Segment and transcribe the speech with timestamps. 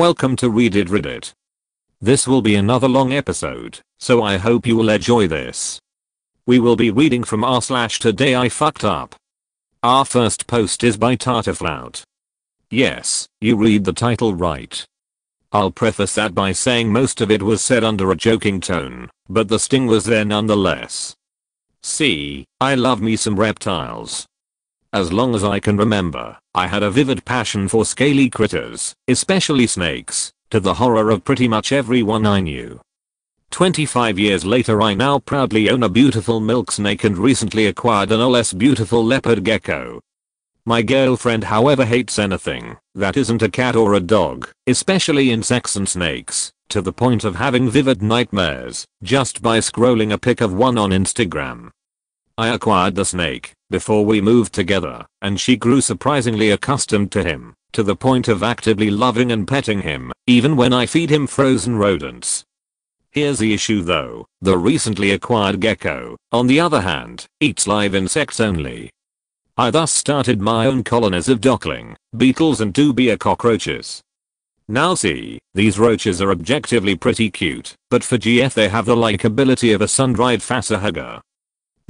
[0.00, 1.34] welcome to Read It Reddit.
[2.00, 5.78] This will be another long episode, so I hope you will enjoy this.
[6.46, 9.14] We will be reading from r slash today I fucked up.
[9.82, 12.02] Our first post is by Tartarflout.
[12.70, 14.82] Yes, you read the title right.
[15.52, 19.48] I'll preface that by saying most of it was said under a joking tone, but
[19.48, 21.14] the sting was there nonetheless.
[21.82, 24.26] See, I love me some reptiles.
[24.92, 29.68] As long as I can remember, I had a vivid passion for scaly critters, especially
[29.68, 32.80] snakes, to the horror of pretty much everyone I knew.
[33.52, 38.16] 25 years later I now proudly own a beautiful milk snake and recently acquired a
[38.16, 40.00] no less beautiful leopard gecko.
[40.64, 45.88] My girlfriend however hates anything that isn't a cat or a dog, especially insects and
[45.88, 50.76] snakes, to the point of having vivid nightmares just by scrolling a pic of one
[50.76, 51.70] on Instagram.
[52.36, 57.54] I acquired the snake before we moved together, and she grew surprisingly accustomed to him,
[57.72, 61.76] to the point of actively loving and petting him, even when I feed him frozen
[61.76, 62.44] rodents.
[63.12, 68.38] Here's the issue though, the recently acquired gecko, on the other hand, eats live insects
[68.38, 68.90] only.
[69.56, 74.00] I thus started my own colonies of darkling, beetles and dubia cockroaches.
[74.68, 79.74] Now see, these roaches are objectively pretty cute, but for GF they have the likability
[79.74, 81.20] of a sun-dried facehugger.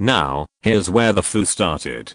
[0.00, 2.14] Now, here's where the foo started.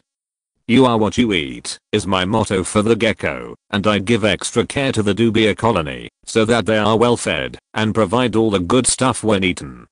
[0.68, 4.66] You are what you eat, is my motto for the gecko, and I give extra
[4.66, 8.60] care to the dubia colony, so that they are well fed, and provide all the
[8.60, 9.86] good stuff when eaten.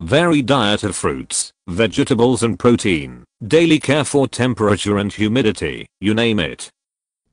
[0.00, 6.40] Varied diet of fruits, vegetables and protein, daily care for temperature and humidity, you name
[6.40, 6.68] it,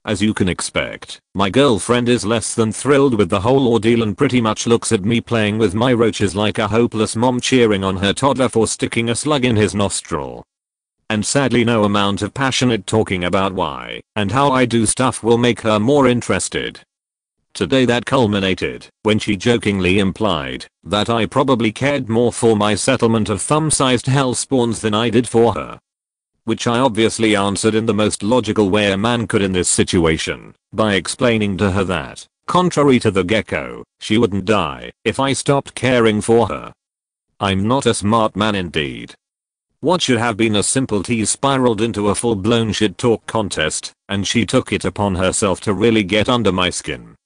[0.08, 4.17] as you can expect, my girlfriend is less than thrilled with the whole ordeal and
[4.17, 7.97] pretty much looks at me playing with my roaches like a hopeless mom cheering on
[7.97, 10.45] her toddler for sticking a slug in his nostril.
[11.09, 15.38] And sadly no amount of passionate talking about why and how I do stuff will
[15.38, 16.80] make her more interested.
[17.53, 23.27] Today that culminated when she jokingly implied that I probably cared more for my settlement
[23.27, 25.80] of thumb-sized hellspawns than I did for her
[26.47, 30.55] which I obviously answered in the most logical way a man could in this situation,
[30.71, 35.75] by explaining to her that, contrary to the gecko, she wouldn't die if I stopped
[35.75, 36.71] caring for her.
[37.41, 39.13] I'm not a smart man indeed.
[39.81, 44.25] What should have been a simple tease spiraled into a full-blown shit talk contest, and
[44.25, 47.17] she took it upon herself to really get under my skin.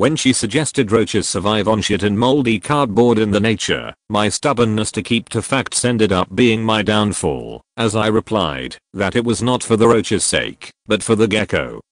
[0.00, 4.90] When she suggested roaches survive on shit and moldy cardboard in the nature, my stubbornness
[4.92, 9.42] to keep to facts ended up being my downfall, as I replied that it was
[9.42, 11.82] not for the roach's sake, but for the gecko.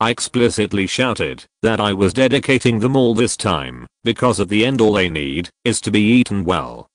[0.00, 4.80] I explicitly shouted that I was dedicating them all this time, because at the end
[4.80, 6.88] all they need is to be eaten well.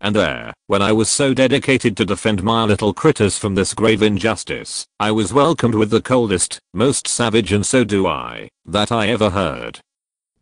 [0.00, 4.00] And there, when I was so dedicated to defend my little critters from this grave
[4.00, 9.08] injustice, I was welcomed with the coldest, most savage and so do I, that I
[9.08, 9.78] ever heard.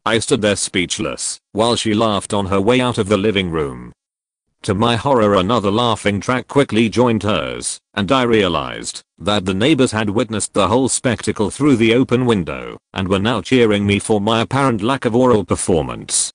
[0.06, 3.92] I stood there speechless, while she laughed on her way out of the living room.
[4.62, 9.92] To my horror another laughing track quickly joined hers, and I realized that the neighbors
[9.92, 14.20] had witnessed the whole spectacle through the open window and were now cheering me for
[14.20, 16.32] my apparent lack of oral performance.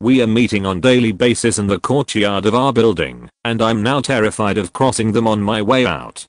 [0.00, 4.00] We are meeting on daily basis in the courtyard of our building, and I'm now
[4.00, 6.26] terrified of crossing them on my way out.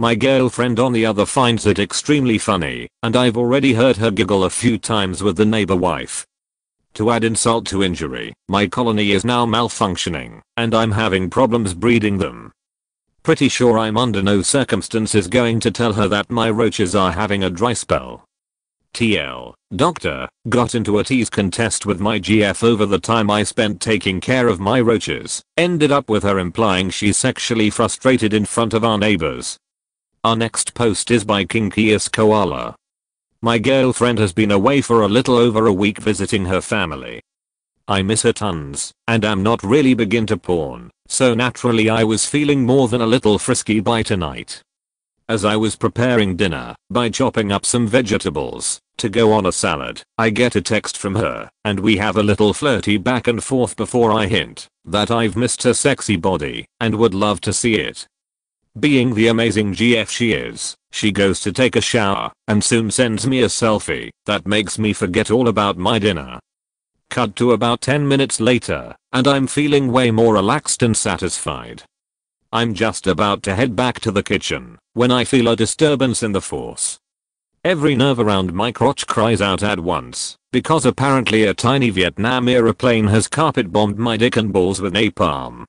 [0.00, 4.44] My girlfriend on the other finds it extremely funny, and I've already heard her giggle
[4.44, 6.24] a few times with the neighbor wife.
[6.94, 12.18] To add insult to injury, my colony is now malfunctioning, and I'm having problems breeding
[12.18, 12.52] them.
[13.24, 17.42] Pretty sure I'm under no circumstances going to tell her that my roaches are having
[17.42, 18.24] a dry spell.
[18.94, 23.80] TL, doctor, got into a tease contest with my GF over the time I spent
[23.80, 28.74] taking care of my roaches, ended up with her implying she's sexually frustrated in front
[28.74, 29.58] of our neighbors,
[30.24, 32.74] our next post is by Kinkiest Koala.
[33.40, 37.20] My girlfriend has been away for a little over a week visiting her family.
[37.86, 42.26] I miss her tons, and am not really begin to porn, so naturally I was
[42.26, 44.60] feeling more than a little frisky by tonight.
[45.28, 50.02] As I was preparing dinner, by chopping up some vegetables, to go on a salad,
[50.18, 53.76] I get a text from her, and we have a little flirty back and forth
[53.76, 58.06] before I hint that I've missed her sexy body and would love to see it.
[58.78, 63.26] Being the amazing GF she is, she goes to take a shower and soon sends
[63.26, 66.38] me a selfie that makes me forget all about my dinner.
[67.10, 71.82] Cut to about 10 minutes later, and I'm feeling way more relaxed and satisfied.
[72.52, 76.32] I'm just about to head back to the kitchen when I feel a disturbance in
[76.32, 76.98] the force.
[77.64, 83.08] Every nerve around my crotch cries out at once because apparently a tiny Vietnam aeroplane
[83.08, 85.64] has carpet bombed my dick and balls with napalm.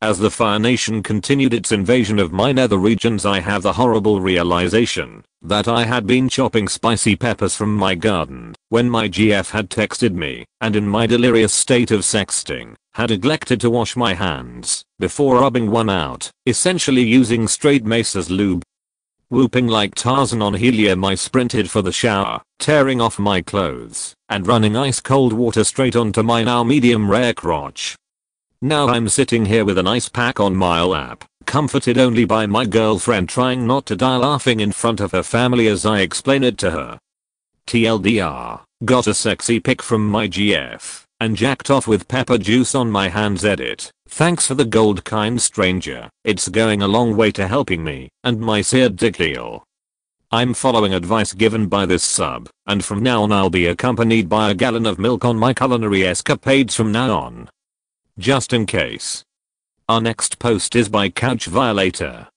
[0.00, 4.20] As the Fire Nation continued its invasion of my nether regions I have the horrible
[4.20, 9.68] realization that I had been chopping spicy peppers from my garden when my GF had
[9.70, 14.84] texted me and in my delirious state of sexting had neglected to wash my hands
[15.00, 18.62] before rubbing one out, essentially using straight mace as lube.
[19.30, 24.46] Whooping like Tarzan on helium I sprinted for the shower, tearing off my clothes and
[24.46, 27.96] running ice cold water straight onto my now medium rare crotch.
[28.60, 32.66] Now I'm sitting here with an ice pack on my lap, comforted only by my
[32.66, 36.58] girlfriend trying not to die laughing in front of her family as I explain it
[36.58, 36.98] to her.
[37.68, 42.90] TLDR, got a sexy pic from my GF, and jacked off with pepper juice on
[42.90, 43.92] my hands edit.
[44.08, 48.40] Thanks for the gold kind stranger, it's going a long way to helping me and
[48.40, 49.62] my seared dick heal.
[50.32, 54.50] I'm following advice given by this sub, and from now on I'll be accompanied by
[54.50, 57.48] a gallon of milk on my culinary escapades from now on
[58.18, 59.22] just in case.
[59.88, 62.28] Our next post is by Couch Violator.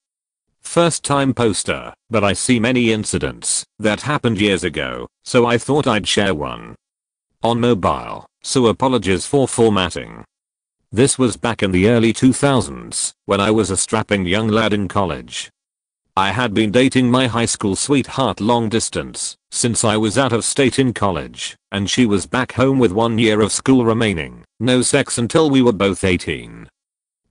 [0.61, 5.87] First time poster, but I see many incidents that happened years ago, so I thought
[5.87, 6.75] I'd share one.
[7.43, 10.23] On mobile, so apologies for formatting.
[10.91, 14.87] This was back in the early 2000s, when I was a strapping young lad in
[14.87, 15.49] college.
[16.21, 20.45] I had been dating my high school sweetheart long distance since I was out of
[20.45, 24.43] state in college and she was back home with one year of school remaining.
[24.59, 26.69] No sex until we were both 18.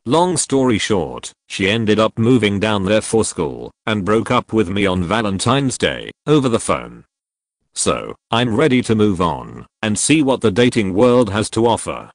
[0.07, 4.69] Long story short, she ended up moving down there for school and broke up with
[4.69, 7.05] me on Valentine's Day over the phone.
[7.73, 12.11] So, I'm ready to move on and see what the dating world has to offer.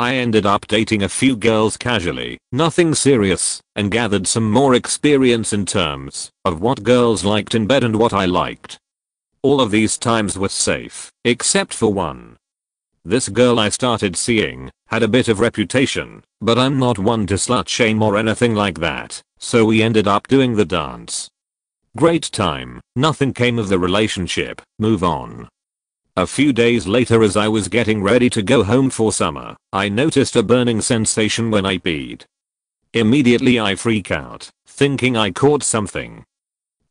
[0.00, 5.52] I ended up dating a few girls casually, nothing serious, and gathered some more experience
[5.52, 8.78] in terms of what girls liked in bed and what I liked.
[9.42, 12.38] All of these times were safe, except for one.
[13.04, 17.34] This girl I started seeing had a bit of reputation, but I'm not one to
[17.34, 21.28] slut shame or anything like that, so we ended up doing the dance.
[21.94, 25.46] Great time, nothing came of the relationship, move on.
[26.16, 29.88] A few days later as I was getting ready to go home for summer, I
[29.88, 32.24] noticed a burning sensation when I peed.
[32.92, 36.24] Immediately I freak out, thinking I caught something.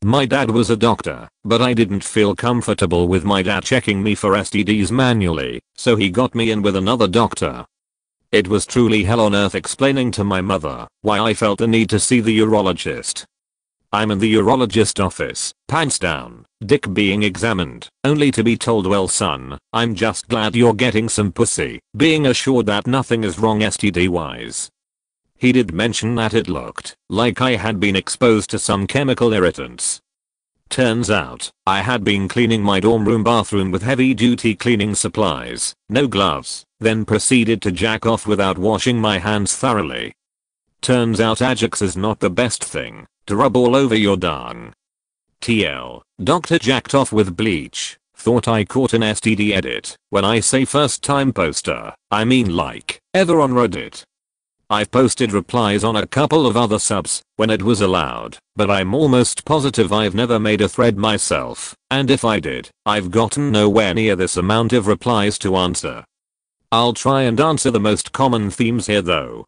[0.02, 4.14] My dad was a doctor, but I didn't feel comfortable with my dad checking me
[4.14, 7.66] for STDs manually, so he got me in with another doctor.
[8.32, 11.90] It was truly hell on earth explaining to my mother why I felt the need
[11.90, 13.26] to see the urologist.
[13.92, 19.08] I'm in the urologist office, pants down, dick being examined, only to be told well
[19.08, 24.08] son, I'm just glad you're getting some pussy, being assured that nothing is wrong STD
[24.08, 24.70] wise.
[25.38, 30.00] He did mention that it looked like I had been exposed to some chemical irritants.
[30.68, 35.74] Turns out, I had been cleaning my dorm room bathroom with heavy duty cleaning supplies,
[35.88, 40.12] no gloves, then proceeded to jack off without washing my hands thoroughly.
[40.80, 44.72] Turns out Ajax is not the best thing, to rub all over your dung.
[45.40, 49.96] TL, doctor jacked off with bleach, thought I caught an STD edit.
[50.10, 54.02] When I say first time poster, I mean like, ever on Reddit.
[54.68, 58.94] I've posted replies on a couple of other subs when it was allowed, but I'm
[58.94, 63.94] almost positive I've never made a thread myself, and if I did, I've gotten nowhere
[63.94, 66.04] near this amount of replies to answer.
[66.70, 69.46] I'll try and answer the most common themes here though,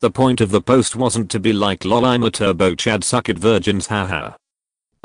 [0.00, 3.28] the point of the post wasn't to be like lol I'm a turbo chad suck
[3.28, 4.34] it virgins haha.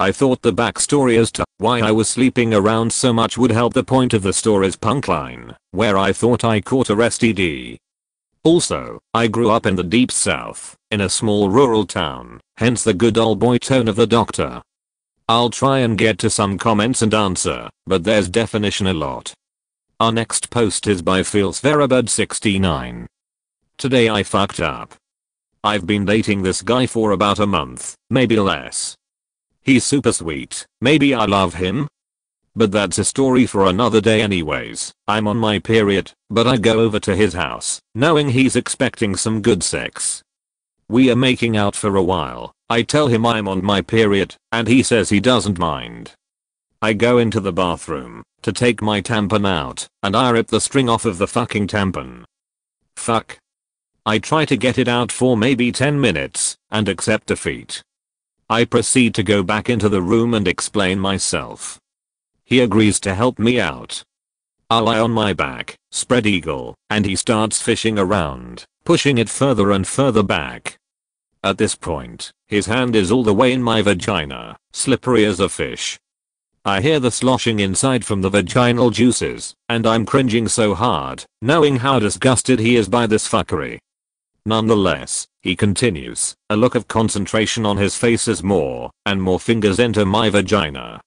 [0.04, 3.74] I thought the backstory as to why I was sleeping around so much would help
[3.74, 7.78] the point of the story's punkline, where I thought I caught a STD.
[8.44, 12.94] Also, I grew up in the deep south, in a small rural town, hence the
[12.94, 14.62] good old boy tone of the doctor.
[15.30, 19.34] I'll try and get to some comments and answer, but there's definition a lot.
[20.02, 23.06] Our next post is by Feelsverabud69.
[23.78, 24.96] Today I fucked up.
[25.64, 28.98] I've been dating this guy for about a month, maybe less.
[29.64, 31.88] He's super sweet, maybe I love him?
[32.56, 34.92] But that's a story for another day anyways.
[35.08, 39.42] I'm on my period, but I go over to his house, knowing he's expecting some
[39.42, 40.22] good sex.
[40.90, 42.52] We are making out for a while.
[42.70, 46.12] I tell him I'm on my period, and he says he doesn't mind.
[46.82, 50.90] I go into the bathroom to take my tampon out, and I rip the string
[50.90, 52.26] off of the fucking tampon.
[52.98, 53.40] Fuck,
[54.06, 57.82] I try to get it out for maybe 10 minutes and accept defeat.
[58.50, 61.80] I proceed to go back into the room and explain myself.
[62.44, 64.04] He agrees to help me out.
[64.70, 69.72] I lie on my back, spread eagle, and he starts fishing around, pushing it further
[69.72, 70.78] and further back.
[71.44, 75.50] At this point, his hand is all the way in my vagina, slippery as a
[75.50, 76.00] fish.
[76.66, 81.78] I hear the sloshing inside from the vaginal juices, and I'm cringing so hard, knowing
[81.78, 83.80] how disgusted he is by this fuckery.
[84.46, 89.78] Nonetheless, he continues, a look of concentration on his face as more and more fingers
[89.78, 91.02] enter my vagina.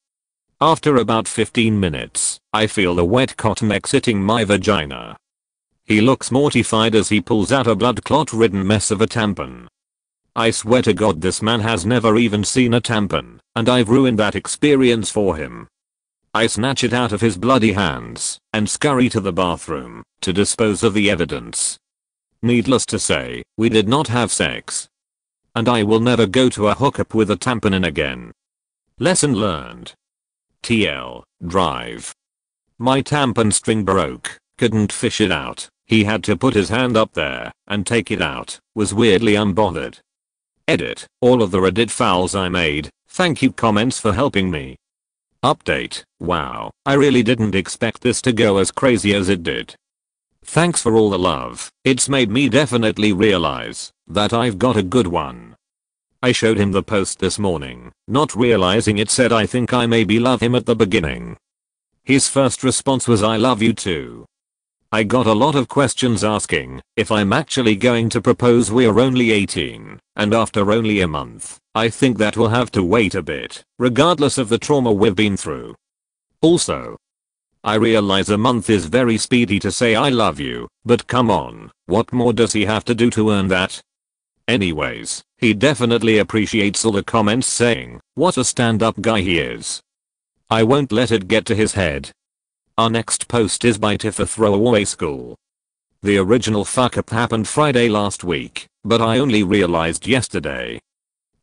[0.60, 5.16] After about 15 minutes, I feel the wet cotton exiting my vagina.
[5.86, 9.68] He looks mortified as he pulls out a blood clot ridden mess of a tampon.
[10.34, 14.18] I swear to god this man has never even seen a tampon, and I've ruined
[14.18, 15.66] that experience for him.
[16.34, 20.82] I snatch it out of his bloody hands and scurry to the bathroom to dispose
[20.82, 21.78] of the evidence.
[22.46, 24.88] Needless to say, we did not have sex.
[25.56, 28.30] And I will never go to a hookup with a tampon in again.
[29.00, 29.94] Lesson learned.
[30.62, 32.14] TL, drive.
[32.78, 37.14] My tampon string broke, couldn't fish it out, he had to put his hand up
[37.14, 39.98] there and take it out, was weirdly unbothered.
[40.68, 44.76] Edit, all of the Reddit fouls I made, thank you comments for helping me.
[45.42, 49.74] Update, wow, I really didn't expect this to go as crazy as it did.
[50.48, 55.08] Thanks for all the love, it's made me definitely realize that I've got a good
[55.08, 55.56] one.
[56.22, 60.18] I showed him the post this morning, not realizing it said I think I maybe
[60.18, 61.36] love him at the beginning.
[62.04, 64.24] His first response was I love you too.
[64.92, 69.32] I got a lot of questions asking if I'm actually going to propose we're only
[69.32, 71.58] 18 and after only a month.
[71.74, 75.36] I think that will have to wait a bit, regardless of the trauma we've been
[75.36, 75.74] through.
[76.40, 76.96] Also,
[77.66, 81.72] I realize a month is very speedy to say I love you, but come on,
[81.86, 83.80] what more does he have to do to earn that?
[84.46, 89.80] Anyways, he definitely appreciates all the comments saying what a stand up guy he is.
[90.48, 92.12] I won't let it get to his head.
[92.78, 95.34] Our next post is by Tifa Throwaway School.
[96.02, 100.78] The original fuck up happened Friday last week, but I only realized yesterday.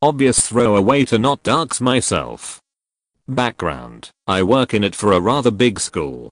[0.01, 2.62] Obvious throwaway to not dox myself.
[3.27, 6.29] Background, I work in it for a rather big school,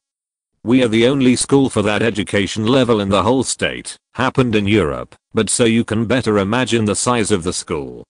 [0.63, 4.67] we are the only school for that education level in the whole state, happened in
[4.67, 8.05] Europe, but so you can better imagine the size of the school.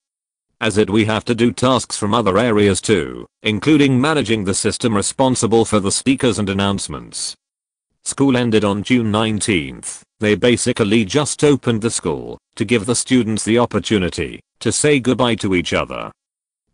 [0.60, 4.94] As it we have to do tasks from other areas too, including managing the system
[4.94, 7.36] responsible for the speakers and announcements.
[8.04, 10.02] School ended on June 19th.
[10.20, 15.36] They basically just opened the school to give the students the opportunity to say goodbye
[15.36, 16.12] to each other.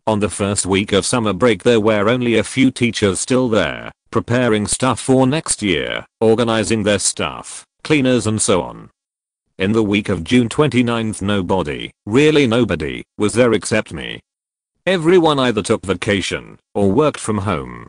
[0.08, 3.92] On the first week of summer break there were only a few teachers still there,
[4.10, 8.88] preparing stuff for next year, organizing their stuff, cleaners and so on.
[9.58, 14.18] In the week of June 29th nobody, really nobody, was there except me.
[14.86, 17.86] Everyone either took vacation or worked from home.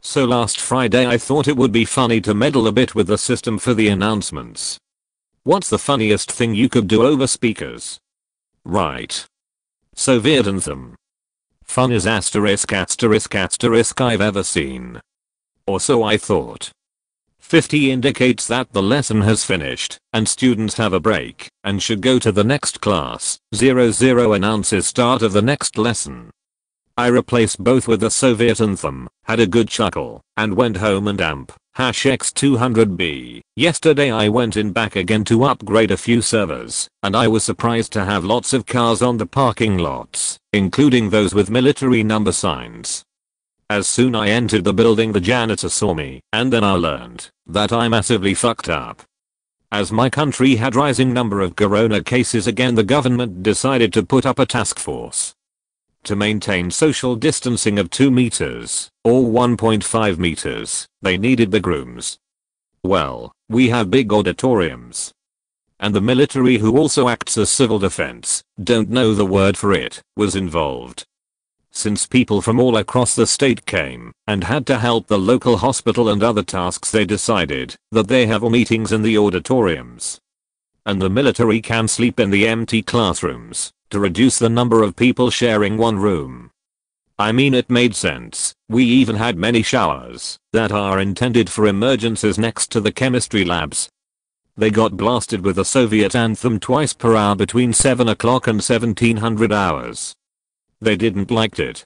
[0.00, 3.18] So last Friday I thought it would be funny to meddle a bit with the
[3.18, 4.78] system for the announcements.
[5.42, 7.98] What's the funniest thing you could do over speakers?
[8.64, 9.26] Right.
[9.94, 10.94] Soviet anthem.
[11.72, 15.00] Fun is asterisk asterisk asterisk I've ever seen.
[15.66, 16.70] Or so I thought.
[17.40, 22.18] 50 indicates that the lesson has finished, and students have a break, and should go
[22.18, 23.38] to the next class.
[23.54, 26.30] 00 announces start of the next lesson.
[26.98, 31.18] I replaced both with the Soviet anthem, had a good chuckle, and went home and
[31.22, 33.40] amp, hash x200b.
[33.56, 37.94] Yesterday I went in back again to upgrade a few servers, and I was surprised
[37.94, 43.02] to have lots of cars on the parking lots, including those with military number signs.
[43.70, 47.72] As soon I entered the building the janitor saw me, and then I learned that
[47.72, 49.02] I massively fucked up.
[49.70, 54.26] As my country had rising number of corona cases again the government decided to put
[54.26, 55.34] up a task force
[56.04, 62.18] to maintain social distancing of 2 meters, or 1.5 meters, they needed big rooms.
[62.82, 65.12] Well, we have big auditoriums.
[65.80, 70.00] And the military who also acts as civil defense, don't know the word for it,
[70.16, 71.04] was involved
[71.72, 76.08] since people from all across the state came and had to help the local hospital
[76.10, 80.20] and other tasks they decided that they have meetings in the auditoriums.
[80.84, 85.30] And the military can sleep in the empty classrooms to reduce the number of people
[85.30, 86.50] sharing one room.
[87.18, 92.38] I mean it made sense, we even had many showers that are intended for emergencies
[92.38, 93.90] next to the chemistry labs.
[94.56, 99.52] They got blasted with the Soviet anthem twice per hour between 7 o'clock and 1700
[99.52, 100.14] hours.
[100.80, 101.84] They didn't liked it.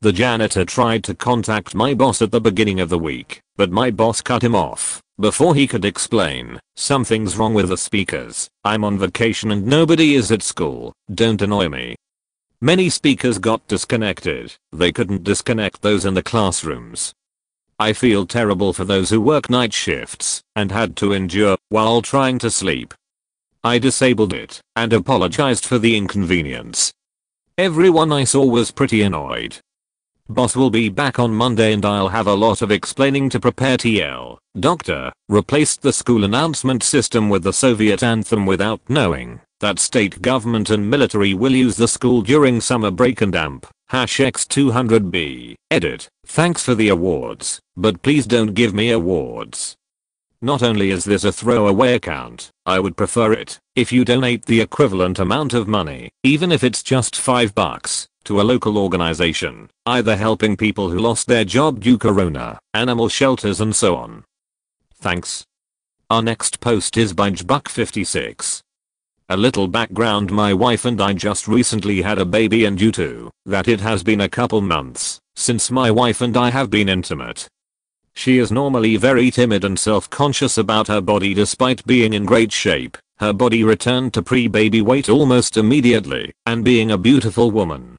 [0.00, 3.90] The janitor tried to contact my boss at the beginning of the week, but my
[3.90, 8.98] boss cut him off before he could explain, something's wrong with the speakers, I'm on
[8.98, 11.96] vacation and nobody is at school, don't annoy me.
[12.60, 17.12] Many speakers got disconnected, they couldn't disconnect those in the classrooms.
[17.78, 22.38] I feel terrible for those who work night shifts and had to endure while trying
[22.38, 22.94] to sleep.
[23.64, 26.92] I disabled it and apologized for the inconvenience.
[27.58, 29.58] Everyone I saw was pretty annoyed.
[30.32, 33.76] Boss will be back on Monday and I'll have a lot of explaining to prepare
[33.76, 34.38] TL.
[34.58, 40.70] Doctor replaced the school announcement system with the Soviet anthem without knowing that state government
[40.70, 43.66] and military will use the school during summer break and amp.
[43.88, 45.54] Hash X200B.
[45.70, 46.08] Edit.
[46.26, 49.76] Thanks for the awards, but please don't give me awards.
[50.40, 54.60] Not only is this a throwaway account, I would prefer it if you donate the
[54.60, 60.16] equivalent amount of money, even if it's just 5 bucks, to a local organization, either
[60.16, 64.24] helping people who lost their job due corona, animal shelters and so on.
[64.94, 65.44] Thanks.
[66.10, 68.62] Our next post is by Jbuck56.
[69.28, 73.30] A little background my wife and I just recently had a baby and due to
[73.46, 77.48] that it has been a couple months since my wife and I have been intimate.
[78.14, 82.98] She is normally very timid and self-conscious about her body despite being in great shape.
[83.18, 87.91] Her body returned to pre-baby weight almost immediately and being a beautiful woman.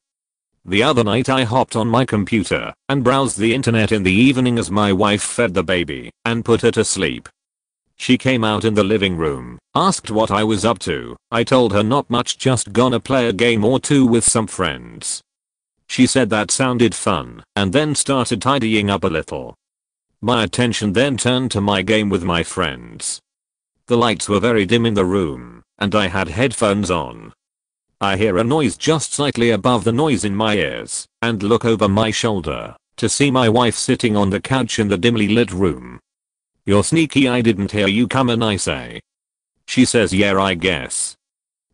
[0.66, 4.58] The other night I hopped on my computer and browsed the internet in the evening
[4.58, 7.28] as my wife fed the baby and put her to sleep.
[7.98, 11.18] She came out in the living room, asked what I was up to.
[11.32, 15.22] I told her not much just gonna play a game or two with some friends.
[15.88, 19.56] She said that sounded fun and then started tidying up a little.
[20.22, 23.20] My attention then turned to my game with my friends.
[23.88, 27.34] The lights were very dim in the room and I had headphones on
[28.04, 31.88] I hear a noise just slightly above the noise in my ears and look over
[31.88, 36.02] my shoulder to see my wife sitting on the couch in the dimly lit room.
[36.66, 39.00] You're sneaky I didn't hear you coming I say.
[39.68, 41.16] She says yeah I guess.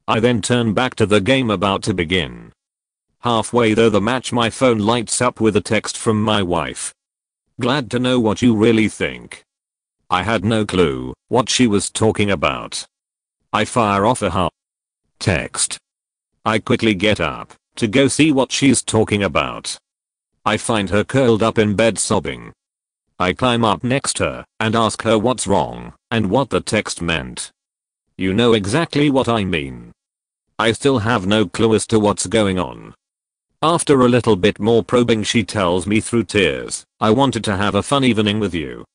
[0.08, 2.52] I then turn back to the game about to begin.
[3.22, 6.94] Halfway though the match my phone lights up with a text from my wife.
[7.60, 9.44] Glad to know what you really think.
[10.12, 12.86] I had no clue what she was talking about.
[13.52, 14.52] I fire off a half
[15.18, 15.80] text
[16.46, 19.78] I quickly get up to go see what she's talking about.
[20.46, 22.54] I find her curled up in bed sobbing.
[23.20, 27.52] I climb up next her and ask her what's wrong and what the text meant.
[28.18, 29.92] You know exactly what I mean.
[30.58, 32.94] I still have no clue as to what's going on.
[33.62, 37.76] After a little bit more probing she tells me through tears, I wanted to have
[37.76, 38.86] a fun evening with you.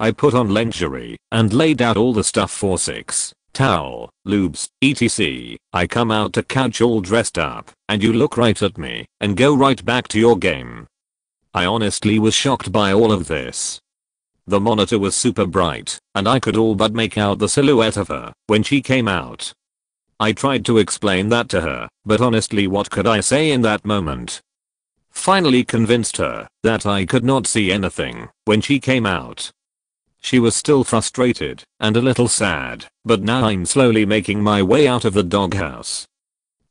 [0.00, 5.56] I put on lingerie and laid out all the stuff for 6 towel, lubes, etc.
[5.72, 9.36] I come out to couch all dressed up, and you look right at me, and
[9.36, 10.86] go right back to your game.
[11.52, 13.80] I honestly was shocked by all of this.
[14.46, 18.06] The monitor was super bright, and I could all but make out the silhouette of
[18.06, 19.52] her when she came out.
[20.20, 23.84] I tried to explain that to her, but honestly what could I say in that
[23.84, 24.40] moment?
[25.10, 29.50] Finally convinced her that I could not see anything when she came out.
[30.20, 34.86] She was still frustrated and a little sad, but now I'm slowly making my way
[34.86, 36.06] out of the doghouse.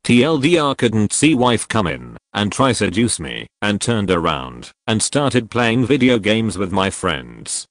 [0.03, 5.49] TLDR couldn't see wife come in and try seduce me and turned around and started
[5.49, 7.65] playing video games with my friends.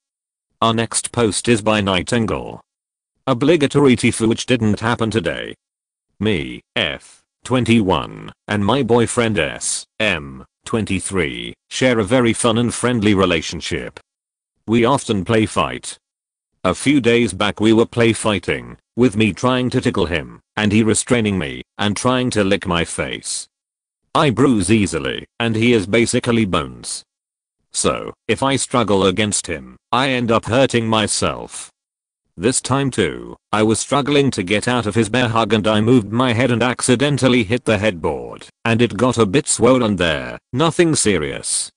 [0.60, 2.60] Our next post is by Nightingale.
[3.26, 5.54] Obligatory tifu which didn't happen today.
[6.20, 13.14] Me, F, 21, and my boyfriend S, M, 23, share a very fun and friendly
[13.14, 14.00] relationship.
[14.68, 15.96] We often play fight.
[16.64, 20.72] A few days back we were play fighting, with me trying to tickle him, and
[20.72, 23.46] he restraining me, and trying to lick my face.
[24.12, 27.05] I bruise easily, and he is basically bones.
[27.70, 31.70] So, if I struggle against him, I end up hurting myself.
[32.37, 35.81] This time too, I was struggling to get out of his bear hug and I
[35.81, 40.38] moved my head and accidentally hit the headboard, and it got a bit swollen there,
[40.52, 41.70] nothing serious.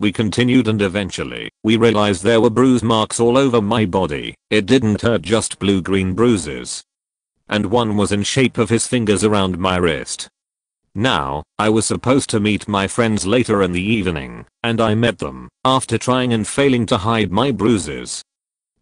[0.00, 4.34] We continued and eventually, we realized there were bruise marks all over my body.
[4.48, 6.82] It didn't hurt just blue-green bruises.
[7.50, 10.26] And one was in shape of his fingers around my wrist.
[10.94, 15.18] Now, I was supposed to meet my friends later in the evening, and I met
[15.18, 18.22] them, after trying and failing to hide my bruises.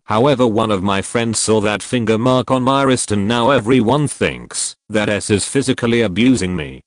[0.04, 4.06] However one of my friends saw that finger mark on my wrist and now everyone
[4.06, 6.80] thinks that S is physically abusing me.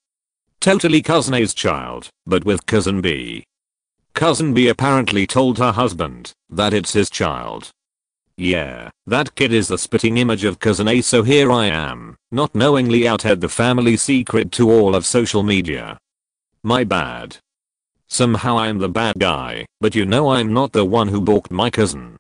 [0.60, 3.44] Totally cousin A's child, but with cousin B.
[4.14, 7.72] Cousin B apparently told her husband that it's his child.
[8.38, 12.54] Yeah, that kid is the spitting image of cousin A so here I am, not
[12.54, 15.98] knowingly outhead the family secret to all of social media.
[16.64, 17.38] My bad.
[18.08, 21.70] Somehow I'm the bad guy, but you know I'm not the one who balked my
[21.70, 22.16] cousin.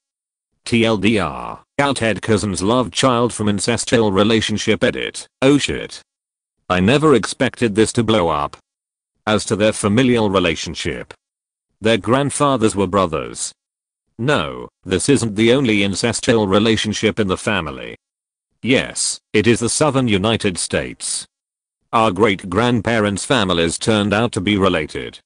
[0.65, 6.01] TLDR, outhead cousin's love child from incestual relationship edit, oh shit.
[6.69, 8.57] I never expected this to blow up.
[9.27, 11.13] As to their familial relationship.
[11.83, 13.53] Their grandfathers were brothers.
[14.17, 17.97] No, this isn't the only incestual relationship in the family.
[18.61, 21.27] Yes, it is the southern United States.
[21.91, 25.19] Our great-grandparents' families turned out to be related.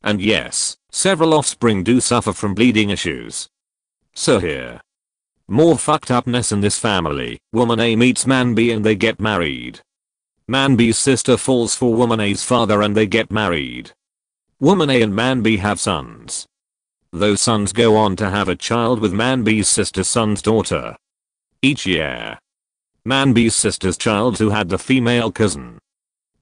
[0.00, 3.48] And yes, several offspring do suffer from bleeding issues.
[4.14, 4.80] So here.
[5.48, 9.80] More fucked upness in this family, woman A meets man B and they get married.
[10.46, 13.90] Man B's sister falls for woman A's father and they get married.
[14.60, 16.46] Woman A and man B have sons.
[17.12, 20.96] Those sons go on to have a child with man B's sister's son's daughter.
[21.62, 22.38] Each year.
[23.04, 25.78] Man B's sister's child who had the female cousin.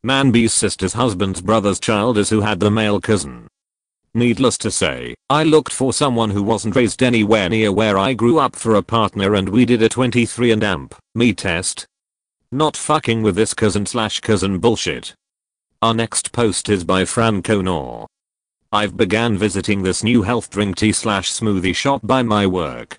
[0.03, 3.49] Man B's sister's husband's brother's child is who had the male cousin.
[4.15, 8.39] Needless to say, I looked for someone who wasn't raised anywhere near where I grew
[8.39, 11.87] up for a partner and we did a 23 and amp me test
[12.53, 15.15] not fucking with this cousin slash cousin bullshit.
[15.83, 18.07] Our next post is by Franco Nor.
[18.73, 22.99] I've began visiting this new health drink tea slash smoothie shop by my work.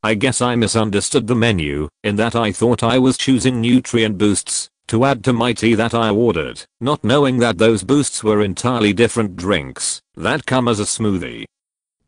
[0.00, 4.68] I guess I misunderstood the menu, in that I thought I was choosing nutrient boosts
[4.86, 8.92] to add to my tea that I ordered, not knowing that those boosts were entirely
[8.92, 11.46] different drinks that come as a smoothie.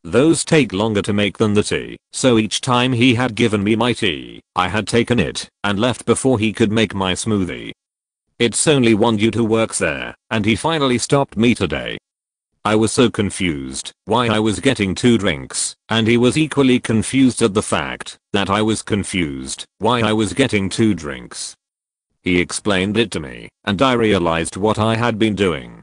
[0.04, 3.74] Those take longer to make than the tea, so each time he had given me
[3.74, 7.72] my tea, I had taken it and left before he could make my smoothie.
[8.38, 11.96] It's only one dude who works there, and he finally stopped me today.
[12.66, 17.40] I was so confused why I was getting two drinks, and he was equally confused
[17.40, 21.54] at the fact that I was confused why I was getting two drinks.
[22.22, 25.82] He explained it to me, and I realized what I had been doing.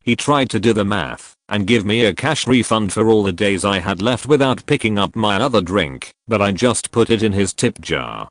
[0.00, 3.32] He tried to do the math and give me a cash refund for all the
[3.32, 7.22] days I had left without picking up my other drink, but I just put it
[7.22, 8.30] in his tip jar.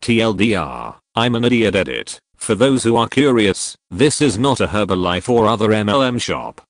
[0.00, 2.18] TLDR, I'm an idiot edit.
[2.38, 6.62] For those who are curious, this is not a Herbalife or other MLM shop.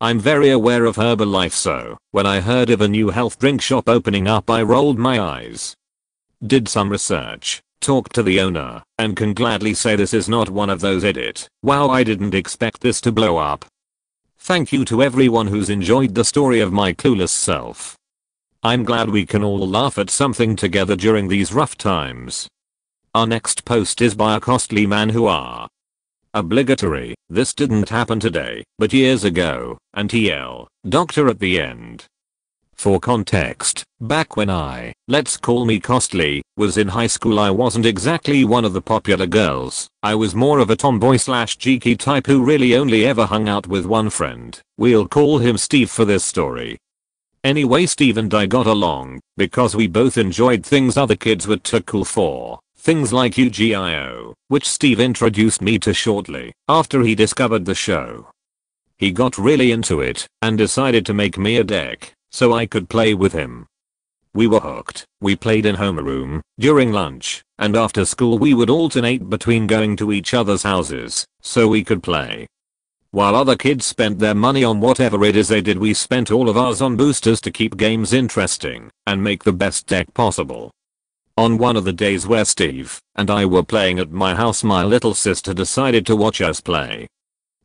[0.00, 3.88] I'm very aware of Herbalife so, when I heard of a new health drink shop
[3.88, 5.74] opening up I rolled my eyes.
[6.46, 10.70] Did some research, talked to the owner, and can gladly say this is not one
[10.70, 13.64] of those edit, wow I didn't expect this to blow up,
[14.48, 17.98] Thank you to everyone who's enjoyed the story of my clueless self.
[18.62, 22.48] I'm glad we can all laugh at something together during these rough times.
[23.14, 25.66] Our next post is by a costly man who are
[26.34, 32.04] obligatory, this didn't happen today, but years ago, and TL, doctor at the end.
[32.74, 37.86] For context, back when I, let's call me costly, was in high school I wasn't
[37.86, 39.88] exactly one of the popular girls.
[40.02, 43.66] I was more of a tomboy slash geeky type who really only ever hung out
[43.66, 44.60] with one friend.
[44.76, 46.78] We'll call him Steve for this story.
[47.42, 51.80] Anyway Steve and I got along, because we both enjoyed things other kids were too
[51.80, 52.60] cool for.
[52.78, 58.30] Things like Yu-Gi-Oh, which Steve introduced me to shortly after he discovered the show.
[58.96, 62.88] He got really into it and decided to make me a deck so I could
[62.88, 63.66] play with him.
[64.34, 65.04] We were hooked.
[65.20, 70.12] We played in homeroom, during lunch, and after school we would alternate between going to
[70.12, 72.46] each other's houses, so we could play.
[73.10, 76.48] While other kids spent their money on whatever it is they did we spent all
[76.48, 80.70] of ours on boosters to keep games interesting and make the best deck possible.
[81.38, 84.82] On one of the days where Steve and I were playing at my house my
[84.82, 87.06] little sister decided to watch us play.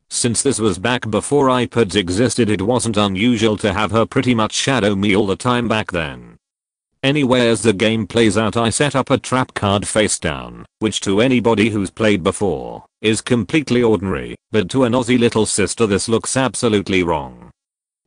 [0.08, 4.52] Since this was back before iPads existed it wasn't unusual to have her pretty much
[4.52, 6.36] shadow me all the time back then.
[7.02, 11.00] Anyway as the game plays out I set up a trap card face down, which
[11.00, 16.08] to anybody who's played before, is completely ordinary, but to an Aussie little sister this
[16.08, 17.50] looks absolutely wrong.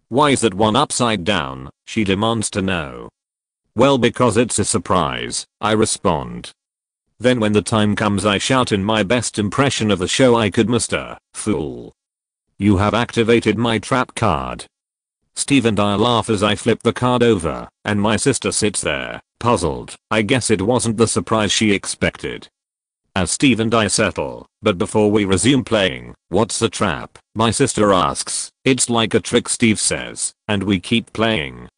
[0.08, 3.10] Why is that one upside down, she demands to know.
[3.78, 6.50] Well because it's a surprise, I respond.
[7.20, 10.50] Then when the time comes I shout in my best impression of the show I
[10.50, 11.94] could muster, fool.
[12.58, 14.66] You have activated my trap card.
[15.36, 19.22] Steve and I laugh as I flip the card over, and my sister sits there,
[19.40, 19.96] puzzled.
[20.10, 22.48] I guess it wasn't the surprise she expected.
[23.16, 27.20] As Steve and I settle, but before we resume playing, what's the trap?
[27.36, 28.50] My sister asks.
[28.66, 31.70] It's like a trick Steve says, and we keep playing.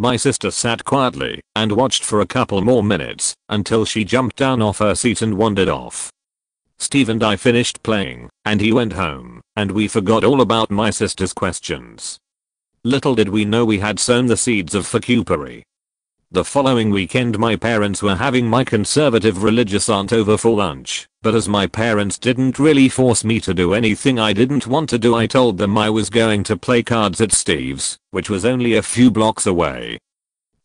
[0.00, 4.62] My sister sat quietly and watched for a couple more minutes until she jumped down
[4.62, 6.12] off her seat and wandered off.
[6.78, 10.90] Steve and I finished playing, and he went home, and we forgot all about my
[10.90, 12.16] sister's questions.
[12.84, 15.64] Little did we know we had sown the seeds of fuckupery.
[16.30, 21.34] The following weekend my parents were having my conservative religious aunt over for lunch, but
[21.34, 25.14] as my parents didn't really force me to do anything I didn't want to do
[25.14, 28.82] I told them I was going to play cards at Steve's, which was only a
[28.82, 29.96] few blocks away.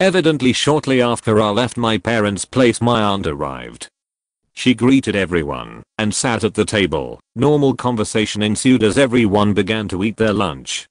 [0.01, 3.87] Evidently shortly after I left my parents' place my aunt arrived.
[4.51, 7.21] She greeted everyone and sat at the table.
[7.37, 10.89] Normal conversation ensued as everyone began to eat their lunch.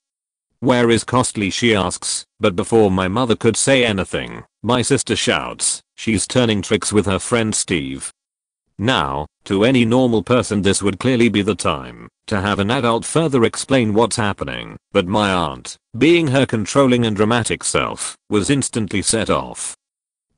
[0.62, 1.50] Where is Costly?
[1.50, 6.92] she asks, but before my mother could say anything, my sister shouts, she's turning tricks
[6.92, 8.12] with her friend Steve.
[8.78, 13.04] Now, to any normal person this would clearly be the time to have an adult
[13.04, 19.02] further explain what's happening, but my aunt, being her controlling and dramatic self, was instantly
[19.02, 19.76] set off.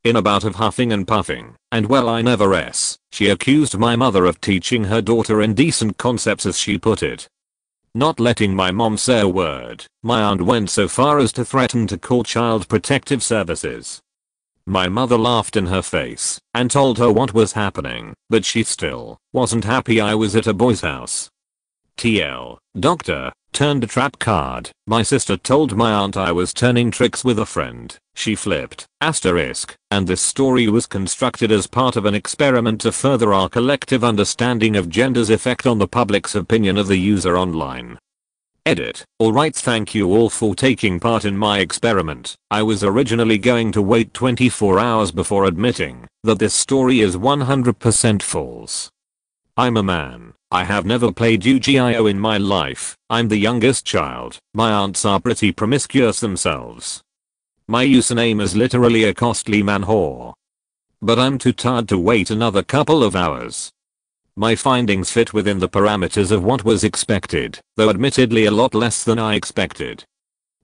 [0.04, 3.94] In a bout of huffing and puffing, and well I never s, she accused my
[3.94, 7.28] mother of teaching her daughter indecent concepts as she put it,
[7.94, 11.86] not letting my mom say a word, my aunt went so far as to threaten
[11.86, 14.00] to call child protective services.
[14.66, 19.18] My mother laughed in her face and told her what was happening, but she still
[19.32, 21.28] wasn't happy I was at a boy's house.
[21.96, 24.70] TL, doctor, turned a trap card.
[24.88, 27.96] My sister told my aunt I was turning tricks with a friend.
[28.16, 33.32] She flipped, asterisk, and this story was constructed as part of an experiment to further
[33.32, 37.96] our collective understanding of gender's effect on the public's opinion of the user online.
[38.66, 39.04] Edit.
[39.22, 42.34] Alright thank you all for taking part in my experiment.
[42.50, 48.22] I was originally going to wait 24 hours before admitting that this story is 100%
[48.22, 48.90] false.
[49.56, 50.32] I'm a man.
[50.50, 52.96] I have never played Yu-Gi-Oh in my life.
[53.08, 54.36] I'm the youngest child.
[54.52, 57.02] My aunts are pretty promiscuous themselves.
[57.68, 60.32] My username is literally a costly man whore.
[61.00, 63.70] But I'm too tired to wait another couple of hours.
[64.34, 69.04] My findings fit within the parameters of what was expected, though admittedly a lot less
[69.04, 70.02] than I expected.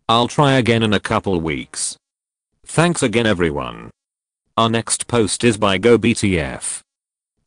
[0.09, 1.97] I'll try again in a couple weeks.
[2.67, 3.91] Thanks again everyone.
[4.57, 6.83] Our next post is by GoBTF.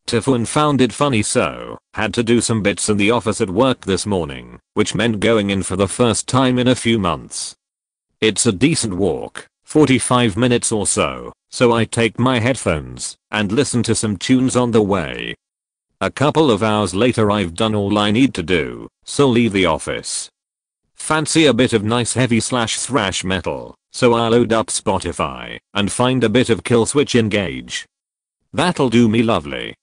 [0.06, 3.80] Typhoon found it funny so, had to do some bits in the office at work
[3.86, 7.56] this morning, which meant going in for the first time in a few months.
[8.20, 13.82] It's a decent walk, 45 minutes or so, so I take my headphones and listen
[13.84, 15.34] to some tunes on the way.
[16.02, 19.64] A couple of hours later I've done all I need to do, so leave the
[19.64, 20.28] office.
[20.94, 25.90] Fancy a bit of nice heavy slash thrash metal, so I'll load up Spotify and
[25.90, 27.86] find a bit of Killswitch Engage.
[28.52, 29.74] That'll do me lovely.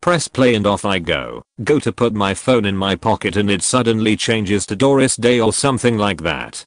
[0.00, 1.42] Press play and off I go.
[1.62, 5.38] Go to put my phone in my pocket and it suddenly changes to Doris Day
[5.38, 6.64] or something like that.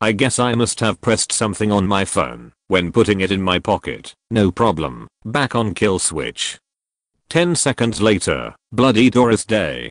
[0.00, 3.58] I guess I must have pressed something on my phone when putting it in my
[3.58, 4.14] pocket.
[4.30, 5.08] No problem.
[5.24, 6.58] Back on kill switch.
[7.28, 9.90] 10 seconds later, bloody Doris Day.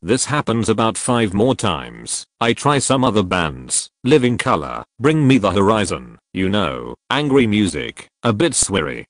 [0.00, 2.24] This happens about 5 more times.
[2.40, 3.90] I try some other bands.
[4.04, 9.04] Living Colour, Bring Me the Horizon, you know, angry music, a bit sweary,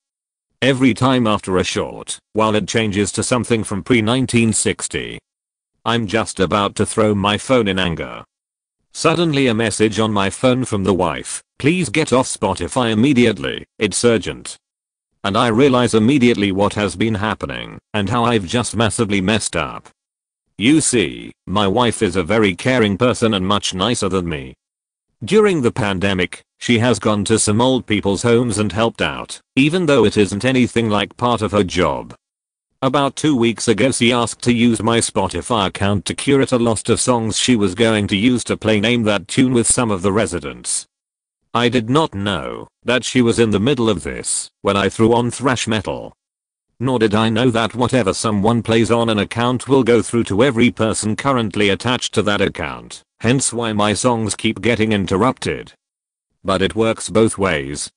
[0.61, 5.19] every time after a short, while it changes to something from pre-1960.
[5.85, 8.23] I'm just about to throw my phone in anger.
[8.91, 14.03] Suddenly a message on my phone from the wife, please get off Spotify immediately, it's
[14.03, 14.57] urgent.
[15.23, 19.89] And I realize immediately what has been happening and how I've just massively messed up.
[20.57, 24.55] You see, my wife is a very caring person and much nicer than me.
[25.25, 29.87] During the pandemic, she has gone to some old people's homes and helped out, even
[29.87, 32.13] though it isn't anything like part of her job.
[32.83, 36.87] About two weeks ago she asked to use my Spotify account to curate a list
[36.89, 40.03] of songs she was going to use to play Name That Tune with some of
[40.03, 40.85] the residents.
[41.51, 45.15] I did not know that she was in the middle of this when I threw
[45.15, 46.13] on thrash metal.
[46.79, 50.43] Nor did I know that whatever someone plays on an account will go through to
[50.43, 55.73] every person currently attached to that account, hence why my songs keep getting interrupted.
[56.43, 57.91] But it works both ways.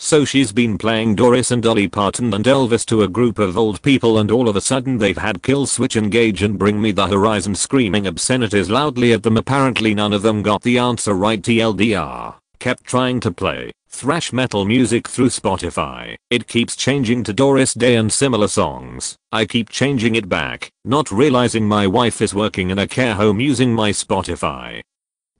[0.00, 3.82] So she's been playing Doris and Dolly Parton and Elvis to a group of old
[3.82, 7.08] people and all of a sudden they've had kill switch engage and bring me the
[7.08, 9.36] horizon screaming obscenities loudly at them.
[9.36, 11.42] Apparently none of them got the answer right.
[11.42, 16.14] TLDR, kept trying to play, thrash metal music through Spotify.
[16.30, 19.16] It keeps changing to Doris Day and similar songs.
[19.32, 23.40] I keep changing it back, not realizing my wife is working in a care home
[23.40, 24.82] using my Spotify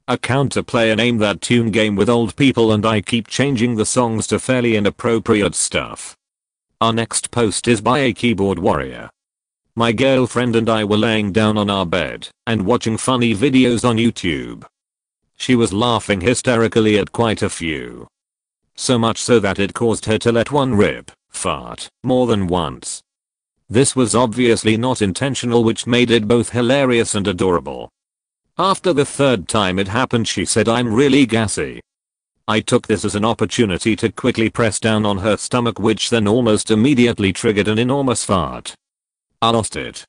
[0.09, 3.77] account to play a name that tune game with old people and I keep changing
[3.77, 6.17] the songs to fairly inappropriate stuff.
[6.81, 9.11] Our next post is by a keyboard warrior.
[9.77, 13.99] My girlfriend and I were laying down on our bed and watching funny videos on
[13.99, 14.65] YouTube.
[15.37, 18.09] She was laughing hysterically at quite a few.
[18.81, 23.03] So much so that it caused her to let one rip, fart, more than once.
[23.69, 27.91] This was obviously not intentional which made it both hilarious and adorable.
[28.57, 31.81] After the third time it happened she said I'm really gassy.
[32.47, 36.29] I took this as an opportunity to quickly press down on her stomach which then
[36.29, 38.77] almost immediately triggered an enormous fart.
[39.43, 40.05] I lost it.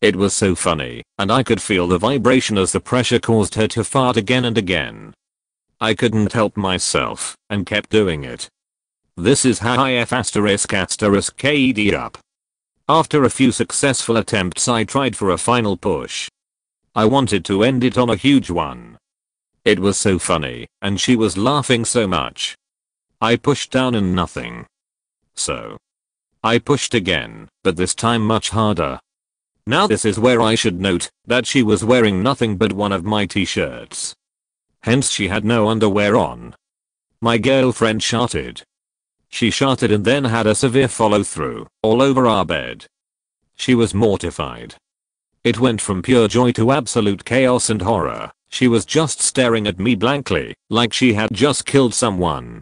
[0.00, 3.68] It was so funny, and I could feel the vibration as the pressure caused her
[3.68, 5.12] to fart again and again.
[5.80, 8.48] I couldn't help myself, and kept doing it.
[9.16, 12.18] This is how I F asterisk asterisk KD up.
[12.88, 16.28] After a few successful attempts I tried for a final push,
[16.94, 18.98] I wanted to end it on a huge one.
[19.64, 22.56] It was so funny, and she was laughing so much.
[23.20, 24.66] I pushed down and nothing.
[25.34, 25.76] So.
[26.42, 28.98] I pushed again, but this time much harder.
[29.66, 33.04] Now this is where I should note that she was wearing nothing but one of
[33.04, 34.14] my t-shirts.
[34.82, 36.54] Hence she had no underwear on.
[37.20, 38.62] My girlfriend shouted.
[39.28, 42.86] She shouted and then had a severe follow through all over our bed.
[43.56, 44.76] She was mortified.
[45.44, 48.30] It went from pure joy to absolute chaos and horror.
[48.50, 52.60] She was just staring at me blankly, like she had just killed someone.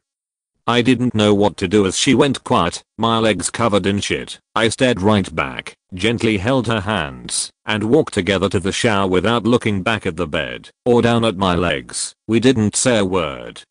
[0.68, 4.40] I didn't know what to do as she went quiet, my legs covered in shit.
[4.54, 9.44] I stared right back, gently held her hands, and walked together to the shower without
[9.44, 12.14] looking back at the bed or down at my legs.
[12.26, 13.62] We didn't say a word.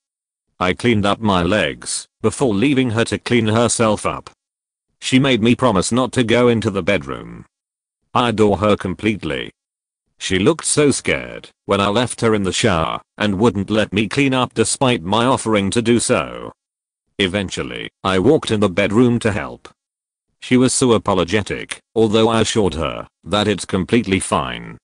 [0.60, 4.30] I cleaned up my legs before leaving her to clean herself up.
[5.02, 7.46] She made me promise not to go into the bedroom
[8.16, 9.52] I adore her completely.
[10.18, 14.08] She looked so scared when I left her in the shower and wouldn't let me
[14.08, 16.54] clean up despite my offering to do so.
[17.18, 19.70] Eventually, I walked in the bedroom to help.
[20.42, 24.78] She was so apologetic, although I assured her that it's completely fine.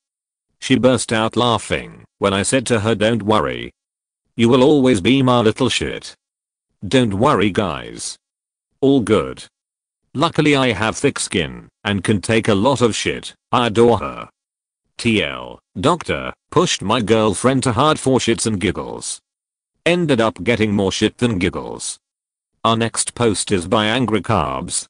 [0.59, 3.71] She burst out laughing when I said to her don't worry.
[4.35, 6.15] You will always be my little shit.
[6.87, 8.17] Don't worry guys.
[8.79, 9.43] All good.
[10.13, 13.33] Luckily I have thick skin and can take a lot of shit.
[13.51, 14.29] I adore her.
[14.97, 19.19] TL, doctor, pushed my girlfriend to hard for shits and giggles.
[19.85, 21.97] Ended up getting more shit than giggles.
[22.63, 24.85] Our next post is by Angry Carbs.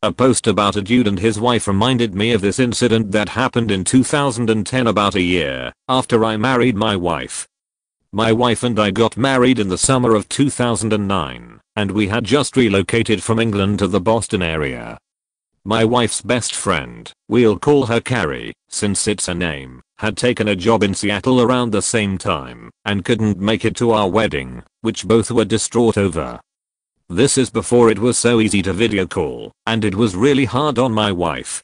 [0.00, 3.72] A post about a dude and his wife reminded me of this incident that happened
[3.72, 7.48] in 2010 about a year after I married my wife.
[8.12, 12.56] My wife and I got married in the summer of 2009 and we had just
[12.56, 14.96] relocated from England to the Boston area.
[15.64, 20.54] My wife's best friend, we'll call her Carrie, since it's a name, had taken a
[20.54, 25.08] job in Seattle around the same time and couldn't make it to our wedding, which
[25.08, 26.38] both were distraught over.
[27.12, 30.78] This is before it was so easy to video call, and it was really hard
[30.78, 31.60] on my wife.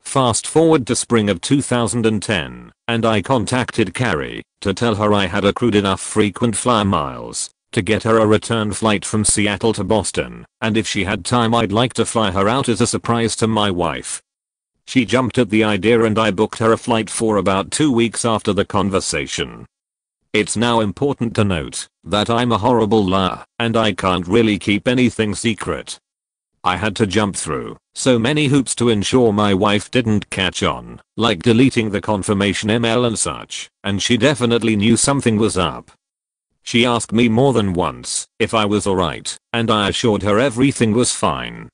[0.00, 5.44] Fast forward to spring of 2010, and I contacted Carrie to tell her I had
[5.44, 10.44] accrued enough frequent flyer miles to get her a return flight from Seattle to Boston,
[10.60, 13.46] and if she had time I'd like to fly her out as a surprise to
[13.46, 14.20] my wife.
[14.88, 18.24] She jumped at the idea and I booked her a flight for about two weeks
[18.24, 19.64] after the conversation.
[20.32, 24.88] It's now important to note that I'm a horrible liar and I can't really keep
[24.88, 25.98] anything secret.
[26.64, 31.02] I had to jump through so many hoops to ensure my wife didn't catch on,
[31.18, 35.90] like deleting the confirmation email and such, and she definitely knew something was up.
[36.62, 40.92] She asked me more than once if I was alright, and I assured her everything
[40.92, 41.68] was fine.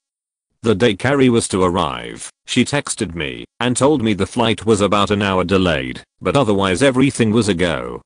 [0.63, 4.81] The day Carrie was to arrive, she texted me and told me the flight was
[4.81, 8.03] about an hour delayed, but otherwise everything was a go.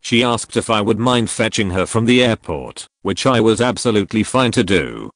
[0.00, 4.22] She asked if I would mind fetching her from the airport, which I was absolutely
[4.22, 5.10] fine to do.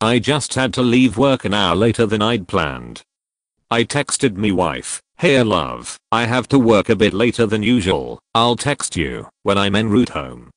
[0.00, 3.02] I just had to leave work an hour later than I'd planned.
[3.70, 8.18] I texted me wife Hey love, I have to work a bit later than usual,
[8.34, 10.50] I'll text you when I'm en route home.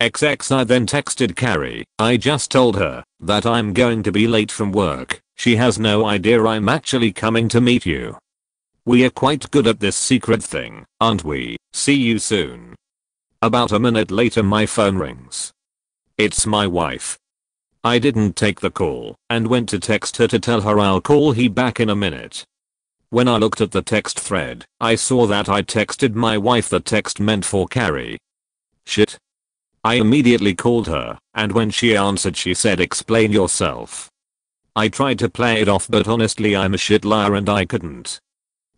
[0.00, 4.52] XX I then texted Carrie, I just told her that I'm going to be late
[4.52, 8.18] from work, she has no idea I'm actually coming to meet you.
[8.84, 12.74] We are quite good at this secret thing, aren't we, see you soon.
[13.42, 15.52] About a minute later my phone rings.
[16.16, 17.18] It's my wife.
[17.84, 21.32] I didn't take the call and went to text her to tell her I'll call
[21.32, 22.44] he back in a minute.
[23.10, 26.80] When I looked at the text thread, I saw that I texted my wife the
[26.80, 28.18] text meant for Carrie.
[28.86, 29.18] Shit.
[29.84, 34.10] I immediately called her, and when she answered she said explain yourself.
[34.74, 38.18] I tried to play it off but honestly I'm a shit liar and I couldn't.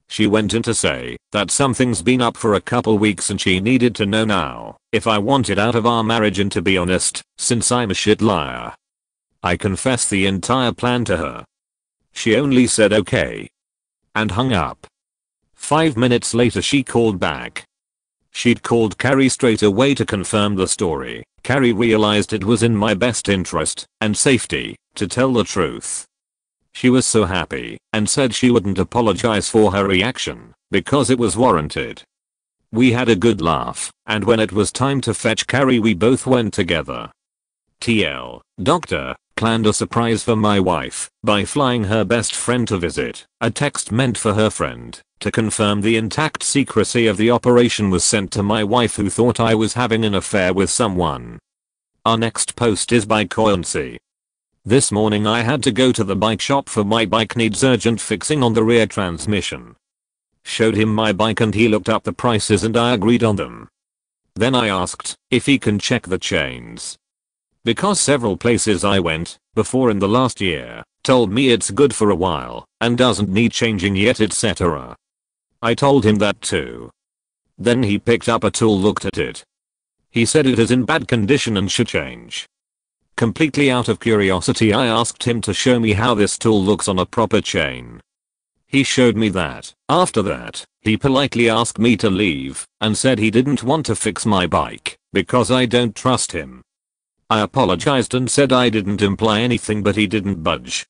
[0.09, 3.61] She went in to say that something's been up for a couple weeks and she
[3.61, 7.23] needed to know now if I wanted out of our marriage and to be honest,
[7.37, 8.75] since I'm a shit liar.
[9.43, 11.45] I confessed the entire plan to her.
[12.13, 13.49] She only said okay.
[14.15, 14.87] And hung up.
[15.55, 17.65] Five minutes later she called back.
[18.33, 21.23] She'd called Carrie straight away to confirm the story.
[21.43, 26.08] Carrie realized it was in my best interest and safety to tell the truth.
[26.73, 31.37] She was so happy and said she wouldn't apologize for her reaction because it was
[31.37, 32.03] warranted.
[32.71, 36.27] We had a good laugh and when it was time to fetch Carrie we both
[36.27, 37.11] went together.
[37.81, 43.25] TL, doctor, planned a surprise for my wife by flying her best friend to visit.
[43.41, 48.05] A text meant for her friend to confirm the intact secrecy of the operation was
[48.05, 51.39] sent to my wife who thought I was having an affair with someone.
[52.05, 53.99] Our next post is by Coyancy.
[54.65, 58.01] This morning I had to go to the bike shop for my bike needs urgent
[58.01, 59.77] fixing on the rear transmission.
[60.43, 63.69] Showed him my bike and he looked up the prices and I agreed on them.
[64.35, 66.99] Then I asked if he can check the chains.
[67.65, 72.11] Because several places I went before in the last year told me it's good for
[72.11, 74.97] a while and doesn't need changing yet etc.
[75.63, 76.91] I told him that too.
[77.57, 79.45] Then he picked up a tool looked at it.
[80.11, 82.47] He said it is in bad condition and should change.
[83.19, 87.01] Completely out of curiosity I asked him to show me how this tool looks on
[87.01, 88.01] a proper chain.
[88.69, 89.75] He showed me that.
[89.89, 94.25] After that, he politely asked me to leave and said he didn't want to fix
[94.25, 96.62] my bike because I don't trust him.
[97.29, 100.87] I apologized and said I didn't imply anything but he didn't budge.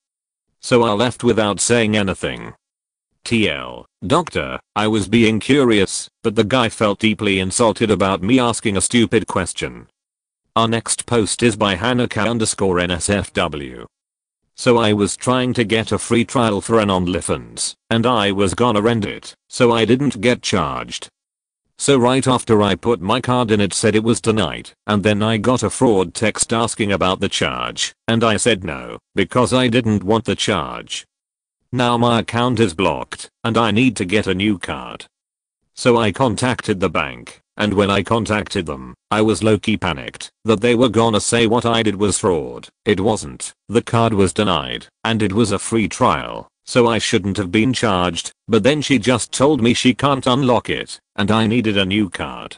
[0.61, 2.53] So I left without saying anything.
[3.25, 8.77] TL, doctor, I was being curious, but the guy felt deeply insulted about me asking
[8.77, 9.89] a stupid question.
[10.57, 13.87] Our next post is by Hanaka underscore NSFW.
[14.57, 18.55] So I was trying to get a free trial for an OnlyFans, and I was
[18.55, 21.09] gonna rent it, so I didn't get charged.
[21.79, 25.23] So right after I put my card in it said it was tonight, and then
[25.23, 29.69] I got a fraud text asking about the charge, and I said no, because I
[29.69, 31.07] didn't want the charge.
[31.71, 35.07] Now my account is blocked, and I need to get a new card.
[35.75, 40.63] So I contacted the bank, and when I contacted them, I was low-key panicked that
[40.63, 42.69] they were gonna say what I did was fraud.
[42.87, 43.53] It wasn't.
[43.69, 47.73] The card was denied, and it was a free trial, so I shouldn't have been
[47.73, 51.85] charged, but then she just told me she can't unlock it, and I needed a
[51.85, 52.57] new card.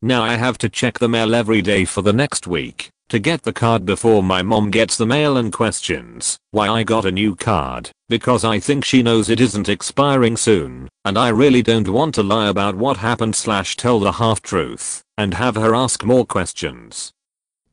[0.00, 3.42] Now I have to check the mail every day for the next week to get
[3.42, 7.36] the card before my mom gets the mail and questions why I got a new
[7.36, 12.14] card because I think she knows it isn't expiring soon and I really don't want
[12.16, 16.26] to lie about what happened slash tell the half truth and have her ask more
[16.26, 17.12] questions.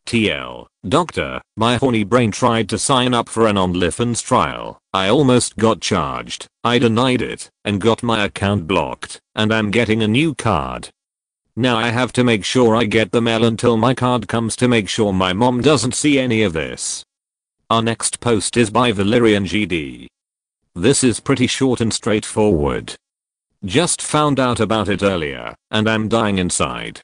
[0.05, 4.77] TL, doctor, my horny brain tried to sign up for an OnlyFans trial.
[4.93, 6.45] I almost got charged.
[6.63, 10.89] I denied it and got my account blocked and I'm getting a new card
[11.55, 14.67] now I have to make sure I get the mail until my card comes to
[14.67, 17.03] make sure my mom doesn't see any of this.
[17.69, 20.07] Our next post is by Valerian GD.
[20.75, 22.95] This is pretty short and straightforward.
[23.63, 27.01] Just found out about it earlier, and I'm dying inside.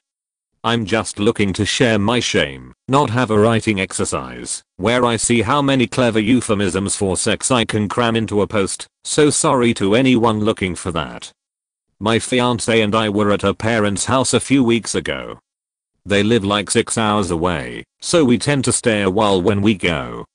[0.64, 5.42] I'm just looking to share my shame, not have a writing exercise, where I see
[5.42, 9.96] how many clever euphemisms for sex I can cram into a post, so sorry to
[9.96, 11.32] anyone looking for that.
[12.02, 15.40] My fiance and I were at her parents' house a few weeks ago.
[16.06, 19.74] They live like 6 hours away, so we tend to stay a while when we
[19.76, 20.26] go.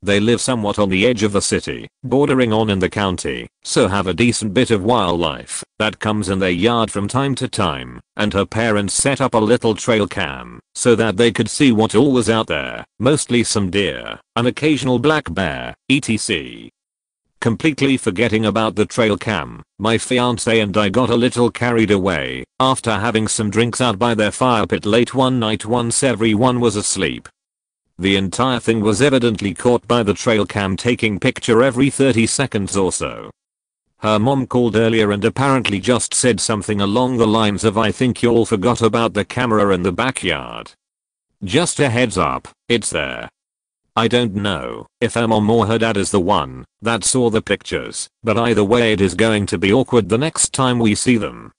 [0.00, 3.88] They live somewhat on the edge of the city, bordering on in the county, so
[3.88, 8.00] have a decent bit of wildlife that comes in their yard from time to time,
[8.16, 11.96] and her parents set up a little trail cam so that they could see what
[11.96, 16.70] all was out there, mostly some deer, an occasional black bear, etc.
[17.40, 22.44] Completely forgetting about the trail cam, my fiance and I got a little carried away
[22.60, 26.76] after having some drinks out by their fire pit late one night once everyone was
[26.76, 27.30] asleep.
[27.98, 32.76] The entire thing was evidently caught by the trail cam taking picture every 30 seconds
[32.76, 33.30] or so.
[34.00, 38.22] Her mom called earlier and apparently just said something along the lines of I think
[38.22, 40.72] y'all forgot about the camera in the backyard.
[41.42, 43.30] Just a heads up, it's there.
[43.96, 48.08] I don't know if mom or her dad is the one that saw the pictures,
[48.22, 51.52] but either way it is going to be awkward the next time we see them.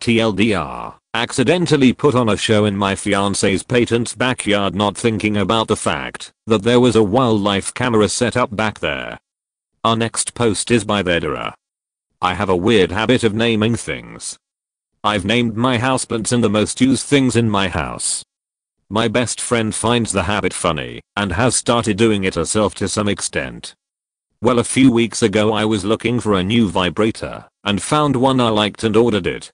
[0.00, 5.76] TLDR, accidentally put on a show in my fiance's patent's backyard not thinking about the
[5.76, 9.18] fact that there was a wildlife camera set up back there.
[9.84, 11.54] Our next post is by Vedera.
[12.20, 14.38] I have a weird habit of naming things.
[15.04, 18.24] I've named my houseplants and the most used things in my house.
[18.92, 23.06] My best friend finds the habit funny and has started doing it herself to some
[23.08, 23.72] extent.
[24.42, 28.40] Well a few weeks ago I was looking for a new vibrator and found one
[28.40, 29.52] I liked and ordered it.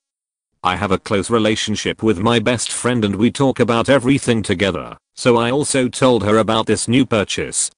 [0.62, 4.96] I have a close relationship with my best friend and we talk about everything together,
[5.14, 7.70] so I also told her about this new purchase.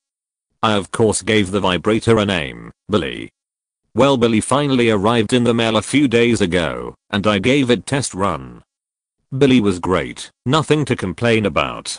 [0.62, 3.30] I of course gave the vibrator a name, Billy.
[3.96, 7.84] Well Billy finally arrived in the mail a few days ago, and I gave it
[7.84, 8.62] test run.
[9.36, 11.98] Billy was great, nothing to complain about.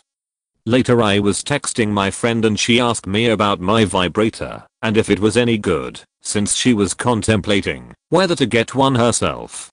[0.65, 5.11] Later I was texting my friend and she asked me about my vibrator and if
[5.11, 9.69] it was any good, since she was contemplating whether to get one herself.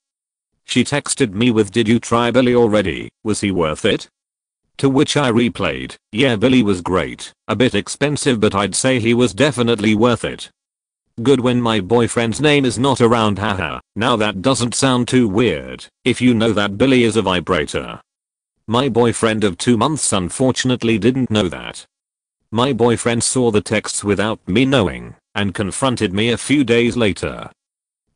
[0.64, 4.06] She texted me with did you try Billy already, was he worth it?
[4.78, 9.14] To which I replayed, yeah Billy was great, a bit expensive but I'd say he
[9.14, 10.50] was definitely worth it.
[11.22, 15.86] Good when my boyfriend's name is not around haha, now that doesn't sound too weird,
[16.04, 18.02] if you know that Billy is a vibrator.
[18.66, 21.86] My boyfriend of 2 months unfortunately didn't know that.
[22.50, 27.50] My boyfriend saw the texts without me knowing and confronted me a few days later.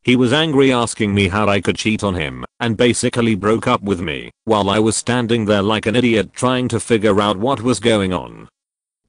[0.03, 3.81] He was angry asking me how I could cheat on him and basically broke up
[3.81, 7.63] with me while I was standing there like an idiot trying to figure out what
[7.63, 8.47] was going on.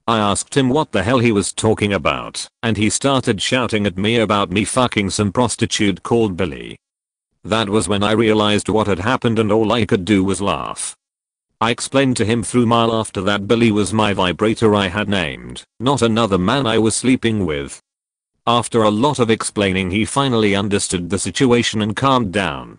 [0.06, 3.98] I asked him what the hell he was talking about and he started shouting at
[3.98, 6.78] me about me fucking some prostitute called Billy.
[7.44, 10.96] That was when I realized what had happened and all I could do was laugh.
[11.60, 15.64] I explained to him through my laughter that Billy was my vibrator I had named,
[15.80, 17.80] not another man I was sleeping with.
[18.46, 22.78] After a lot of explaining he finally understood the situation and calmed down.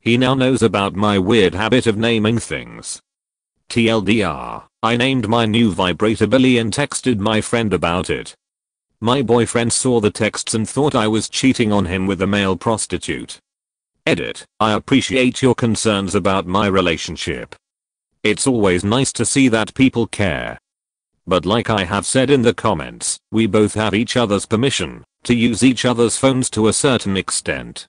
[0.00, 3.00] He now knows about my weird habit of naming things.
[3.68, 8.36] TLDR, I named my new vibrator Billy and texted my friend about it.
[9.00, 12.56] My boyfriend saw the texts and thought I was cheating on him with a male
[12.56, 13.38] prostitute.
[14.06, 17.56] Edit, I appreciate your concerns about my relationship.
[18.22, 20.58] It's always nice to see that people care.
[21.26, 25.34] But like I have said in the comments, we both have each other's permission to
[25.34, 27.88] use each other's phones to a certain extent.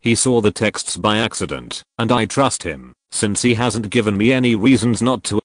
[0.00, 4.32] He saw the texts by accident, and I trust him, since he hasn't given me
[4.32, 5.40] any reasons not to.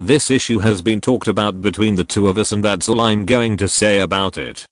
[0.00, 3.26] This issue has been talked about between the two of us and that's all I'm
[3.26, 4.64] going to say about it.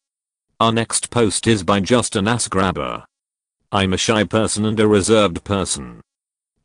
[0.60, 3.04] Our next post is by just an ass grabber.
[3.72, 6.00] I'm a shy person and a reserved person.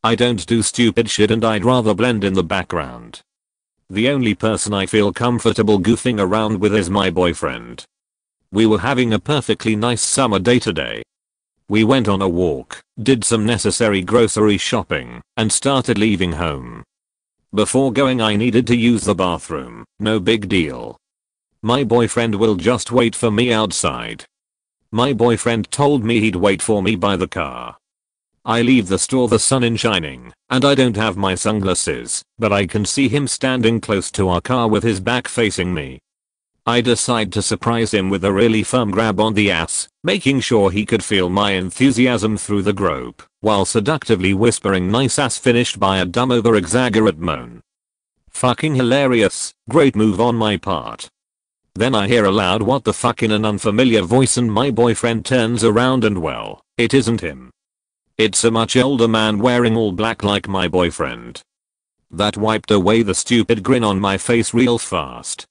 [0.03, 3.21] I don't do stupid shit and I'd rather blend in the background.
[3.89, 7.83] The only person I feel comfortable goofing around with is my boyfriend.
[8.51, 11.01] We were having a perfectly nice summer day today.
[11.67, 16.83] We went on a walk, did some necessary grocery shopping, and started leaving home.
[17.53, 20.95] Before going I needed to use the bathroom, no big deal.
[21.61, 24.23] My boyfriend will just wait for me outside.
[24.89, 27.75] My boyfriend told me he'd wait for me by the car.
[28.45, 32.53] I leave the store the sun is shining, and I don't have my sunglasses, but
[32.53, 35.99] I can see him standing close to our car with his back facing me.
[36.65, 40.71] I decide to surprise him with a really firm grab on the ass, making sure
[40.71, 45.97] he could feel my enthusiasm through the grope, while seductively whispering nice ass finished by
[45.97, 47.61] a dumb over exaggerate moan.
[48.29, 51.09] Fucking hilarious, great move on my part.
[51.73, 55.25] Then I hear a loud what the fuck in an unfamiliar voice and my boyfriend
[55.25, 57.51] turns around and well, it isn't him.
[58.17, 61.41] It's a much older man wearing all black like my boyfriend.
[62.11, 65.45] That wiped away the stupid grin on my face real fast.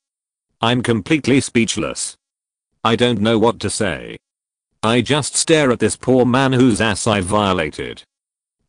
[0.61, 2.17] I'm completely speechless.
[2.85, 4.19] I don't know what to say.
[4.83, 8.03] I just stare at this poor man whose ass I violated.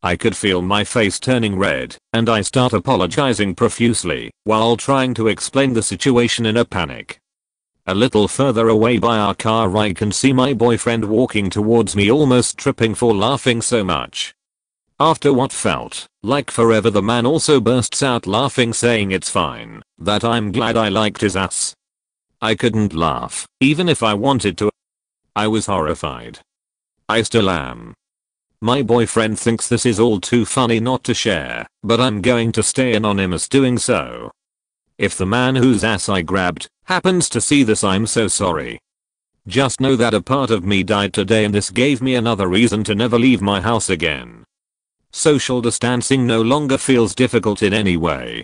[0.03, 5.29] I could feel my face turning red, and I start apologizing profusely, while trying to
[5.29, 7.17] explain the situation in a panic.
[7.87, 12.11] A little further away by our car I can see my boyfriend walking towards me
[12.11, 14.33] almost tripping for laughing so much.
[14.99, 20.25] After what felt like forever the man also bursts out laughing saying it's fine, that
[20.25, 21.73] I'm glad I liked his ass.
[22.41, 24.71] I couldn't laugh, even if I wanted to.
[25.35, 26.39] I was horrified.
[27.07, 27.93] I still am.
[28.61, 32.61] My boyfriend thinks this is all too funny not to share, but I'm going to
[32.61, 34.29] stay anonymous doing so.
[34.97, 38.77] If the man whose ass I grabbed happens to see this I'm so sorry.
[39.47, 42.83] Just know that a part of me died today and this gave me another reason
[42.83, 44.43] to never leave my house again.
[45.11, 48.43] Social distancing no longer feels difficult in any way.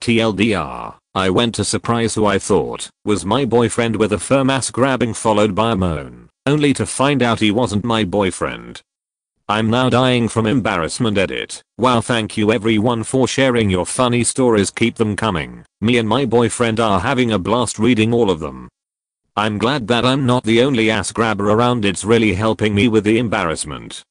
[0.00, 4.70] TLDR, I went to surprise who I thought was my boyfriend with a firm ass
[4.70, 8.80] grabbing followed by a moan, only to find out he wasn't my boyfriend.
[9.48, 11.64] I'm now dying from embarrassment edit.
[11.78, 15.64] Wow thank you everyone for sharing your funny stories keep them coming.
[15.80, 18.68] Me and my boyfriend are having a blast reading all of them.
[19.36, 23.02] I'm glad that I'm not the only ass grabber around it's really helping me with
[23.02, 24.04] the embarrassment.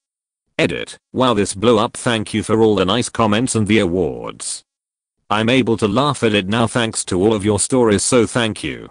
[0.58, 0.98] Edit.
[1.14, 4.66] Wow this blew up thank you for all the nice comments and the awards.
[5.32, 8.64] I'm able to laugh at it now thanks to all of your stories so thank
[8.64, 8.90] you.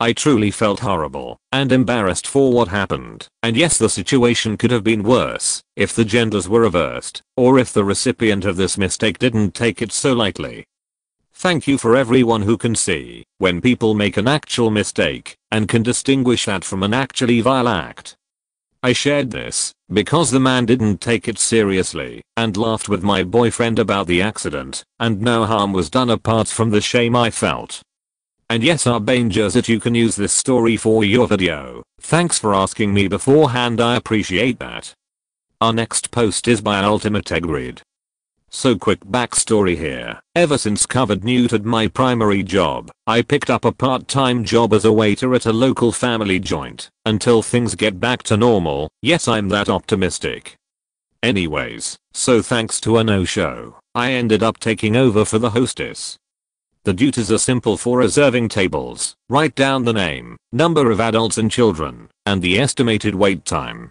[0.00, 4.82] I truly felt horrible and embarrassed for what happened, and yes the situation could have
[4.82, 9.54] been worse if the genders were reversed, or if the recipient of this mistake didn't
[9.54, 10.64] take it so lightly.
[11.34, 15.82] Thank you for everyone who can see when people make an actual mistake and can
[15.82, 18.16] distinguish that from an actually vile act.
[18.82, 23.78] I shared this because the man didn't take it seriously and laughed with my boyfriend
[23.78, 27.82] about the accident and no harm was done apart from the shame I felt.
[28.48, 31.82] And yes Arbangers that you can use this story for your video.
[32.00, 34.94] Thanks for asking me beforehand I appreciate that.
[35.60, 37.82] Our next post is by Ultimate Egrid.
[38.50, 40.20] So quick backstory here.
[40.34, 44.92] Ever since COVID neutered my primary job, I picked up a part-time job as a
[44.92, 48.90] waiter at a local family joint until things get back to normal.
[49.02, 50.56] Yes I'm that optimistic.
[51.22, 56.18] Anyways, so thanks to a no-show, I ended up taking over for the hostess
[56.84, 59.14] the duties are simple for reserving tables.
[59.28, 63.90] Write down the name, number of adults and children, and the estimated wait time.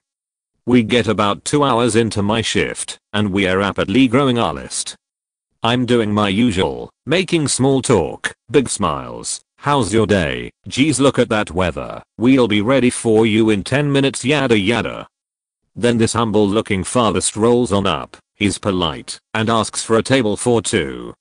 [0.70, 4.96] We get about 2 hours into my shift, and we are rapidly growing our list.
[5.64, 11.30] I'm doing my usual, making small talk, big smiles, how's your day, geez look at
[11.30, 15.08] that weather, we'll be ready for you in 10 minutes yada yada.
[15.76, 20.38] Then this humble looking father strolls on up, he's polite, and asks for a table
[20.38, 21.16] for two.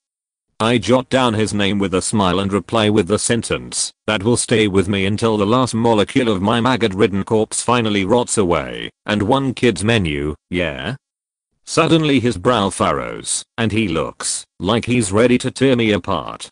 [0.61, 4.37] I jot down his name with a smile and reply with the sentence that will
[4.37, 9.23] stay with me until the last molecule of my maggot-ridden corpse finally rots away, and
[9.23, 10.97] one kid's menu, yeah?
[11.65, 16.51] Suddenly his brow furrows, and he looks like he's ready to tear me apart.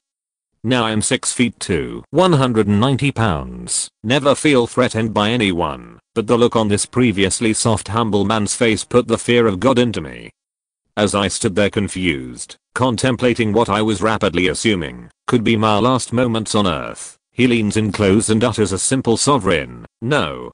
[0.62, 6.54] Now I'm 6 feet 2, 190 pounds, never feel threatened by anyone, but the look
[6.54, 10.30] on this previously soft humble man's face put the fear of God into me.
[10.96, 16.12] As I stood there confused, contemplating what I was rapidly assuming could be my last
[16.12, 20.52] moments on earth, he leans in close and utters a simple sovereign, no.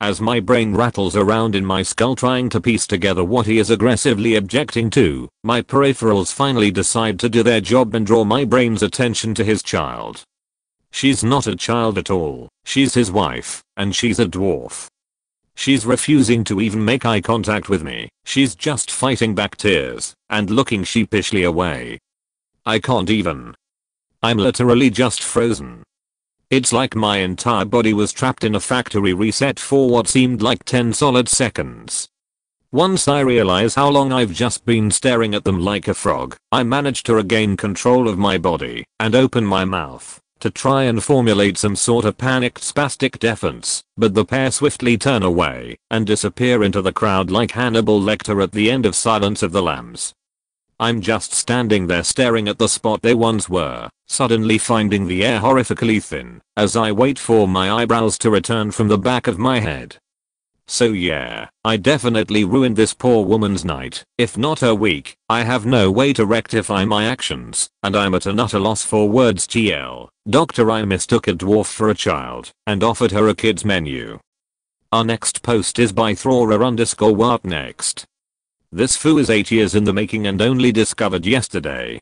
[0.00, 3.70] As my brain rattles around in my skull trying to piece together what he is
[3.70, 8.84] aggressively objecting to, my peripherals finally decide to do their job and draw my brain's
[8.84, 10.22] attention to his child.
[10.92, 14.86] She's not a child at all, she's his wife, and she's a dwarf.
[15.58, 18.08] She's refusing to even make eye contact with me.
[18.24, 21.98] She's just fighting back tears and looking sheepishly away.
[22.64, 23.56] I can't even.
[24.22, 25.82] I'm literally just frozen.
[26.48, 30.62] It's like my entire body was trapped in a factory reset for what seemed like
[30.62, 32.08] 10 solid seconds.
[32.70, 36.62] Once I realize how long I've just been staring at them like a frog, I
[36.62, 41.58] manage to regain control of my body and open my mouth to try and formulate
[41.58, 46.82] some sort of panicked spastic defense, but the pair swiftly turn away and disappear into
[46.82, 50.12] the crowd like Hannibal Lecter at the end of Silence of the Lambs.
[50.80, 55.40] I'm just standing there staring at the spot they once were, suddenly finding the air
[55.40, 59.60] horrifically thin as I wait for my eyebrows to return from the back of my
[59.60, 59.96] head.
[60.70, 65.16] So yeah, I definitely ruined this poor woman's night, if not her week.
[65.30, 69.08] I have no way to rectify my actions, and I'm at an utter loss for
[69.08, 70.08] words TL.
[70.28, 74.20] Doctor I mistook a dwarf for a child, and offered her a kid's menu.
[74.92, 78.04] Our next post is by Throra underscore what next.
[78.70, 81.98] This foo is 8 years in the making and only discovered yesterday.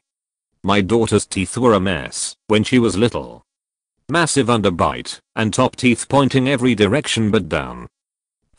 [0.65, 3.45] My daughter's teeth were a mess when she was little.
[4.09, 7.87] Massive underbite, and top teeth pointing every direction but down.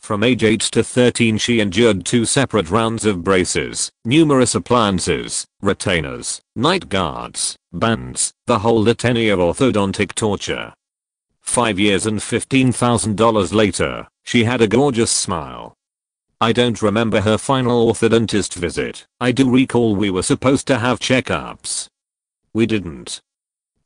[0.08, 6.40] From age 8 to 13 she endured two separate rounds of braces, numerous appliances, retainers,
[6.56, 10.72] night guards, bands, the whole litany of orthodontic torture.
[11.42, 15.74] Five years and $15,000 later, she had a gorgeous smile.
[16.40, 21.00] I don't remember her final orthodontist visit, I do recall we were supposed to have
[21.00, 21.86] checkups.
[22.54, 23.20] We didn't.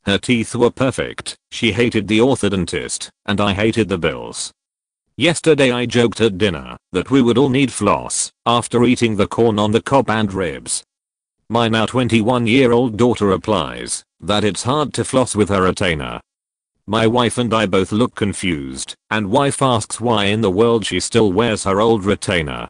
[0.02, 4.52] Her teeth were perfect, she hated the orthodontist, and I hated the bills.
[5.18, 9.58] Yesterday I joked at dinner that we would all need floss after eating the corn
[9.58, 10.82] on the cob and ribs.
[11.50, 16.18] My now 21 year old daughter replies that it's hard to floss with her retainer.
[16.86, 20.98] My wife and I both look confused and wife asks why in the world she
[20.98, 22.66] still wears her old retainer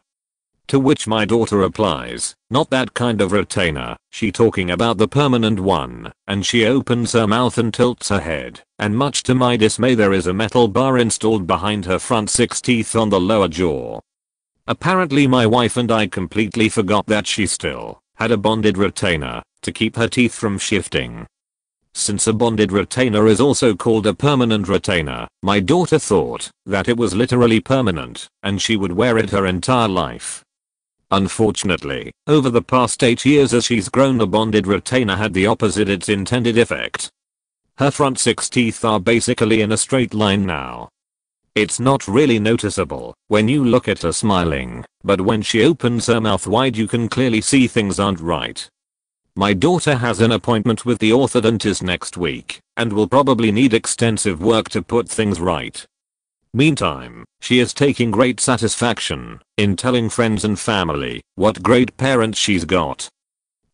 [0.73, 5.59] to which my daughter replies, not that kind of retainer, she talking about the permanent
[5.59, 9.93] one, and she opens her mouth and tilts her head, and much to my dismay
[9.93, 13.99] there is a metal bar installed behind her front six teeth on the lower jaw.
[14.65, 19.71] Apparently my wife and I completely forgot that she still had a bonded retainer to
[19.71, 21.27] keep her teeth from shifting.
[21.93, 26.97] Since a bonded retainer is also called a permanent retainer, my daughter thought that it
[26.97, 30.42] was literally permanent and she would wear it her entire life.
[31.13, 35.87] Unfortunately, over the past 8 years as she's grown a bonded retainer had the opposite
[35.87, 37.11] its intended effect.
[37.77, 40.89] Her front 6 teeth are basically in a straight line now.
[41.53, 46.19] It's not really noticeable when you look at her smiling, but when she opens her
[46.19, 48.67] mouth wide you can clearly see things aren't right.
[49.35, 54.41] My daughter has an appointment with the orthodontist next week and will probably need extensive
[54.41, 55.85] work to put things right.
[56.55, 62.63] Meantime, she is taking great satisfaction in telling friends and family what great parents she's
[62.63, 63.09] got.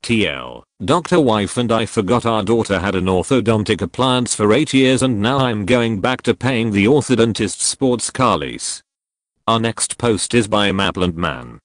[0.01, 1.19] TL, Dr.
[1.19, 5.39] Wife and I forgot our daughter had an orthodontic appliance for 8 years and now
[5.39, 8.81] I'm going back to paying the orthodontist sports car lease.
[9.45, 11.59] Our next post is by Mapland Man.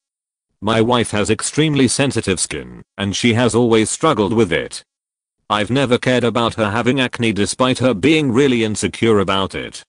[0.60, 4.82] My wife has extremely sensitive skin and she has always struggled with it.
[5.48, 9.84] I've never cared about her having acne despite her being really insecure about it.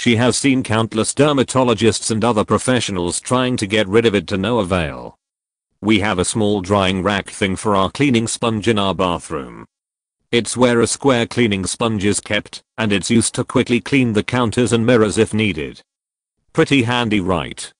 [0.00, 4.38] She has seen countless dermatologists and other professionals trying to get rid of it to
[4.38, 5.18] no avail.
[5.82, 9.66] We have a small drying rack thing for our cleaning sponge in our bathroom.
[10.32, 14.22] It's where a square cleaning sponge is kept, and it's used to quickly clean the
[14.22, 15.82] counters and mirrors if needed.
[16.54, 17.70] Pretty handy right?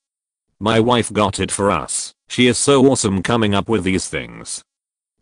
[0.59, 4.61] My wife got it for us, she is so awesome coming up with these things.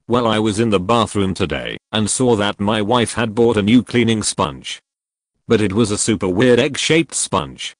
[0.09, 3.61] Well I was in the bathroom today and saw that my wife had bought a
[3.61, 4.81] new cleaning sponge
[5.49, 7.75] but it was a super weird egg-shaped sponge.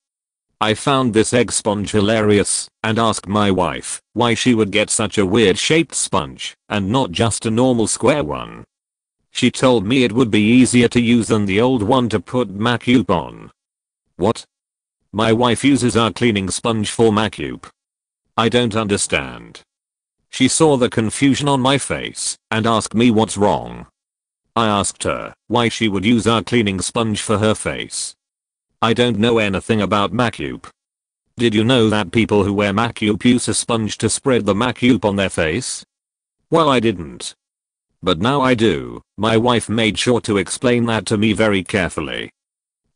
[0.60, 5.20] I found this egg sponge hilarious and asked my wife why she would get such
[5.20, 8.66] a weird shaped sponge and not just a normal square one.
[9.30, 12.50] She told me it would be easier to use than the old one to put
[12.50, 13.52] Macupe on.
[14.16, 14.44] What?
[15.14, 17.70] My wife uses our cleaning sponge for Macupe.
[18.36, 19.62] I don't understand.
[20.32, 23.86] She saw the confusion on my face and asked me what's wrong.
[24.60, 28.14] I asked her why she would use our cleaning sponge for her face.
[28.82, 30.68] I don't know anything about Macupe.
[31.38, 35.06] Did you know that people who wear Macupe use a sponge to spread the Macupe
[35.06, 35.86] on their face?
[36.52, 37.34] Well I didn't.
[38.04, 42.30] But now I do, my wife made sure to explain that to me very carefully.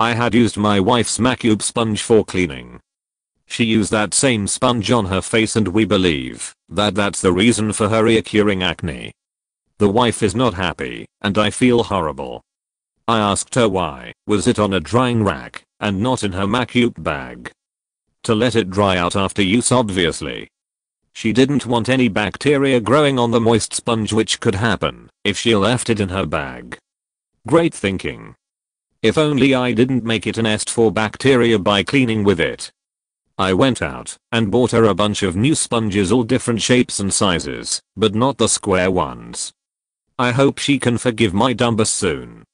[0.01, 2.81] I had used my wife's Macupe sponge for cleaning.
[3.45, 7.71] She used that same sponge on her face and we believe that that's the reason
[7.71, 9.13] for her reoccurring acne.
[9.83, 12.41] The wife is not happy, and I feel horrible.
[13.05, 17.03] I asked her why, was it on a drying rack, and not in her Macupe
[17.03, 17.51] bag?
[18.23, 20.47] To let it dry out after use obviously.
[21.11, 25.53] She didn't want any bacteria growing on the moist sponge which could happen if she
[25.53, 26.77] left it in her bag.
[27.45, 28.35] Great thinking.
[29.01, 32.71] If only I didn't make it a nest for bacteria by cleaning with it.
[33.37, 37.13] I went out and bought her a bunch of new sponges all different shapes and
[37.13, 39.51] sizes, but not the square ones.
[40.23, 42.45] I hope she can forgive my dumbass soon.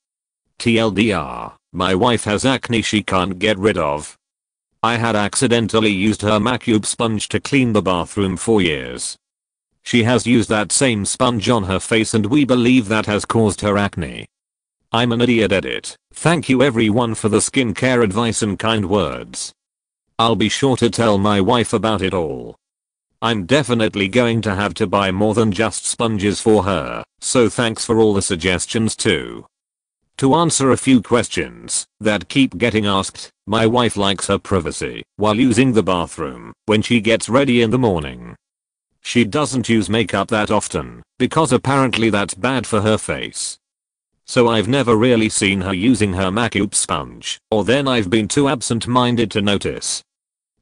[0.57, 4.17] TLDR, my wife has acne she can't get rid of.
[4.81, 9.15] I had accidentally used her Macupe sponge to clean the bathroom for years.
[9.83, 13.61] She has used that same sponge on her face and we believe that has caused
[13.61, 14.25] her acne.
[14.91, 15.95] I'm an idiot at it.
[16.11, 19.53] Thank you everyone for the skincare advice and kind words.
[20.17, 22.55] I'll be sure to tell my wife about it all.
[23.21, 27.83] I'm definitely going to have to buy more than just sponges for her, so thanks
[27.83, 29.45] for all the suggestions too.
[30.19, 35.35] To answer a few questions that keep getting asked, my wife likes her privacy while
[35.35, 38.37] using the bathroom when she gets ready in the morning.
[39.01, 43.57] She doesn't use makeup that often because apparently that's bad for her face.
[44.23, 48.47] So I've never really seen her using her Macupe sponge or then I've been too
[48.47, 50.03] absent-minded to notice.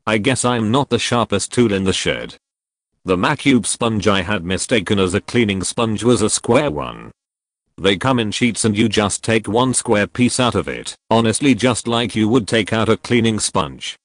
[0.08, 2.38] I guess I'm not the sharpest tool in the shed
[3.08, 7.10] the Macupe sponge I had mistaken as a cleaning sponge was a square one.
[7.78, 11.56] They come in sheets and you just take one square piece out of it, honestly
[11.56, 13.96] just like you would take out a cleaning sponge.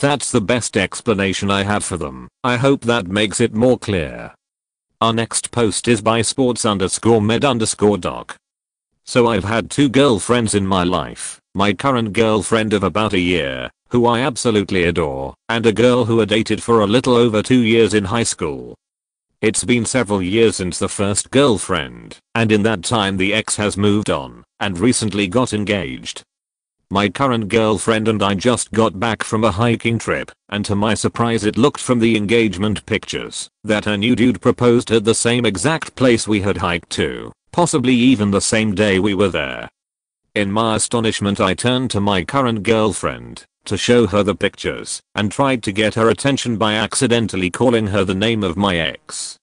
[0.00, 4.34] That's the best explanation I have for them, I hope that makes it more clear.
[5.00, 8.36] Our next post is by sports underscore med underscore doc.
[9.04, 13.70] So I've had two girlfriends in my life, my current girlfriend of about a year,
[13.94, 17.60] who I absolutely adore, and a girl who I dated for a little over 2
[17.60, 18.74] years in high school.
[19.40, 23.76] It's been several years since the first girlfriend, and in that time the ex has
[23.76, 26.24] moved on, and recently got engaged.
[26.90, 30.94] My current girlfriend and I just got back from a hiking trip, and to my
[30.94, 35.46] surprise it looked from the engagement pictures that her new dude proposed at the same
[35.46, 39.68] exact place we had hiked to, possibly even the same day we were there.
[40.34, 45.30] In my astonishment I turned to my current girlfriend to show her the pictures and
[45.30, 49.38] tried to get her attention by accidentally calling her the name of my ex.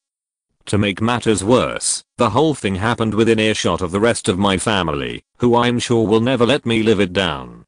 [0.66, 4.58] To make matters worse, the whole thing happened within earshot of the rest of my
[4.58, 7.66] family, who I'm sure will never let me live it down.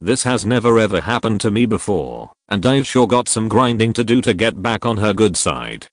[0.00, 4.04] This has never ever happened to me before, and I've sure got some grinding to
[4.04, 5.88] do to get back on her good side.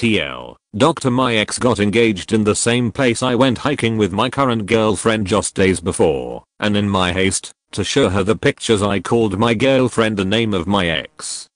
[0.00, 1.10] TL, Dr.
[1.10, 5.26] My ex got engaged in the same place I went hiking with my current girlfriend
[5.26, 9.52] just days before, and in my haste, to show her the pictures I called my
[9.52, 11.48] girlfriend the name of my ex.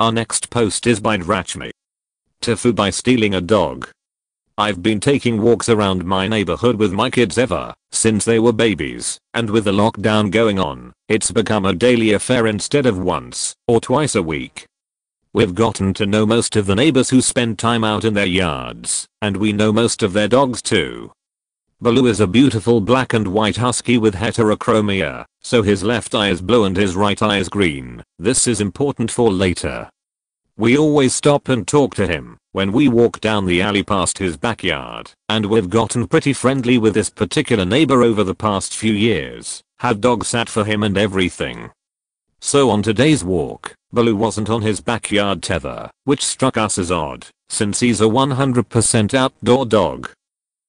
[0.00, 1.70] Our next post is by Drachme.
[2.40, 3.88] Tofu by stealing a dog.
[4.58, 9.20] I've been taking walks around my neighborhood with my kids ever since they were babies,
[9.32, 13.80] and with the lockdown going on, it's become a daily affair instead of once or
[13.80, 14.66] twice a week.
[15.36, 19.06] We've gotten to know most of the neighbors who spend time out in their yards,
[19.20, 21.12] and we know most of their dogs too.
[21.78, 26.40] Baloo is a beautiful black and white husky with heterochromia, so his left eye is
[26.40, 28.02] blue and his right eye is green.
[28.18, 29.90] This is important for later.
[30.56, 34.38] We always stop and talk to him when we walk down the alley past his
[34.38, 39.62] backyard, and we've gotten pretty friendly with this particular neighbor over the past few years,
[39.80, 41.72] had dogs sat for him and everything.
[42.40, 47.26] So on today's walk, Baloo wasn't on his backyard tether, which struck us as odd,
[47.48, 50.10] since he's a 100% outdoor dog.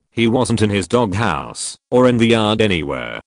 [0.10, 3.22] He wasn't in his doghouse, or in the yard anywhere.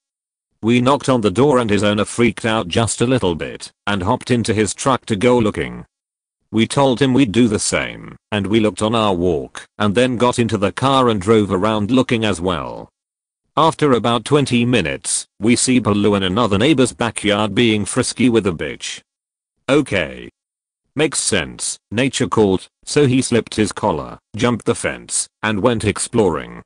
[0.61, 4.03] We knocked on the door and his owner freaked out just a little bit, and
[4.03, 5.85] hopped into his truck to go looking.
[6.51, 10.17] We told him we'd do the same, and we looked on our walk, and then
[10.17, 12.89] got into the car and drove around looking as well.
[13.57, 18.51] After about 20 minutes, we see Baloo in another neighbor's backyard being frisky with a
[18.53, 19.01] bitch.
[19.67, 20.29] Okay.
[20.95, 26.61] Makes sense, nature called, so he slipped his collar, jumped the fence, and went exploring.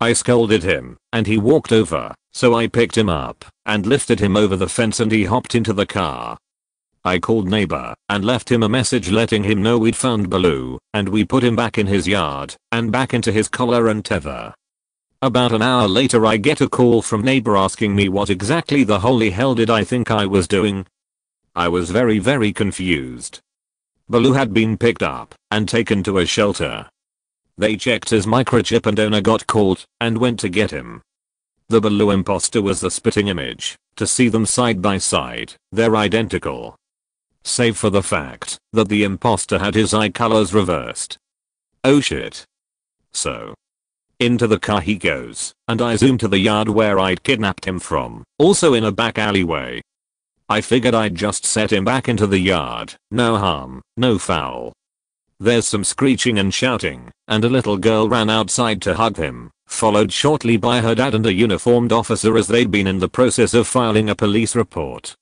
[0.00, 4.36] I scolded him, and he walked over, so I picked him up, and lifted him
[4.36, 6.38] over the fence and he hopped into the car.
[7.04, 11.08] I called neighbor and left him a message letting him know we'd found Baloo and
[11.08, 14.54] we put him back in his yard and back into his collar and tether.
[15.22, 18.98] About an hour later I get a call from neighbor asking me what exactly the
[18.98, 20.84] holy hell did I think I was doing.
[21.54, 23.38] I was very very confused.
[24.08, 26.88] Baloo had been picked up and taken to a shelter.
[27.56, 31.02] They checked his microchip and owner got caught and went to get him.
[31.68, 33.76] The Baloo imposter was the spitting image.
[33.96, 36.74] To see them side by side, they're identical
[37.44, 41.16] save for the fact that the imposter had his eye colors reversed.
[41.84, 42.44] Oh shit.
[43.12, 43.54] So.
[44.22, 47.80] Into the car he goes, and I zoom to the yard where I'd kidnapped him
[47.80, 49.80] from, also in a back alleyway.
[50.48, 54.72] I figured I'd just set him back into the yard, no harm, no foul.
[55.40, 60.12] There's some screeching and shouting, and a little girl ran outside to hug him, followed
[60.12, 63.66] shortly by her dad and a uniformed officer as they'd been in the process of
[63.66, 65.16] filing a police report.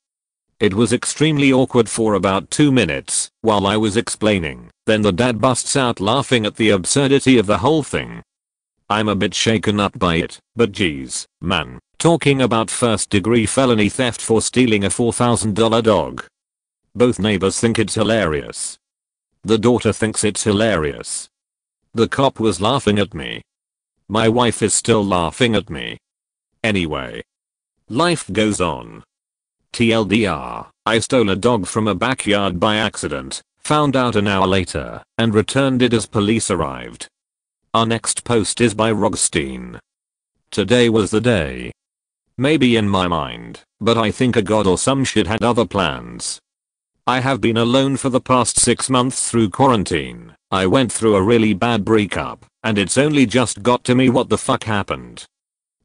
[0.58, 5.40] It was extremely awkward for about 2 minutes while I was explaining, then the dad
[5.40, 8.22] busts out laughing at the absurdity of the whole thing.
[8.90, 13.88] I'm a bit shaken up by it, but geez, man, talking about first degree felony
[13.88, 16.26] theft for stealing a $4,000 dog.
[16.92, 18.78] Both neighbors think it's hilarious.
[19.44, 21.28] The daughter thinks it's hilarious.
[21.94, 23.42] The cop was laughing at me.
[24.08, 25.96] My wife is still laughing at me.
[26.64, 27.22] Anyway.
[27.88, 29.04] Life goes on.
[29.72, 35.04] TLDR, I stole a dog from a backyard by accident, found out an hour later,
[35.16, 37.06] and returned it as police arrived.
[37.72, 39.78] Our next post is by Rogstein.
[40.50, 41.70] Today was the day.
[42.36, 46.40] Maybe in my mind, but I think a god or some shit had other plans.
[47.06, 50.34] I have been alone for the past 6 months through quarantine.
[50.50, 54.30] I went through a really bad breakup, and it's only just got to me what
[54.30, 55.24] the fuck happened.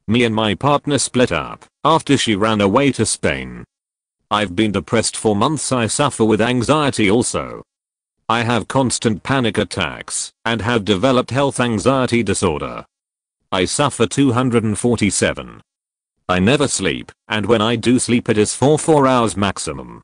[0.08, 3.62] Me and my partner split up after she ran away to Spain.
[4.28, 7.62] I've been depressed for months I suffer with anxiety also.
[8.28, 12.84] I have constant panic attacks and have developed health anxiety disorder.
[13.52, 15.60] I suffer 247.
[16.28, 20.02] I never sleep and when I do sleep it is for 4 hours maximum.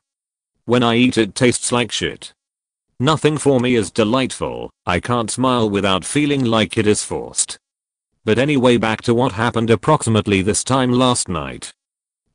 [0.63, 2.31] When I eat it tastes like shit.
[2.97, 7.57] Nothing for me is delightful, I can't smile without feeling like it is forced.
[8.23, 11.73] But anyway back to what happened approximately this time last night.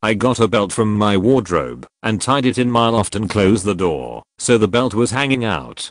[0.00, 3.64] I got a belt from my wardrobe and tied it in my loft and closed
[3.64, 5.90] the door, so the belt was hanging out.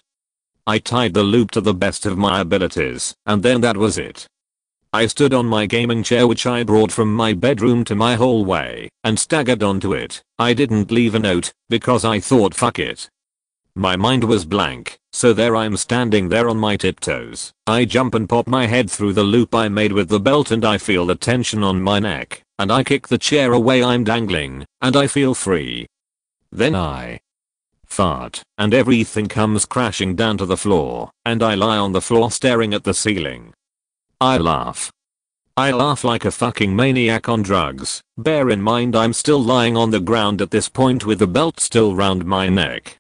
[0.66, 4.26] I tied the loop to the best of my abilities, and then that was it.
[4.94, 8.88] I stood on my gaming chair which I brought from my bedroom to my hallway,
[9.04, 10.22] and staggered onto it.
[10.40, 13.10] I didn't leave a note, because I thought fuck it.
[13.76, 17.52] My mind was blank, so there I'm standing there on my tiptoes.
[17.68, 20.64] I jump and pop my head through the loop I made with the belt and
[20.64, 24.66] I feel the tension on my neck and I kick the chair away I'm dangling,
[24.82, 25.88] and I feel free.
[26.52, 27.20] Then I
[27.86, 32.32] fart, and everything comes crashing down to the floor, and I lie on the floor
[32.32, 33.54] staring at the ceiling.
[34.20, 34.92] I laugh.
[35.56, 38.02] I laugh like a fucking maniac on drugs.
[38.18, 41.60] Bear in mind I'm still lying on the ground at this point with the belt
[41.60, 42.98] still round my neck.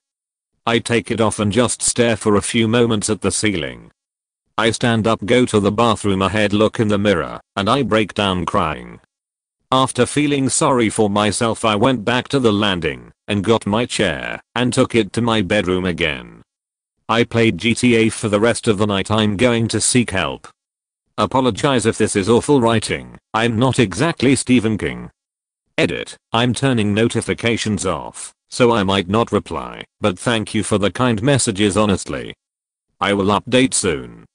[0.65, 3.91] I take it off and just stare for a few moments at the ceiling.
[4.57, 8.15] I stand up go to the bathroom ahead look in the mirror, and I break
[8.15, 8.99] down crying.
[9.71, 14.39] After feeling sorry for myself I went back to the landing, and got my chair,
[14.55, 16.41] and took it to my bedroom again.
[17.09, 20.47] I played GTA for the rest of the night I'm going to seek help.
[21.17, 25.11] Apologize if this is awful writing, I'm not exactly Stephen King.
[25.77, 30.91] Edit, I'm turning notifications off, so I might not reply, but thank you for the
[30.91, 32.33] kind messages honestly.
[33.01, 34.25] I will update soon.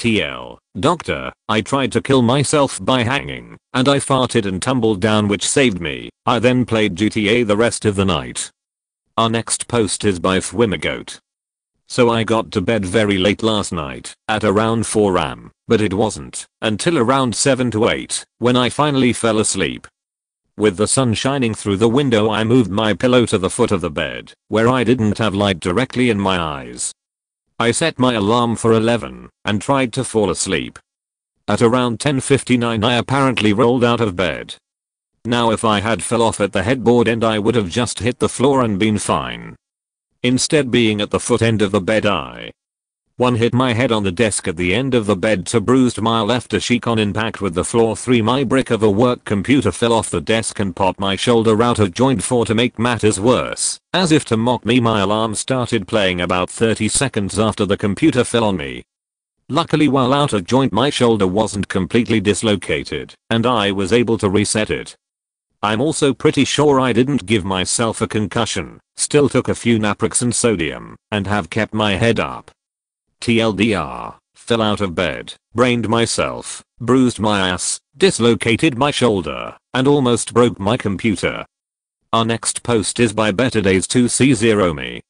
[0.00, 5.28] TL, doctor, I tried to kill myself by hanging, and I farted and tumbled down
[5.28, 8.50] which saved me, I then played GTA the rest of the night.
[9.18, 11.18] Our next post is by Thwimmergoat.
[11.86, 16.46] So I got to bed very late last night, at around 4am, but it wasn't,
[16.62, 19.86] until around 7 to 8, when I finally fell asleep.
[20.56, 23.82] With the sun shining through the window I moved my pillow to the foot of
[23.82, 26.94] the bed, where I didn't have light directly in my eyes.
[27.60, 30.78] I set my alarm for 11, and tried to fall asleep.
[31.46, 34.54] At around 10.59 I apparently rolled out of bed.
[35.26, 38.18] Now if I had fell off at the headboard end I would have just hit
[38.18, 39.56] the floor and been fine.
[40.22, 42.50] Instead being at the foot end of the bed I.
[43.20, 46.00] 1 hit my head on the desk at the end of the bed to bruised
[46.00, 49.70] my left cheek on impact with the floor 3 my brick of a work computer
[49.70, 53.20] fell off the desk and popped my shoulder out of joint 4 to make matters
[53.20, 57.76] worse, as if to mock me my alarm started playing about 30 seconds after the
[57.76, 58.82] computer fell on me.
[59.50, 64.30] Luckily while out of joint my shoulder wasn't completely dislocated, and I was able to
[64.30, 64.96] reset it.
[65.62, 70.32] I'm also pretty sure I didn't give myself a concussion, still took a few naproxen
[70.32, 72.50] sodium, and have kept my head up.
[73.20, 80.32] TLDR, fell out of bed, brained myself, bruised my ass, dislocated my shoulder, and almost
[80.32, 81.44] broke my computer.
[82.12, 85.00] Our next post is by BetterDays2C0me.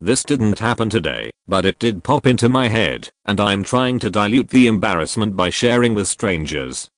[0.00, 4.10] This didn't happen today, but it did pop into my head, and I'm trying to
[4.10, 6.90] dilute the embarrassment by sharing with strangers.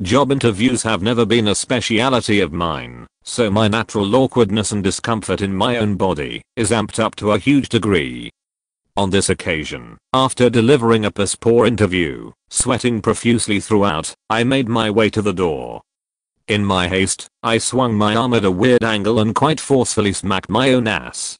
[0.00, 5.42] Job interviews have never been a speciality of mine, so my natural awkwardness and discomfort
[5.42, 8.30] in my own body is amped up to a huge degree.
[8.98, 14.90] On this occasion, after delivering a piss poor interview, sweating profusely throughout, I made my
[14.90, 15.82] way to the door.
[16.48, 20.50] In my haste, I swung my arm at a weird angle and quite forcefully smacked
[20.50, 21.38] my own ass.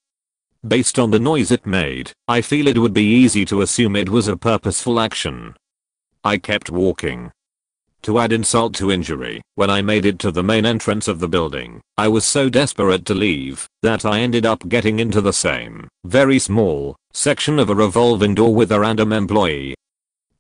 [0.65, 4.09] Based on the noise it made, I feel it would be easy to assume it
[4.09, 5.57] was a purposeful action.
[6.23, 7.33] I kept walking,
[8.03, 11.29] to add insult to injury, when I made it to the main entrance of the
[11.29, 15.89] building, I was so desperate to leave that I ended up getting into the same,
[16.05, 19.75] very small, section of a revolving door with a random employee.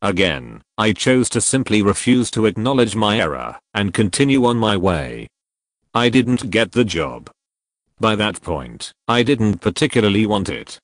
[0.00, 5.26] Again, I chose to simply refuse to acknowledge my error and continue on my way.
[5.92, 7.30] I didn't get the job.
[7.98, 10.78] By that point, I didn't particularly want it.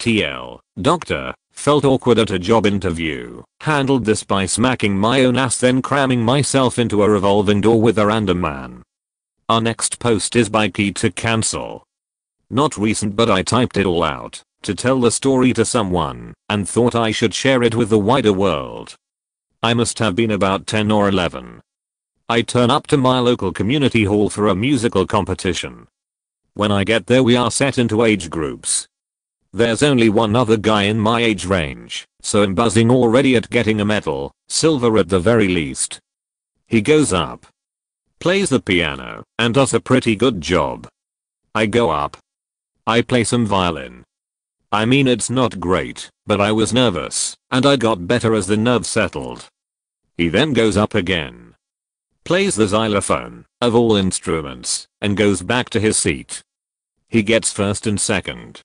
[0.00, 3.42] TL, doctor, Felt awkward at a job interview.
[3.60, 7.98] Handled this by smacking my own ass then cramming myself into a revolving door with
[7.98, 8.82] a random man.
[9.46, 11.84] Our next post is by Key to Cancel.
[12.48, 16.66] Not recent but I typed it all out to tell the story to someone and
[16.66, 18.96] thought I should share it with the wider world.
[19.62, 21.60] I must have been about 10 or 11.
[22.26, 25.88] I turn up to my local community hall for a musical competition.
[26.54, 28.88] When I get there we are set into age groups
[29.52, 33.80] there's only one other guy in my age range, so I'm buzzing already at getting
[33.80, 35.98] a medal, silver at the very least.
[36.68, 37.46] He goes up,
[38.20, 40.86] plays the piano, and does a pretty good job.
[41.52, 42.16] I go up.
[42.86, 44.04] I play some violin.
[44.70, 48.56] I mean it's not great, but I was nervous, and I got better as the
[48.56, 49.48] nerves settled.
[50.16, 51.56] He then goes up again.
[52.22, 56.42] Plays the xylophone, of all instruments, and goes back to his seat.
[57.08, 58.62] He gets first and second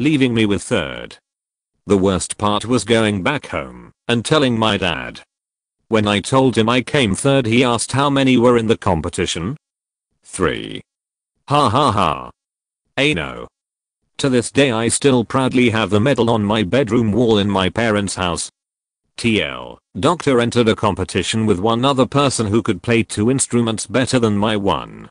[0.00, 1.18] leaving me with third.
[1.84, 5.20] The worst part was going back home and telling my dad.
[5.88, 9.58] When I told him I came third he asked how many were in the competition.
[10.24, 10.80] 3.
[11.48, 12.30] Ha ha ha.
[12.96, 13.46] A no.
[14.16, 17.68] To this day I still proudly have the medal on my bedroom wall in my
[17.68, 18.50] parents' house.
[19.18, 24.18] TL, Doctor entered a competition with one other person who could play two instruments better
[24.18, 25.10] than my one.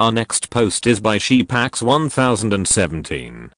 [0.00, 3.50] Our next post is by Sheepax 1017.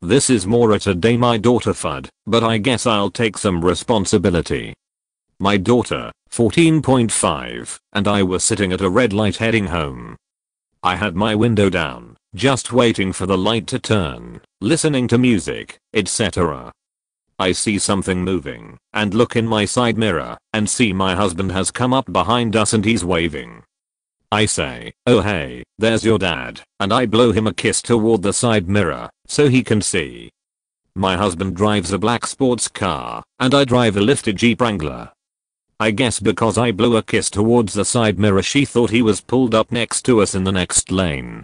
[0.00, 3.64] This is more at a day my daughter FUD, but I guess I'll take some
[3.64, 4.74] responsibility.
[5.38, 10.16] My daughter, 14.5, and I were sitting at a red light heading home.
[10.82, 15.78] I had my window down, just waiting for the light to turn, listening to music,
[15.94, 16.70] etc.
[17.38, 21.70] I see something moving and look in my side mirror and see my husband has
[21.70, 23.62] come up behind us and he's waving.
[24.30, 28.32] I say, oh hey, there's your dad, and I blow him a kiss toward the
[28.32, 30.30] side mirror so he can see.
[30.94, 35.10] My husband drives a black sports car and I drive a lifted Jeep Wrangler.
[35.80, 39.20] I guess because I blew a kiss towards the side mirror she thought he was
[39.20, 41.42] pulled up next to us in the next lane.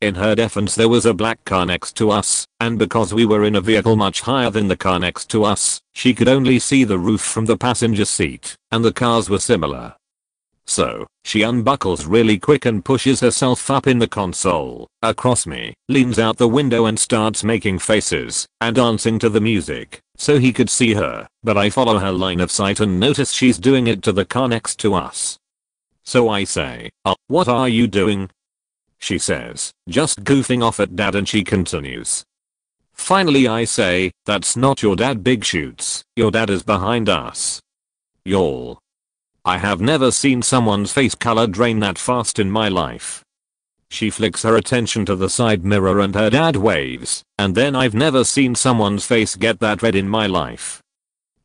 [0.00, 3.44] In her defense there was a black car next to us, and because we were
[3.44, 6.84] in a vehicle much higher than the car next to us, she could only see
[6.84, 9.94] the roof from the passenger seat, and the cars were similar.
[10.66, 16.18] So, she unbuckles really quick and pushes herself up in the console, across me, leans
[16.18, 20.68] out the window and starts making faces, and dancing to the music, so he could
[20.68, 24.12] see her, but I follow her line of sight and notice she's doing it to
[24.12, 25.38] the car next to us.
[26.02, 28.30] So I say, oh, what are you doing?
[28.98, 32.24] she says, just goofing off at dad and she continues.
[32.92, 37.60] Finally I say, that's not your dad big shoots, your dad is behind us.
[38.24, 38.78] Y'all.
[39.46, 43.22] I have never seen someone's face color drain that fast in my life.
[43.88, 47.94] She flicks her attention to the side mirror and her dad waves, and then I've
[47.94, 50.82] never seen someone's face get that red in my life.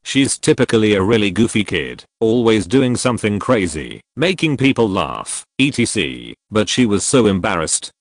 [0.01, 6.33] She's typically a really goofy kid, always doing something crazy, making people laugh, etc.
[6.49, 7.91] But she was so embarrassed.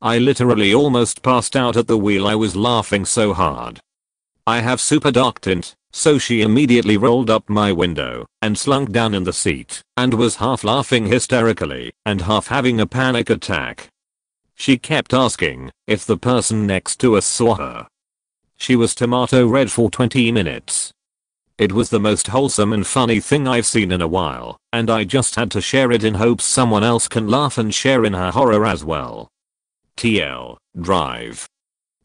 [0.00, 3.78] I literally almost passed out at the wheel I was laughing so hard.
[4.46, 9.14] I have super dark tint, so she immediately rolled up my window and slunk down
[9.14, 13.88] in the seat and was half laughing hysterically and half having a panic attack.
[14.56, 17.86] She kept asking if the person next to us saw her.
[18.56, 20.92] She was tomato red for 20 minutes
[21.56, 25.04] it was the most wholesome and funny thing I've seen in a while, and I
[25.04, 28.32] just had to share it in hopes someone else can laugh and share in her
[28.32, 29.28] horror as well.
[29.96, 31.48] TL, drive.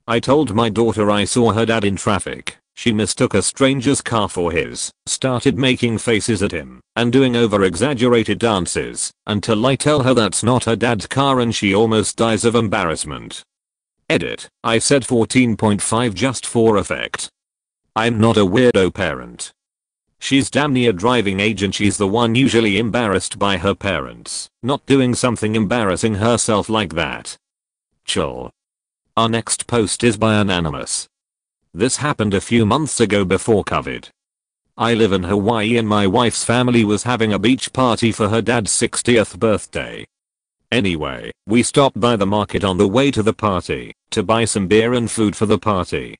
[0.08, 2.59] I told my daughter I saw her dad in traffic.
[2.80, 7.62] She mistook a stranger's car for his, started making faces at him, and doing over
[7.66, 12.46] exaggerated dances, until I tell her that's not her dad's car and she almost dies
[12.46, 13.44] of embarrassment.
[14.10, 17.28] Edit, I said 14.5 just for effect.
[17.98, 19.52] I'm not a weirdo parent.
[20.18, 24.86] She's damn near driving age and she's the one usually embarrassed by her parents, not
[24.86, 27.36] doing something embarrassing herself like that.
[28.06, 28.52] Chill.
[29.18, 31.10] Our next post is by Anonymous.
[31.74, 34.10] This happened a few months ago before COVID.
[34.76, 38.42] I live in Hawaii and my wife's family was having a beach party for her
[38.42, 40.08] dad's 60th birthday.
[40.72, 44.68] Anyway, we stopped by the market on the way to the party to buy some
[44.68, 46.16] beer and food for the party.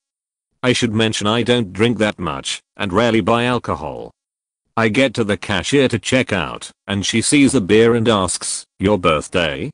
[0.62, 4.12] I should mention I don't drink that much and rarely buy alcohol.
[4.76, 8.64] I get to the cashier to check out and she sees the beer and asks,
[8.78, 9.72] your birthday?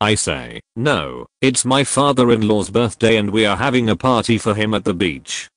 [0.00, 4.74] I say, no, it's my father-in-law's birthday and we are having a party for him
[4.74, 5.48] at the beach.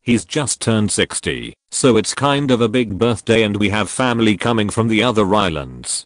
[0.00, 4.36] He's just turned 60, so it's kind of a big birthday and we have family
[4.36, 6.04] coming from the other islands.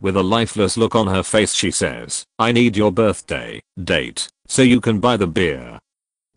[0.00, 4.62] With a lifeless look on her face she says, I need your birthday date so
[4.62, 5.78] you can buy the beer.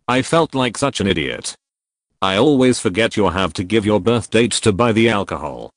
[0.07, 1.55] I felt like such an idiot.
[2.22, 5.72] I always forget you have to give your birth date to buy the alcohol.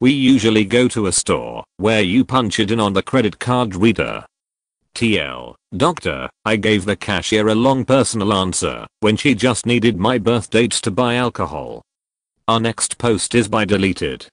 [0.00, 3.74] We usually go to a store where you punch it in on the credit card
[3.74, 4.24] reader.
[4.94, 10.18] TL, doctor, I gave the cashier a long personal answer when she just needed my
[10.18, 11.82] birth dates to buy alcohol.
[12.46, 14.26] Our next post is by deleted.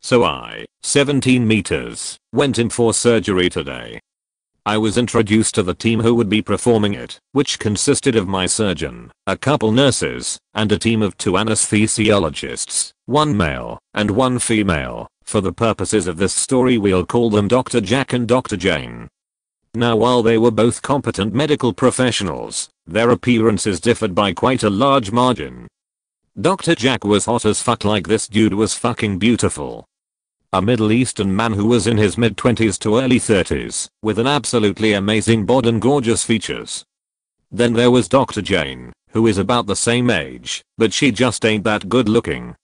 [0.00, 4.00] So I, 17 meters, went in for surgery today.
[4.68, 8.44] I was introduced to the team who would be performing it, which consisted of my
[8.44, 15.08] surgeon, a couple nurses, and a team of two anesthesiologists, one male and one female.
[15.24, 17.80] For the purposes of this story we'll call them Dr.
[17.80, 18.58] Jack and Dr.
[18.58, 19.08] Jane.
[19.74, 25.10] Now while they were both competent medical professionals, their appearances differed by quite a large
[25.10, 25.66] margin.
[26.38, 26.74] Dr.
[26.74, 29.86] Jack was hot as fuck like this dude was fucking beautiful,
[30.54, 34.26] a Middle Eastern man who was in his mid 20s to early 30s, with an
[34.26, 36.86] absolutely amazing bod and gorgeous features.
[37.50, 38.40] Then there was Dr.
[38.40, 42.56] Jane, who is about the same age, but she just ain't that good looking.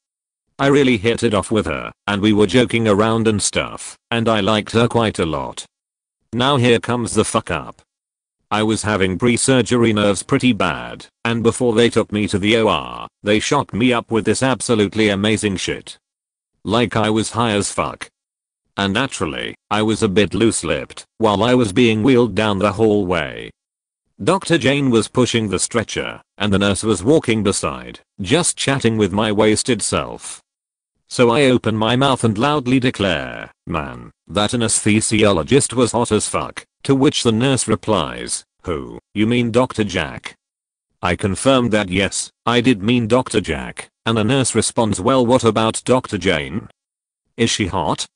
[0.58, 4.30] I really hit it off with her, and we were joking around and stuff, and
[4.30, 5.66] I liked her quite a lot.
[6.32, 7.82] Now here comes the fuck up.
[8.50, 13.08] I was having pre-surgery nerves pretty bad, and before they took me to the OR,
[13.22, 15.98] they shot me up with this absolutely amazing shit.
[16.64, 18.08] Like I was high as fuck.
[18.76, 23.50] And naturally, I was a bit loose-lipped while I was being wheeled down the hallway.
[24.22, 24.58] Dr.
[24.58, 29.30] Jane was pushing the stretcher, and the nurse was walking beside, just chatting with my
[29.30, 30.40] wasted self.
[31.08, 36.64] So I open my mouth and loudly declare, man, that anesthesiologist was hot as fuck,
[36.84, 39.84] to which the nurse replies, who, you mean Dr.
[39.84, 40.34] Jack?
[41.04, 43.42] I confirmed that yes, I did mean Dr.
[43.42, 46.16] Jack, and the nurse responds well what about Dr.
[46.16, 46.66] Jane?
[47.36, 48.06] Is she hot?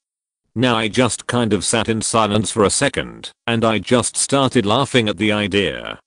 [0.55, 4.65] Now I just kind of sat in silence for a second, and I just started
[4.65, 6.01] laughing at the idea.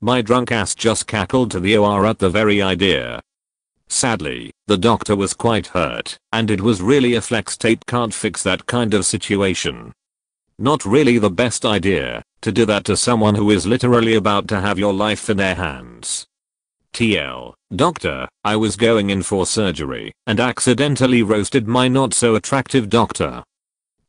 [0.00, 3.20] My drunk ass just cackled to the OR at the very idea.
[3.88, 8.44] Sadly, the doctor was quite hurt, and it was really a flex tape can't fix
[8.44, 9.92] that kind of situation.
[10.56, 14.60] Not really the best idea, to do that to someone who is literally about to
[14.60, 16.26] have your life in their hands.
[16.92, 22.90] TL, doctor, I was going in for surgery, and accidentally roasted my not so attractive
[22.90, 23.42] doctor.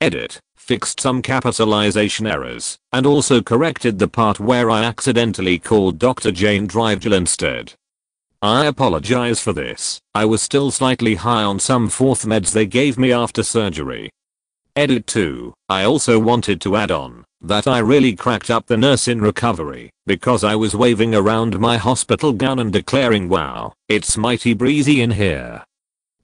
[0.01, 6.31] Edit, fixed some capitalization errors, and also corrected the part where I accidentally called Dr.
[6.31, 7.73] Jane Drivegel instead.
[8.41, 12.97] I apologize for this, I was still slightly high on some fourth meds they gave
[12.97, 14.09] me after surgery.
[14.75, 19.07] Edit 2, I also wanted to add on, that I really cracked up the nurse
[19.07, 24.53] in recovery, because I was waving around my hospital gown and declaring wow, it's mighty
[24.53, 25.63] breezy in here.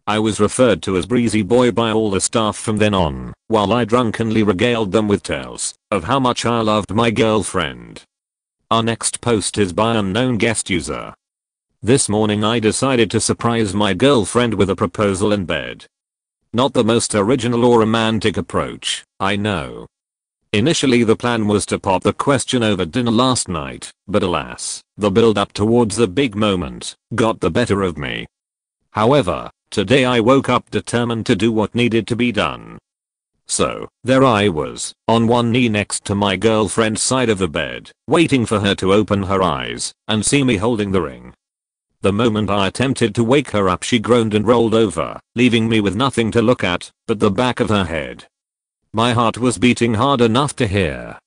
[0.07, 3.71] I was referred to as Breezy Boy by all the staff from then on, while
[3.71, 8.01] I drunkenly regaled them with tales of how much I loved my girlfriend.
[8.71, 11.13] Our next post is by unknown guest user.
[11.83, 15.85] This morning I decided to surprise my girlfriend with a proposal in bed.
[16.53, 19.85] Not the most original or romantic approach, I know.
[20.53, 25.11] Initially the plan was to pop the question over dinner last night, but alas, the
[25.11, 28.25] build up towards the big moment got the better of me.
[28.91, 32.79] However, Today I woke up determined to do what needed to be done.
[33.45, 37.91] So, there I was, on one knee next to my girlfriend's side of the bed,
[38.07, 41.35] waiting for her to open her eyes and see me holding the ring.
[42.01, 45.81] The moment I attempted to wake her up she groaned and rolled over, leaving me
[45.81, 48.25] with nothing to look at but the back of her head.
[48.93, 51.19] My heart was beating hard enough to hear.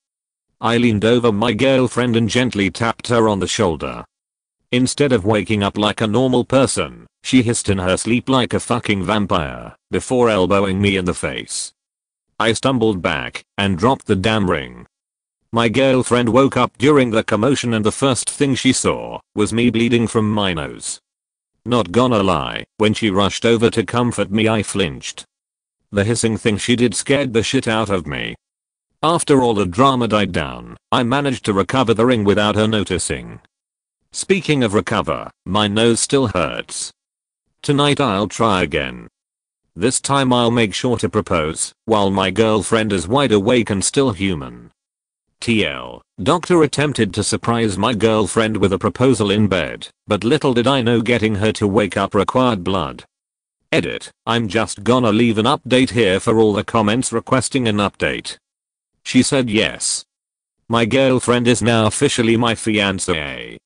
[0.59, 4.03] I leaned over my girlfriend and gently tapped her on the shoulder.
[4.73, 8.59] Instead of waking up like a normal person, she hissed in her sleep like a
[8.59, 11.71] fucking vampire before elbowing me in the face.
[12.37, 14.85] I stumbled back and dropped the damn ring.
[15.53, 19.69] My girlfriend woke up during the commotion and the first thing she saw was me
[19.69, 20.99] bleeding from my nose.
[21.65, 25.23] Not gonna lie, when she rushed over to comfort me I flinched.
[25.93, 28.35] The hissing thing she did scared the shit out of me.
[29.01, 33.39] After all the drama died down, I managed to recover the ring without her noticing.
[34.11, 36.91] Speaking of recover, my nose still hurts,
[37.63, 39.07] Tonight I'll try again.
[39.73, 44.11] This time I'll make sure to propose while my girlfriend is wide awake and still
[44.11, 44.69] human.
[45.39, 46.01] TL.
[46.21, 50.81] Doctor attempted to surprise my girlfriend with a proposal in bed, but little did I
[50.81, 53.05] know getting her to wake up required blood.
[53.73, 54.11] Edit.
[54.27, 58.37] I'm just gonna leave an update here for all the comments requesting an update.
[59.03, 60.05] She said yes.
[60.69, 63.57] My girlfriend is now officially my fiancée.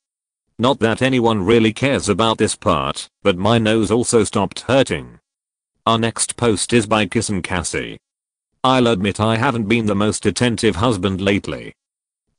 [0.58, 5.18] Not that anyone really cares about this part, but my nose also stopped hurting.
[5.84, 7.98] Our next post is by Kiss and Cassie.
[8.64, 11.74] I'll admit I haven't been the most attentive husband lately.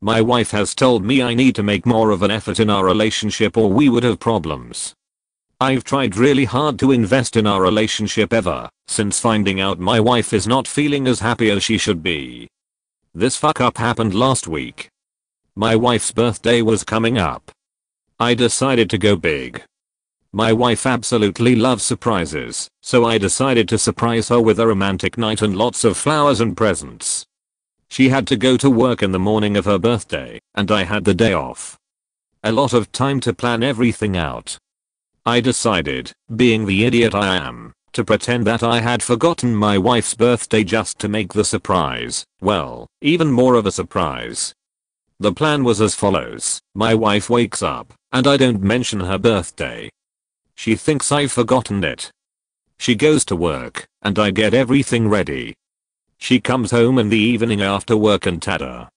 [0.00, 2.84] My wife has told me I need to make more of an effort in our
[2.84, 4.92] relationship or we would have problems.
[5.60, 10.32] I've tried really hard to invest in our relationship ever since finding out my wife
[10.32, 12.48] is not feeling as happy as she should be.
[13.14, 14.88] This fuck up happened last week.
[15.54, 17.50] My wife's birthday was coming up
[18.22, 19.62] I decided to go big.
[20.30, 25.40] My wife absolutely loves surprises, so I decided to surprise her with a romantic night
[25.40, 27.24] and lots of flowers and presents.
[27.88, 31.06] She had to go to work in the morning of her birthday, and I had
[31.06, 31.78] the day off.
[32.44, 34.58] A lot of time to plan everything out.
[35.26, 40.14] I decided, being the idiot I am, to pretend that I had forgotten my wife's
[40.14, 44.54] birthday just to make the surprise, well, even more of a surprise.
[45.18, 49.90] The plan was as follows, my wife wakes up, and I don't mention her birthday.
[50.54, 52.10] She thinks I've forgotten it.
[52.78, 55.54] She goes to work, and I get everything ready.
[56.16, 58.88] She comes home in the evening after work and tada.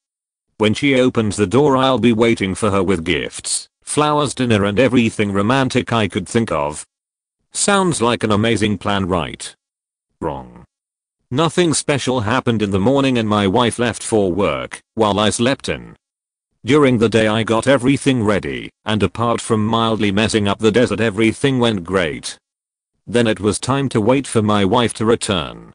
[0.57, 4.80] When she opens the door I'll be waiting for her with gifts, flowers dinner and
[4.80, 6.85] everything romantic I could think of.
[7.51, 9.55] Sounds like an amazing plan right?
[10.19, 10.65] Wrong.
[11.30, 15.69] Nothing special happened in the morning and my wife left for work while I slept
[15.69, 15.95] in.
[16.65, 21.01] During the day I got everything ready, and apart from mildly messing up the desert
[21.01, 22.38] everything went great.
[23.05, 25.73] Then it was time to wait for my wife to return.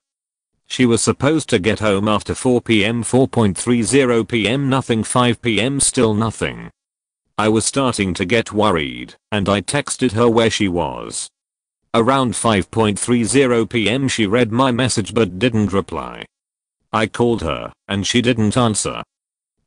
[0.67, 6.71] She was supposed to get home after 4pm 4.30pm nothing 5pm still nothing.
[7.41, 11.31] I was starting to get worried, and I texted her where she was.
[11.95, 16.25] Around 5.30pm she read my message but didn't reply.
[16.93, 19.05] I called her, and she didn't answer.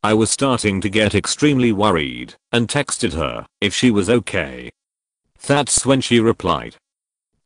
[0.03, 4.69] I was starting to get extremely worried and texted her if she was okay.
[5.47, 6.75] That's when she replied.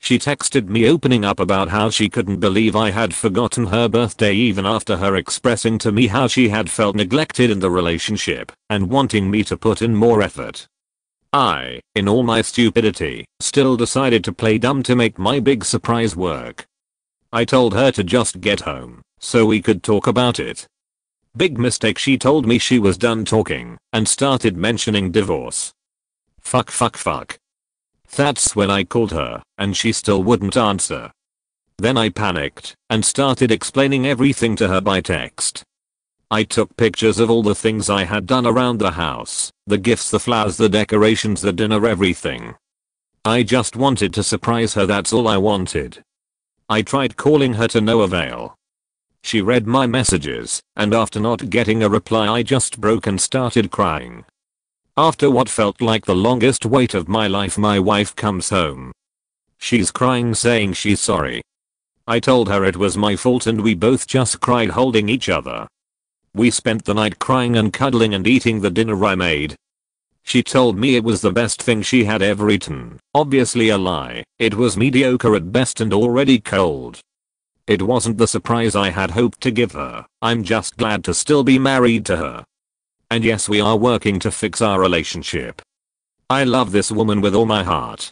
[0.05, 4.35] She texted me opening up about how she couldn't believe I had forgotten her birthday
[4.35, 8.91] even after her expressing to me how she had felt neglected in the relationship and
[8.91, 10.67] wanting me to put in more effort.
[11.33, 16.15] I, in all my stupidity, still decided to play dumb to make my big surprise
[16.15, 16.67] work.
[17.33, 20.67] I told her to just get home so we could talk about it.
[21.35, 25.73] Big mistake she told me she was done talking and started mentioning divorce.
[26.41, 27.39] Fuck fuck fuck.
[28.15, 31.11] That's when I called her and she still wouldn't answer.
[31.77, 35.63] Then I panicked and started explaining everything to her by text.
[36.31, 40.09] I took pictures of all the things I had done around the house, the gifts
[40.09, 42.55] the flowers the decorations the dinner everything.
[43.25, 46.01] I just wanted to surprise her that's all I wanted.
[46.69, 48.55] I tried calling her to no avail.
[49.23, 53.71] She read my messages, and after not getting a reply I just broke and started
[53.71, 54.25] crying.
[54.97, 58.93] After what felt like the longest wait of my life my wife comes home.
[59.57, 61.41] She's crying saying she's sorry.
[62.07, 65.67] I told her it was my fault and we both just cried holding each other.
[66.33, 69.57] We spent the night crying and cuddling and eating the dinner I made.
[70.23, 72.97] She told me it was the best thing she had ever eaten.
[73.13, 74.23] Obviously a lie.
[74.39, 77.01] It was mediocre at best and already cold.
[77.67, 80.05] It wasn't the surprise I had hoped to give her.
[80.21, 82.45] I'm just glad to still be married to her.
[83.09, 85.61] And yes we are working to fix our relationship.
[86.29, 88.11] I love this woman with all my heart.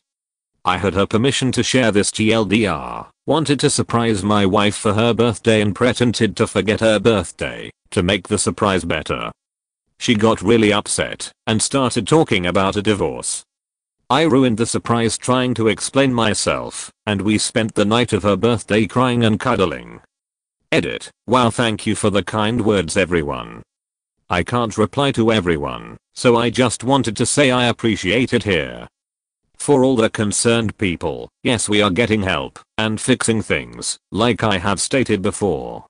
[0.66, 5.14] I had her permission to share this TLDR, wanted to surprise my wife for her
[5.14, 9.32] birthday and pretended to forget her birthday, to make the surprise better.
[9.98, 13.44] She got really upset and started talking about a divorce.
[14.10, 18.36] I ruined the surprise trying to explain myself, and we spent the night of her
[18.36, 20.02] birthday crying and cuddling.
[20.72, 21.10] Edit.
[21.28, 23.64] Wow thank you for the kind words everyone.
[24.30, 28.88] I can't reply to everyone, so I just wanted to say I appreciate it here.
[29.58, 34.58] For all the concerned people, yes we are getting help and fixing things, like I
[34.58, 35.86] have stated before.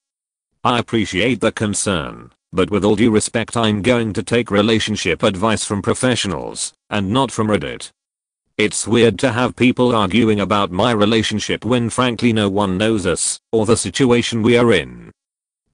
[0.64, 5.66] I appreciate the concern, but with all due respect I'm going to take relationship advice
[5.66, 7.92] from professionals, and not from Reddit.
[8.58, 13.40] It's weird to have people arguing about my relationship when frankly no one knows us,
[13.52, 15.12] or the situation we are in.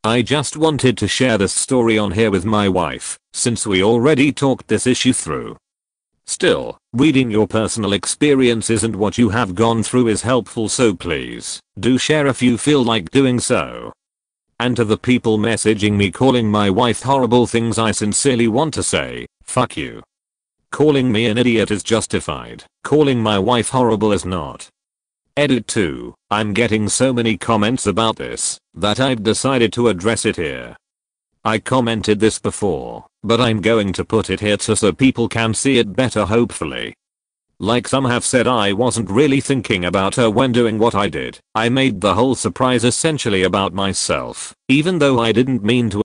[0.05, 4.31] I just wanted to share this story on here with my wife, since we already
[4.31, 5.57] talked this issue through.
[6.25, 11.59] Still, reading your personal experiences and what you have gone through is helpful so please,
[11.77, 13.91] do share if you feel like doing so.
[14.57, 18.83] And to the people messaging me calling my wife horrible things I sincerely want to
[18.83, 20.01] say, fuck you.
[20.71, 22.63] Calling me an idiot is justified.
[22.85, 24.69] Calling my wife horrible is not.
[25.37, 26.13] Edit 2.
[26.31, 30.75] I'm getting so many comments about this that I've decided to address it here.
[31.45, 35.77] I commented this before, but I'm going to put it here so people can see
[35.77, 36.93] it better hopefully.
[37.59, 41.39] Like some have said I wasn't really thinking about her when doing what I did.
[41.55, 46.01] I made the whole surprise essentially about myself, even though I didn't mean to.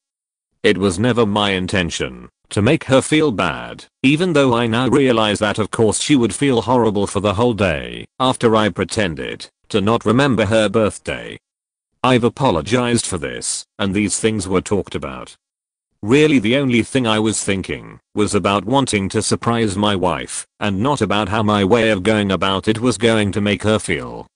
[0.62, 5.38] It was never my intention to make her feel bad, even though I now realize
[5.40, 9.80] that of course she would feel horrible for the whole day after I pretended to
[9.80, 11.38] not remember her birthday.
[12.02, 15.36] I've apologized for this, and these things were talked about.
[16.02, 20.82] Really the only thing I was thinking was about wanting to surprise my wife and
[20.82, 24.26] not about how my way of going about it was going to make her feel.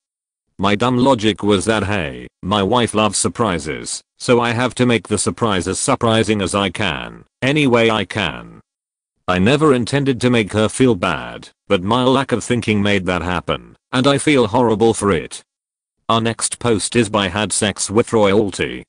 [0.61, 5.07] My dumb logic was that hey, my wife loves surprises, so I have to make
[5.07, 8.59] the surprise as surprising as I can any way I can.
[9.25, 13.21] I never intended to make her feel bad, but my lack of thinking made that
[13.21, 15.41] happen, and I feel horrible for it.
[16.09, 18.83] Our next post is by Had Sex with Royalty.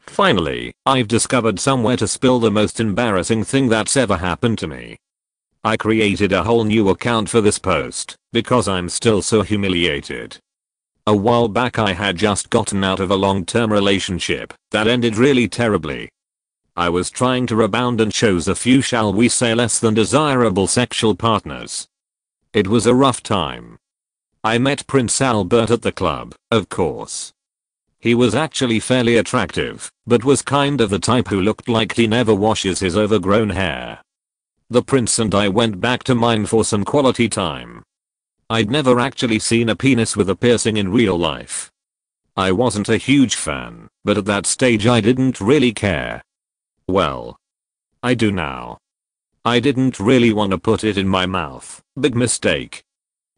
[0.00, 4.98] Finally, I've discovered somewhere to spill the most embarrassing thing that's ever happened to me.
[5.64, 10.38] I created a whole new account for this post, because I'm still so humiliated.
[11.08, 15.48] A while back I had just gotten out of a long-term relationship that ended really
[15.48, 16.10] terribly.
[16.76, 20.66] I was trying to rebound and chose a few shall we say less than desirable
[20.66, 21.88] sexual partners.
[22.52, 23.78] It was a rough time.
[24.44, 27.32] I met Prince Albert at the club, of course.
[27.98, 32.06] He was actually fairly attractive, but was kind of the type who looked like he
[32.06, 34.02] never washes his overgrown hair.
[34.68, 37.82] The prince and I went back to mine for some quality time.
[38.50, 41.70] I'd never actually seen a penis with a piercing in real life.
[42.34, 46.22] I wasn't a huge fan, but at that stage I didn't really care.
[46.86, 47.36] Well.
[48.02, 48.78] I do now.
[49.44, 52.82] I didn't really want to put it in my mouth, big mistake.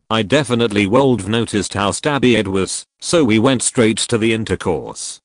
[0.08, 5.20] I definitely have noticed how stabby it was, so we went straight to the intercourse.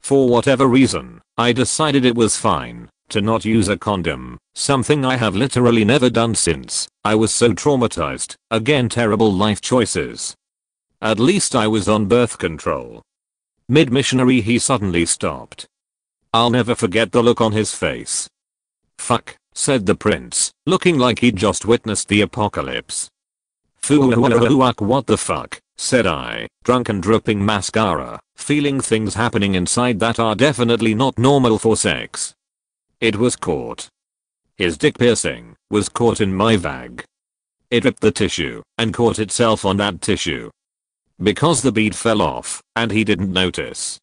[0.00, 5.16] For whatever reason, I decided it was fine to not use a condom, something I
[5.16, 6.88] have literally never done since.
[7.04, 8.34] I was so traumatized.
[8.50, 10.34] Again terrible life choices.
[11.00, 13.02] At least I was on birth control.
[13.68, 15.66] Mid-missionary he suddenly stopped.
[16.32, 18.28] I'll never forget the look on his face.
[18.98, 23.10] Fuck, said the prince, looking like he'd just witnessed the apocalypse.
[23.76, 30.18] Fuck what the fuck, said I, drunk and dripping mascara, feeling things happening inside that
[30.18, 32.34] are definitely not normal for sex.
[33.02, 33.88] It was caught.
[34.56, 37.02] His dick piercing was caught in my vag.
[37.68, 40.52] It ripped the tissue and caught itself on that tissue.
[41.20, 43.98] Because the bead fell off and he didn't notice.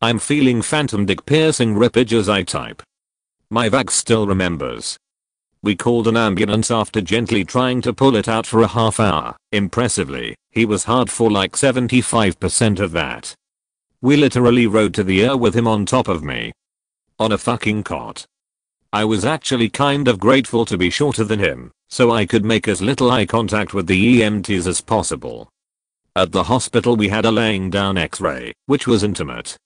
[0.00, 2.80] I'm feeling phantom dick piercing rippage as I type.
[3.50, 4.96] My vag still remembers.
[5.60, 9.34] We called an ambulance after gently trying to pull it out for a half hour.
[9.50, 13.34] Impressively, he was hard for like 75% of that.
[14.00, 16.52] We literally rode to the air with him on top of me.
[17.20, 18.24] On a fucking cot.
[18.92, 22.68] I was actually kind of grateful to be shorter than him, so I could make
[22.68, 25.48] as little eye contact with the EMTs as possible.
[26.14, 29.56] At the hospital we had a laying down x-ray, which was intimate.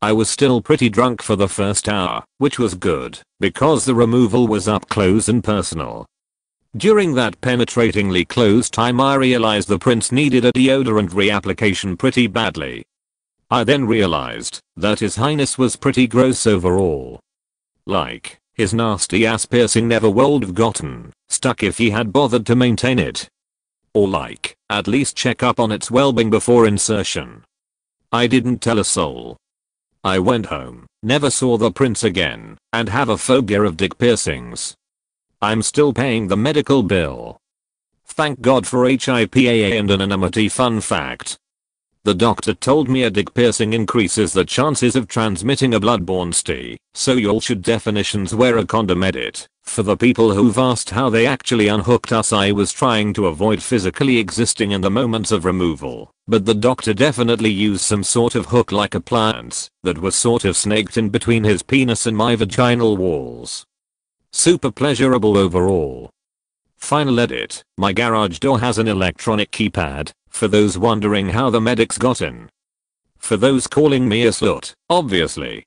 [0.00, 4.46] I was still pretty drunk for the first hour, which was good, because the removal
[4.46, 6.06] was up close and personal.
[6.78, 12.86] During that penetratingly close time I realized the prince needed a deodorant reapplication pretty badly,
[13.50, 17.20] I then realized that his highness was pretty gross overall.
[17.86, 22.56] Like, his nasty ass piercing never would have gotten stuck if he had bothered to
[22.56, 23.28] maintain it.
[23.94, 27.44] Or like, at least check up on its well-being before insertion.
[28.10, 29.36] I didn't tell a soul.
[30.02, 34.74] I went home, never saw the prince again, and have a phobia of dick piercings.
[35.40, 37.38] I'm still paying the medical bill.
[38.04, 41.36] Thank God for HIPAA and anonymity fun fact.
[42.06, 46.76] The doctor told me a dick piercing increases the chances of transmitting a bloodborne STI,
[46.94, 49.48] so y'all should definitions wear a condom edit.
[49.64, 53.60] For the people who've asked how they actually unhooked us I was trying to avoid
[53.60, 58.46] physically existing in the moments of removal, but the doctor definitely used some sort of
[58.46, 63.64] hook-like appliance that was sort of snaked in between his penis and my vaginal walls.
[64.30, 66.10] Super pleasurable overall.
[66.76, 71.96] Final edit, my garage door has an electronic keypad, for those wondering how the medics
[71.96, 72.50] got in.
[73.16, 75.64] For those calling me a slut, obviously.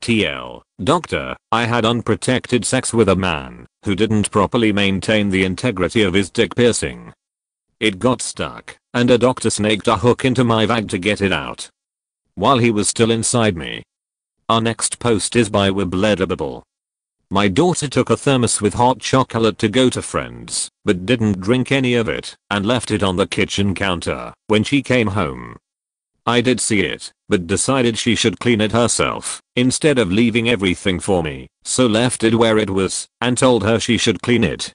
[0.00, 6.04] TL, doctor, I had unprotected sex with a man who didn't properly maintain the integrity
[6.04, 7.12] of his dick piercing.
[7.80, 11.32] It got stuck, and a doctor snaked a hook into my vag to get it
[11.32, 11.68] out.
[12.36, 13.82] While he was still inside me.
[14.48, 16.62] Our next post is by Wibledable.
[17.30, 21.72] My daughter took a thermos with hot chocolate to go to friends, but didn't drink
[21.72, 25.56] any of it and left it on the kitchen counter when she came home.
[26.24, 31.00] I did see it, but decided she should clean it herself instead of leaving everything
[31.00, 34.72] for me, so left it where it was and told her she should clean it.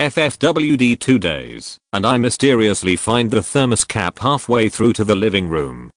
[0.00, 5.48] FFWD 2 days, and I mysteriously find the thermos cap halfway through to the living
[5.48, 5.90] room.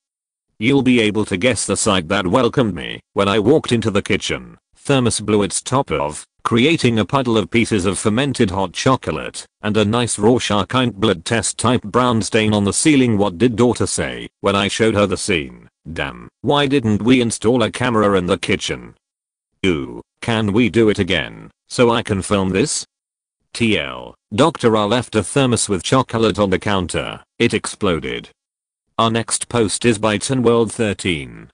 [0.59, 4.03] You'll be able to guess the sight that welcomed me when I walked into the
[4.03, 9.45] kitchen thermos blew its top off, creating a puddle of pieces of fermented hot chocolate
[9.61, 13.85] and a nice Rorschach blood test type brown stain on the ceiling what did daughter
[13.85, 15.68] say when I showed her the scene?
[15.93, 18.95] Damn, why didn't we install a camera in the kitchen?
[19.65, 22.85] Ooh, can we do it again so I can film this?
[23.53, 24.76] TL, Dr.
[24.76, 28.30] R left a thermos with chocolate on the counter, it exploded.
[28.97, 31.49] Our next post is by World 13.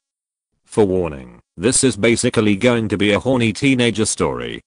[0.66, 4.62] For warning, this is basically going to be a horny teenager story.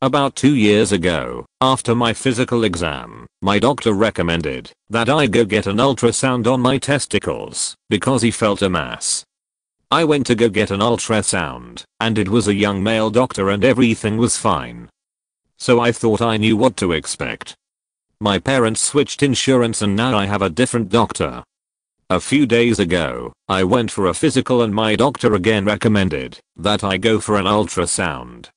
[0.00, 5.66] About two years ago, after my physical exam, my doctor recommended that I go get
[5.66, 9.24] an ultrasound on my testicles because he felt a mass.
[9.90, 13.64] I went to go get an ultrasound, and it was a young male doctor and
[13.64, 14.88] everything was fine.
[15.58, 17.56] So I thought I knew what to expect.
[18.20, 21.42] My parents switched insurance and now I have a different doctor.
[22.12, 26.82] A few days ago, I went for a physical and my doctor again recommended that
[26.82, 28.48] I go for an ultrasound.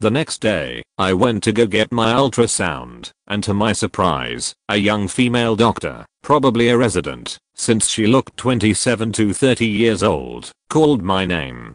[0.00, 4.76] The next day, I went to go get my ultrasound, and to my surprise, a
[4.76, 11.02] young female doctor, probably a resident, since she looked 27 to 30 years old, called
[11.02, 11.74] my name.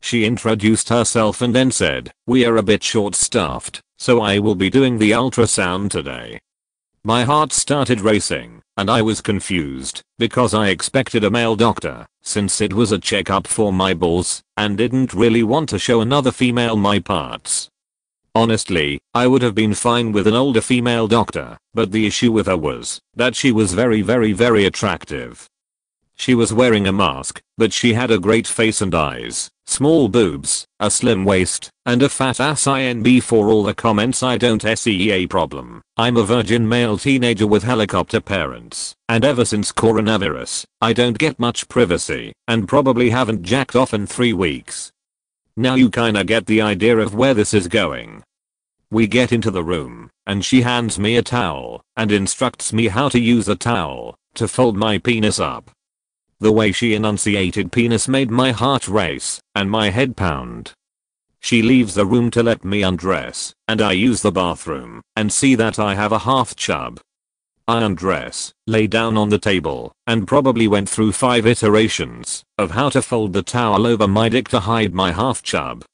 [0.00, 4.56] She introduced herself and then said, we are a bit short staffed, so I will
[4.56, 6.40] be doing the ultrasound today.
[7.04, 12.62] My heart started racing, and I was confused, because I expected a male doctor, since
[12.62, 16.76] it was a checkup for my balls, and didn't really want to show another female
[16.76, 17.68] my parts.
[18.34, 22.46] Honestly, I would have been fine with an older female doctor, but the issue with
[22.46, 25.46] her was that she was very very very attractive.
[26.14, 30.66] She was wearing a mask, but she had a great face and eyes, small boobs,
[30.80, 35.28] a slim waist, and a fat ass INB for all the comments I don't SEA
[35.28, 35.80] problem.
[35.96, 41.38] I'm a virgin male teenager with helicopter parents, and ever since coronavirus, I don't get
[41.38, 44.90] much privacy, and probably haven't jacked off in 3 weeks.
[45.56, 48.24] Now you kinda get the idea of where this is going.
[48.90, 53.08] We get into the room, and she hands me a towel, and instructs me how
[53.10, 55.70] to use a towel, to fold my penis up.
[56.40, 60.72] The way she enunciated penis made my heart race and my head pound.
[61.38, 65.54] She leaves the room to let me undress, and I use the bathroom and see
[65.54, 66.98] that I have a half chub.
[67.68, 72.88] I undress, lay down on the table, and probably went through 5 iterations of how
[72.88, 75.84] to fold the towel over my dick to hide my half chub.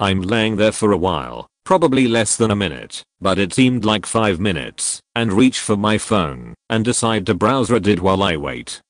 [0.00, 4.04] I'm laying there for a while, probably less than a minute, but it seemed like
[4.04, 8.82] 5 minutes, and reach for my phone and decide to browse Reddit while I wait.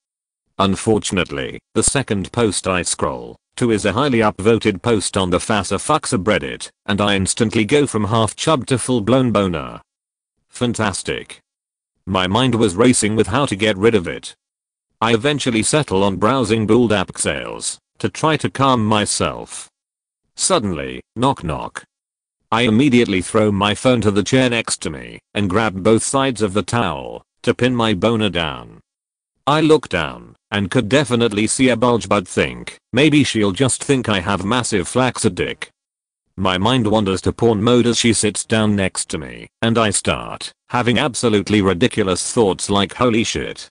[0.59, 5.81] Unfortunately, the second post I scroll to is a highly upvoted post on the Fassa
[5.81, 9.81] Fuck subreddit, and I instantly go from half chub to full blown boner.
[10.49, 11.41] Fantastic.
[12.07, 14.35] My mind was racing with how to get rid of it.
[15.01, 19.69] I eventually settle on browsing Bulldap sales to try to calm myself.
[20.37, 21.83] Suddenly, knock knock.
[22.53, 26.43] I immediately throw my phone to the chair next to me and grab both sides
[26.43, 28.81] of the towel to pin my boner down.
[29.49, 34.09] I look down and could definitely see a bulge but think maybe she'll just think
[34.09, 35.71] I have massive flaccid dick.
[36.37, 39.91] My mind wanders to porn mode as she sits down next to me and I
[39.91, 43.69] start having absolutely ridiculous thoughts like holy shit.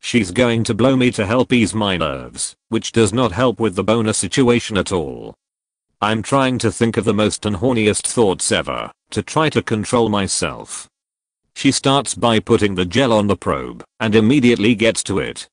[0.00, 3.76] She's going to blow me to help ease my nerves, which does not help with
[3.76, 5.34] the boner situation at all.
[6.00, 10.88] I'm trying to think of the most unhorniest thoughts ever to try to control myself.
[11.54, 15.48] She starts by putting the gel on the probe and immediately gets to it.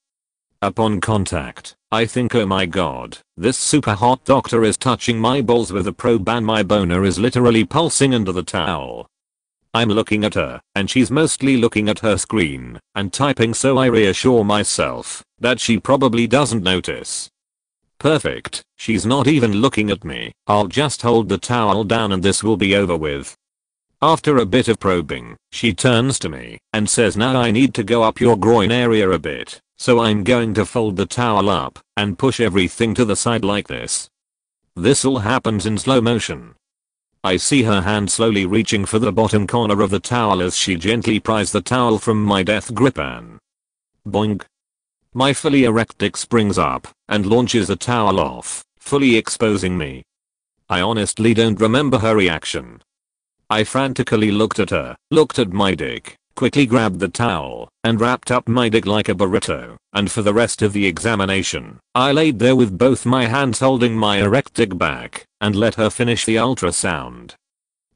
[0.62, 5.72] Upon contact, I think oh my god, this super hot doctor is touching my balls
[5.72, 9.08] with a probe and my boner is literally pulsing under the towel.
[9.74, 13.86] I'm looking at her, and she's mostly looking at her screen and typing so I
[13.86, 17.30] reassure myself that she probably doesn't notice.
[18.00, 22.44] Perfect, she's not even looking at me, I'll just hold the towel down and this
[22.44, 23.36] will be over with.
[24.02, 27.84] After a bit of probing, she turns to me and says now I need to
[27.84, 31.80] go up your groin area a bit, so I'm going to fold the towel up
[31.98, 34.10] and push everything to the side like this.
[34.74, 36.56] This all happens in slow motion.
[37.26, 40.78] I see her hand slowly reaching for the bottom corner of the towel as she
[40.78, 43.40] gently pries the towel from my death grip and
[44.08, 44.46] boink.
[45.14, 50.04] My fully erect dick springs up and launches the towel off, fully exposing me.
[50.70, 52.82] I honestly don't remember her reaction,
[53.50, 58.30] I frantically looked at her, looked at my dick, quickly grabbed the towel, and wrapped
[58.30, 62.40] up my dick like a burrito, and for the rest of the examination, I laid
[62.40, 66.36] there with both my hands holding my erect dick back, and let her finish the
[66.36, 67.34] ultrasound.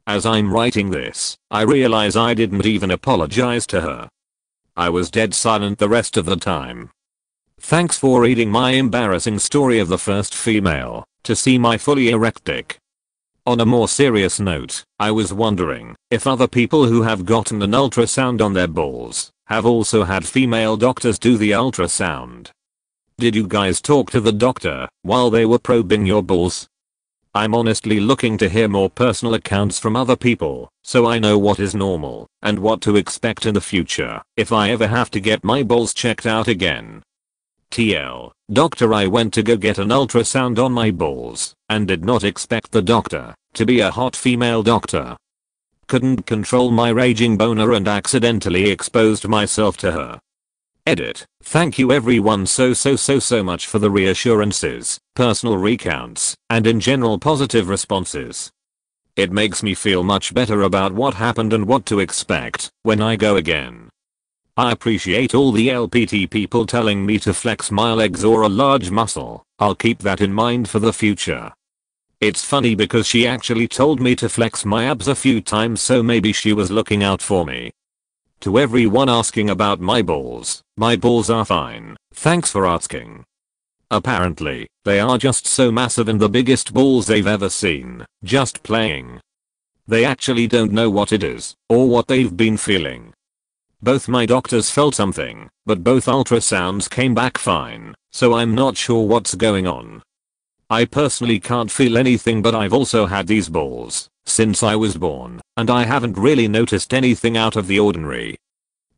[0.08, 4.10] As I'm writing this, I realize I didn't even apologize to her.
[4.76, 6.90] I was dead silent the rest of the time.
[7.62, 12.44] Thanks for reading my embarrassing story of the first female to see my fully erect
[12.44, 12.80] dick.
[13.46, 17.72] On a more serious note, I was wondering if other people who have gotten an
[17.72, 22.52] ultrasound on their balls have also had female doctors do the ultrasound.
[23.18, 26.70] Did you guys talk to the doctor while they were probing your balls?
[27.34, 31.60] I'm honestly looking to hear more personal accounts from other people so I know what
[31.60, 35.44] is normal and what to expect in the future if I ever have to get
[35.44, 37.04] my balls checked out again.
[37.74, 42.24] TL, doctor I went to go get an ultrasound on my balls and did not
[42.24, 45.18] expect the doctor to be a hot female doctor.
[45.88, 50.20] Couldn't control my raging boner and accidentally exposed myself to her.
[50.86, 51.26] Edit.
[51.42, 56.80] Thank you everyone so so so so much for the reassurances, personal recounts, and in
[56.80, 58.52] general positive responses.
[59.16, 63.16] It makes me feel much better about what happened and what to expect when I
[63.16, 63.90] go again.
[64.56, 68.92] I appreciate all the LPT people telling me to flex my legs or a large
[68.92, 69.44] muscle.
[69.58, 71.52] I'll keep that in mind for the future.
[72.22, 76.04] It's funny because she actually told me to flex my abs a few times so
[76.04, 77.72] maybe she was looking out for me.
[78.42, 83.26] To everyone asking about my balls, my balls are fine, thanks for asking.
[83.90, 89.20] Apparently, they are just so massive and the biggest balls they've ever seen, just playing.
[89.88, 93.14] They actually don't know what it is, or what they've been feeling.
[93.84, 99.06] Both my doctors felt something, but both ultrasounds came back fine, so I'm not sure
[99.06, 100.02] what's going on.
[100.70, 105.42] I personally can't feel anything but I've also had these balls since I was born,
[105.58, 108.38] and I haven't really noticed anything out of the ordinary.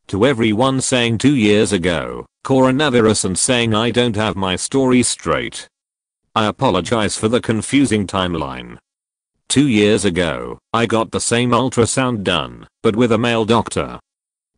[0.07, 5.67] to everyone saying 2 years ago, coronavirus and saying I don't have my story straight.
[6.35, 8.77] I apologize for the confusing timeline.
[9.47, 13.99] Two years ago, I got the same ultrasound done, but with a male doctor.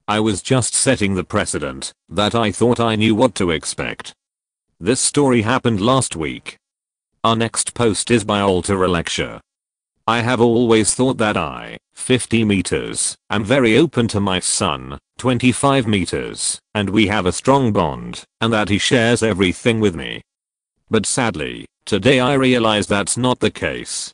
[0.10, 4.14] I was just setting the precedent that I thought I knew what to expect.
[4.80, 6.56] This story happened last week.
[7.26, 9.42] Our next post is by Alter Lecture.
[10.08, 15.86] I have always thought that I, 50 meters, am very open to my son, 25
[15.88, 20.22] meters, and we have a strong bond, and that he shares everything with me.
[20.90, 24.14] But sadly, today I realize that's not the case.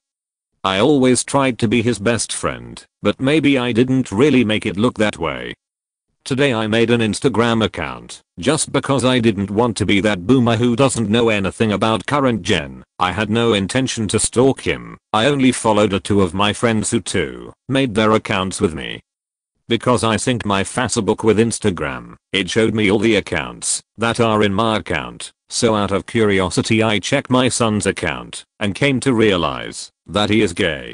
[0.63, 4.75] I always tried to be his best friend, but maybe I didn't really make it
[4.75, 5.53] look that way.
[6.25, 10.55] Today I made an Instagram account, just because I didn't want to be that boomer
[10.55, 12.81] who doesn't know anything about current gen.
[12.97, 16.91] I had no intention to stalk him, I only followed a two of my friends
[16.91, 19.01] who too, made their accounts with me.
[19.67, 24.43] Because I synced my Facebook with Instagram, it showed me all the accounts that are
[24.43, 29.13] in my account, so out of curiosity I checked my son's account, and came to
[29.13, 30.93] realize that he is gay.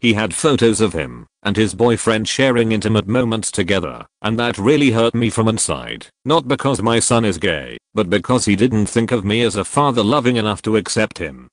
[0.00, 4.90] He had photos of him and his boyfriend sharing intimate moments together, and that really
[4.90, 6.06] hurt me from inside.
[6.24, 9.64] Not because my son is gay, but because he didn't think of me as a
[9.64, 11.48] father loving enough to accept him.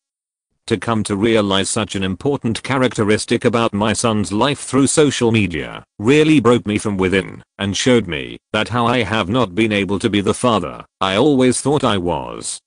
[0.68, 5.84] To come to realize such an important characteristic about my son's life through social media
[5.98, 10.00] really broke me from within and showed me that how I have not been able
[10.00, 12.60] to be the father I always thought I was.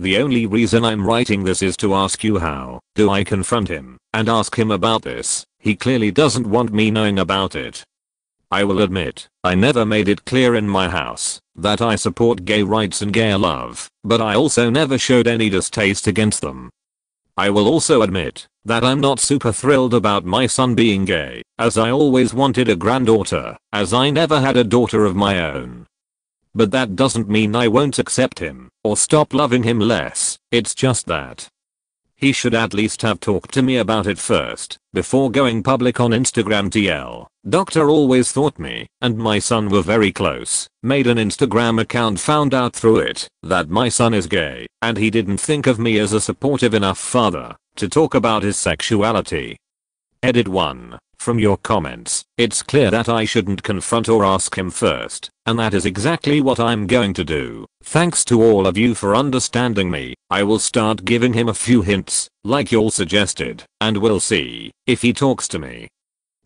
[0.00, 3.98] The only reason I'm writing this is to ask you how do I confront him
[4.14, 5.44] and ask him about this.
[5.58, 7.84] He clearly doesn't want me knowing about it.
[8.50, 12.62] I will admit, I never made it clear in my house that I support gay
[12.62, 16.70] rights and gay love, but I also never showed any distaste against them.
[17.36, 21.76] I will also admit that I'm not super thrilled about my son being gay, as
[21.76, 25.84] I always wanted a granddaughter, as I never had a daughter of my own.
[26.54, 31.06] But that doesn't mean I won't accept him or stop loving him less, it's just
[31.06, 31.48] that.
[32.16, 36.10] He should at least have talked to me about it first, before going public on
[36.10, 37.26] Instagram TL.
[37.48, 42.52] Doctor always thought me and my son were very close, made an Instagram account found
[42.52, 46.12] out through it that my son is gay, and he didn't think of me as
[46.12, 49.56] a supportive enough father to talk about his sexuality.
[50.22, 50.98] Edit 1.
[51.20, 55.74] From your comments, it's clear that I shouldn't confront or ask him first, and that
[55.74, 57.66] is exactly what I'm going to do.
[57.84, 61.82] Thanks to all of you for understanding me, I will start giving him a few
[61.82, 65.88] hints, like y'all suggested, and we'll see if he talks to me.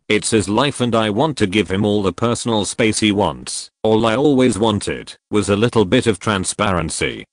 [0.09, 3.71] It's his life and I want to give him all the personal space he wants.
[3.85, 7.25] All I always wanted was a little bit of transparency.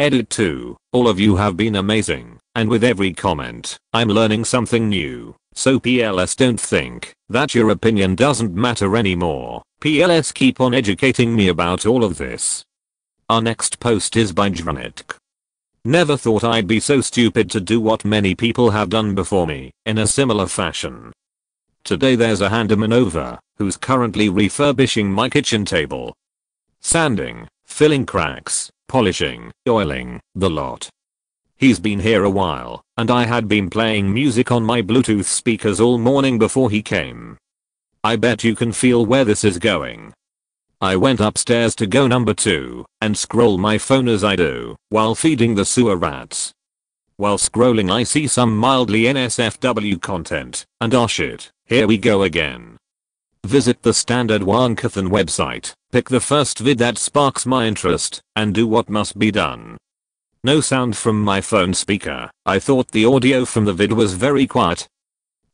[0.00, 0.76] Edit 2.
[0.90, 5.36] All of you have been amazing, and with every comment, I'm learning something new.
[5.54, 9.62] So PLS don't think that your opinion doesn't matter anymore.
[9.80, 12.64] PLS keep on educating me about all of this.
[13.28, 15.16] Our next post is by Jvanetk.
[15.84, 19.72] Never thought I'd be so stupid to do what many people have done before me,
[19.84, 21.12] in a similar fashion.
[21.84, 26.14] Today there's a handyman over, who's currently refurbishing my kitchen table.
[26.80, 30.88] Sanding, filling cracks, polishing, oiling, the lot.
[31.62, 35.78] He's been here a while, and I had been playing music on my bluetooth speakers
[35.78, 37.38] all morning before he came.
[38.02, 40.12] I bet you can feel where this is going.
[40.80, 45.14] I went upstairs to go number 2 and scroll my phone as I do while
[45.14, 46.52] feeding the sewer rats.
[47.14, 52.76] While scrolling I see some mildly NSFW content and oh shit, here we go again.
[53.46, 58.66] Visit the standard Wankathan website, pick the first vid that sparks my interest, and do
[58.66, 59.78] what must be done.
[60.44, 62.28] No sound from my phone speaker.
[62.44, 64.88] I thought the audio from the vid was very quiet.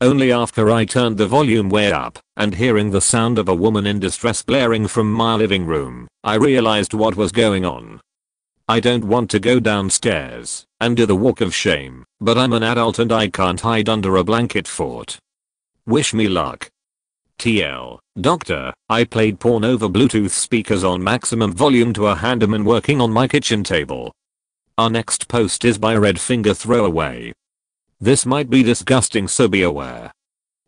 [0.01, 3.87] Only after I turned the volume way up and hearing the sound of a woman
[3.87, 8.01] in distress blaring from my living room, I realized what was going on.
[8.67, 12.63] I don't want to go downstairs and do the walk of shame, but I'm an
[12.63, 15.19] adult and I can't hide under a blanket fort.
[15.85, 16.71] Wish me luck.
[17.39, 23.03] TL, Doctor, I played porn over Bluetooth speakers on maximum volume to a handyman working
[23.03, 24.13] on my kitchen table.
[24.79, 27.33] Our next post is by Red Finger Throwaway.
[28.01, 30.13] This might be disgusting so be aware.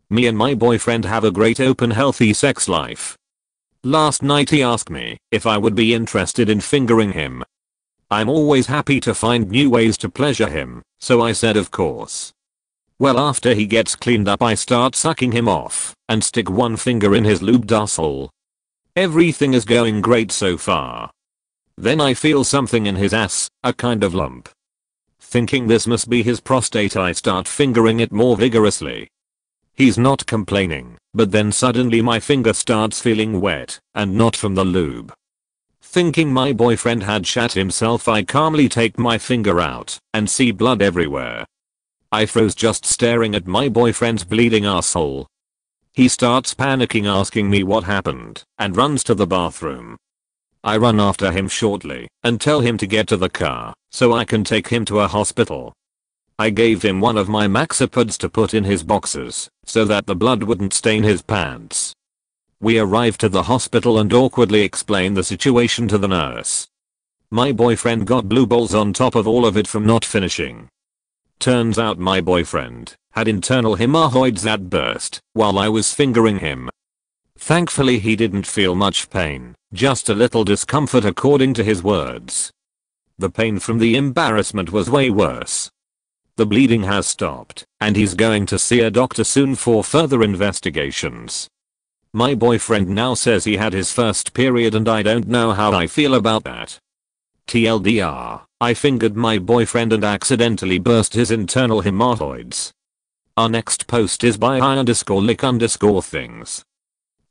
[0.09, 3.17] Me and my boyfriend have a great open healthy sex life.
[3.85, 7.41] Last night he asked me if I would be interested in fingering him.
[8.09, 12.33] I'm always happy to find new ways to pleasure him, so I said of course.
[12.99, 17.15] Well after he gets cleaned up I start sucking him off and stick one finger
[17.15, 18.29] in his lubed asshole.
[18.93, 21.11] Everything is going great so far.
[21.81, 24.49] Then I feel something in his ass, a kind of lump.
[25.19, 29.07] Thinking this must be his prostate I start fingering it more vigorously.
[29.73, 34.63] He's not complaining, but then suddenly my finger starts feeling wet, and not from the
[34.63, 35.11] lube.
[35.81, 40.83] Thinking my boyfriend had shat himself I calmly take my finger out and see blood
[40.83, 41.47] everywhere.
[42.11, 45.25] I froze just staring at my boyfriend's bleeding asshole.
[45.93, 49.97] He starts panicking asking me what happened and runs to the bathroom.
[50.63, 54.25] I run after him shortly and tell him to get to the car so I
[54.25, 55.73] can take him to a hospital.
[56.37, 60.15] I gave him one of my Maxipods to put in his boxers so that the
[60.15, 61.93] blood wouldn't stain his pants.
[62.59, 66.67] We arrive to the hospital and awkwardly explain the situation to the nurse.
[67.31, 70.69] My boyfriend got blue balls on top of all of it from not finishing.
[71.39, 76.69] Turns out my boyfriend had internal hemorrhoids that burst while I was fingering him.
[77.37, 82.51] Thankfully he didn't feel much pain, just a little discomfort according to his words.
[83.17, 85.71] The pain from the embarrassment was way worse.
[86.35, 91.47] The bleeding has stopped, and he's going to see a doctor soon for further investigations.
[92.13, 95.87] My boyfriend now says he had his first period and I don't know how I
[95.87, 96.77] feel about that.
[97.47, 102.73] TLDR, I fingered my boyfriend and accidentally burst his internal hemorrhoids.
[103.37, 106.63] Our next post is by I underscore lick underscore things.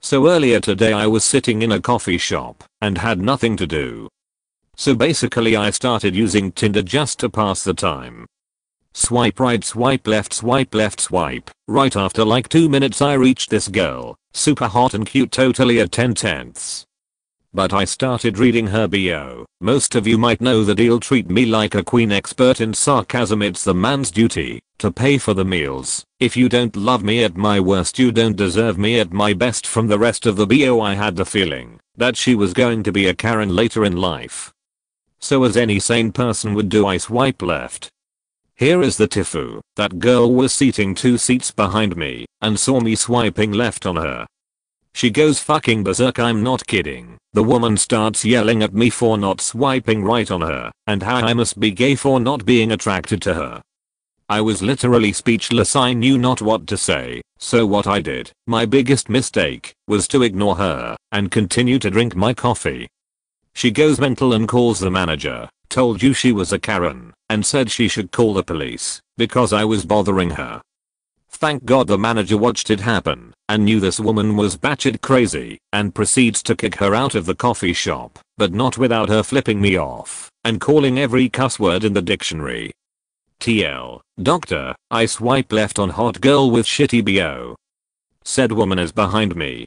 [0.02, 4.08] So earlier today I was sitting in a coffee shop and had nothing to do.
[4.74, 8.26] So basically I started using Tinder just to pass the time.
[8.94, 11.50] Swipe right swipe left swipe left swipe.
[11.68, 14.16] Right after like 2 minutes I reached this girl.
[14.32, 16.86] Super hot and cute totally at 10 tenths.
[17.52, 19.44] But I started reading her bio.
[19.60, 23.42] Most of you might know the deal treat me like a queen expert in sarcasm
[23.42, 26.04] it's the man's duty to pay for the meals.
[26.20, 29.66] If you don't love me at my worst you don't deserve me at my best
[29.66, 32.92] from the rest of the bio I had the feeling that she was going to
[32.92, 34.52] be a Karen later in life.
[35.18, 37.90] So as any sane person would do I swipe left
[38.60, 39.62] here is the Tifu.
[39.76, 44.26] That girl was seating two seats behind me and saw me swiping left on her.
[44.94, 47.16] She goes fucking berserk I'm not kidding.
[47.32, 51.32] The woman starts yelling at me for not swiping right on her and how I
[51.32, 53.62] must be gay for not being attracted to her.
[54.28, 58.64] I was literally speechless I knew not what to say, so what I did, my
[58.64, 62.88] biggest mistake, was to ignore her and continue to drink my coffee.
[63.54, 67.70] She goes mental and calls the manager, told you she was a Karen, and said
[67.70, 70.62] she should call the police because I was bothering her.
[71.30, 75.94] Thank god the manager watched it happen and knew this woman was batshit crazy and
[75.94, 79.78] proceeds to kick her out of the coffee shop, but not without her flipping me
[79.78, 82.72] off and calling every cuss word in the dictionary.
[83.40, 87.56] TL, doctor, I swipe left on hot girl with shitty BO.
[88.24, 89.66] Said woman is behind me.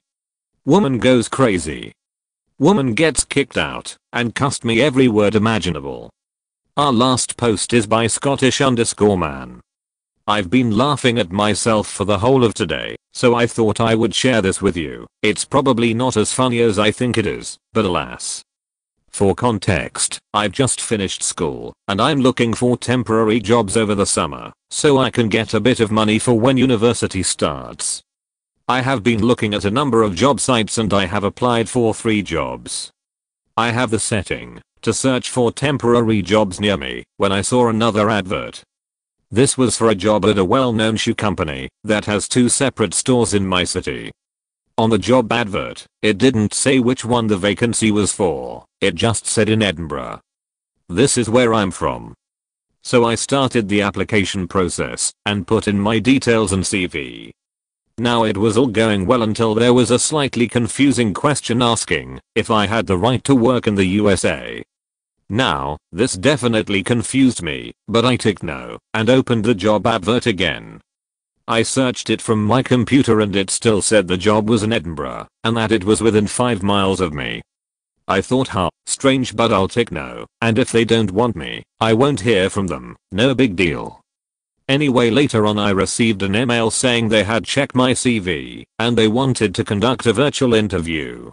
[0.65, 1.91] Woman goes crazy.
[2.59, 6.09] Woman gets kicked out and cussed me every word imaginable.
[6.77, 9.61] Our last post is by Scottish underscore man.
[10.25, 14.15] I've been laughing at myself for the whole of today, so I thought I would
[14.15, 15.05] share this with you.
[15.21, 18.41] It's probably not as funny as I think it is, but alas.
[19.09, 24.53] For context, I've just finished school, and I'm looking for temporary jobs over the summer,
[24.71, 28.01] so I can get a bit of money for when university starts.
[28.65, 31.93] I have been looking at a number of job sites and I have applied for
[31.93, 32.91] 3 jobs.
[33.57, 38.09] I have the setting to search for temporary jobs near me when I saw another
[38.09, 38.63] advert.
[39.33, 43.33] This was for a job at a well-known shoe company that has two separate stores
[43.33, 44.11] in my city.
[44.77, 49.25] On the job advert, it didn't say which one the vacancy was for, it just
[49.25, 50.19] said in Edinburgh.
[50.87, 52.13] This is where I'm from.
[52.83, 57.31] So I started the application process and put in my details and CV.
[57.97, 62.51] Now it was all going well until there was a slightly confusing question asking if
[62.51, 64.61] I had the right to work in the USA.
[65.29, 70.81] Now, this definitely confused me, but I ticked no and opened the job advert again.
[71.47, 75.27] I searched it from my computer and it still said the job was in Edinburgh
[75.43, 77.41] and that it was within 5 miles of me.
[78.07, 81.93] I thought how strange but I'll tick no and if they don't want me, I
[81.93, 83.99] won't hear from them, no big deal.
[84.69, 89.09] Anyway later on I received an email saying they had checked my CV and they
[89.09, 91.31] wanted to conduct a virtual interview.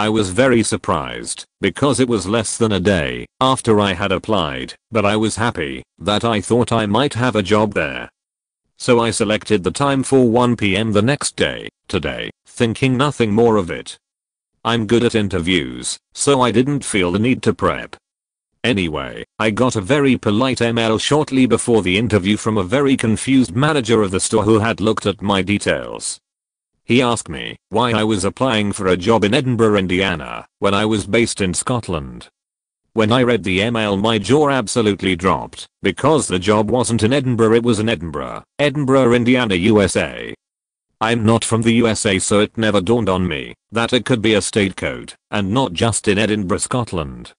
[0.00, 4.72] I was very surprised because it was less than a day after I had applied,
[4.90, 8.08] but I was happy that I thought I might have a job there.
[8.78, 13.70] So I selected the time for 1pm the next day, today, thinking nothing more of
[13.70, 13.98] it.
[14.64, 17.94] I'm good at interviews, so I didn't feel the need to prep.
[18.64, 23.54] Anyway, I got a very polite email shortly before the interview from a very confused
[23.54, 26.18] manager of the store who had looked at my details
[26.90, 30.84] he asked me why I was applying for a job in Edinburgh, Indiana, when I
[30.84, 32.26] was based in Scotland.
[32.94, 37.54] When I read the email my jaw absolutely dropped, because the job wasn't in Edinburgh
[37.54, 40.34] it was in Edinburgh, Edinburgh, Indiana, USA.
[41.00, 44.34] I'm not from the USA so it never dawned on me that it could be
[44.34, 47.34] a state code and not just in Edinburgh, Scotland.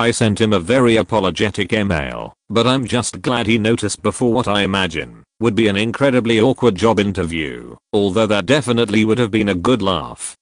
[0.00, 4.46] I sent him a very apologetic email, but I'm just glad he noticed before what
[4.46, 9.48] I imagine would be an incredibly awkward job interview, although that definitely would have been
[9.48, 10.36] a good laugh.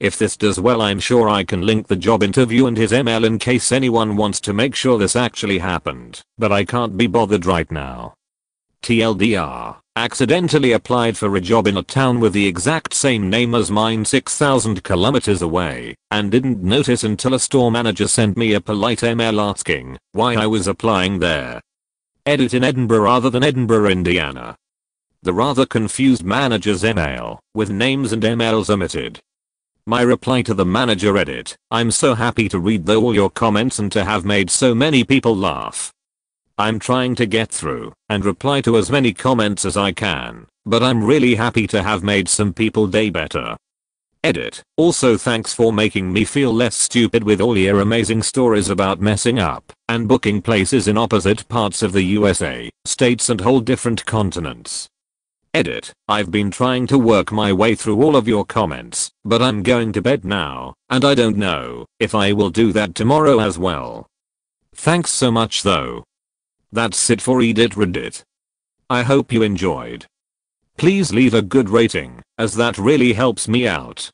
[0.00, 3.24] If this does well I'm sure I can link the job interview and his email
[3.24, 7.44] in case anyone wants to make sure this actually happened, but I can't be bothered
[7.44, 8.14] right now.
[8.82, 13.70] TLDR, accidentally applied for a job in a town with the exact same name as
[13.70, 19.02] mine 6000 kilometers away, and didn't notice until a store manager sent me a polite
[19.02, 21.62] email asking why I was applying there.
[22.26, 24.54] Edit in Edinburgh rather than Edinburgh, Indiana.
[25.22, 29.20] The rather confused manager's email, with names and emails omitted.
[29.86, 33.78] My reply to the manager edit, I'm so happy to read the, all your comments
[33.78, 35.92] and to have made so many people laugh.
[36.58, 40.82] I'm trying to get through and reply to as many comments as I can, but
[40.82, 43.56] I'm really happy to have made some people day better.
[44.24, 44.62] Edit.
[44.78, 49.38] Also thanks for making me feel less stupid with all your amazing stories about messing
[49.38, 54.88] up and booking places in opposite parts of the USA, states and whole different continents.
[55.52, 55.92] Edit.
[56.08, 59.92] I've been trying to work my way through all of your comments, but I'm going
[59.92, 64.06] to bed now, and I don't know if I will do that tomorrow as well.
[64.74, 66.02] Thanks so much though.
[66.72, 68.22] That's it for Edit Reddit.
[68.90, 70.06] I hope you enjoyed.
[70.76, 74.10] Please leave a good rating, as that really helps me out.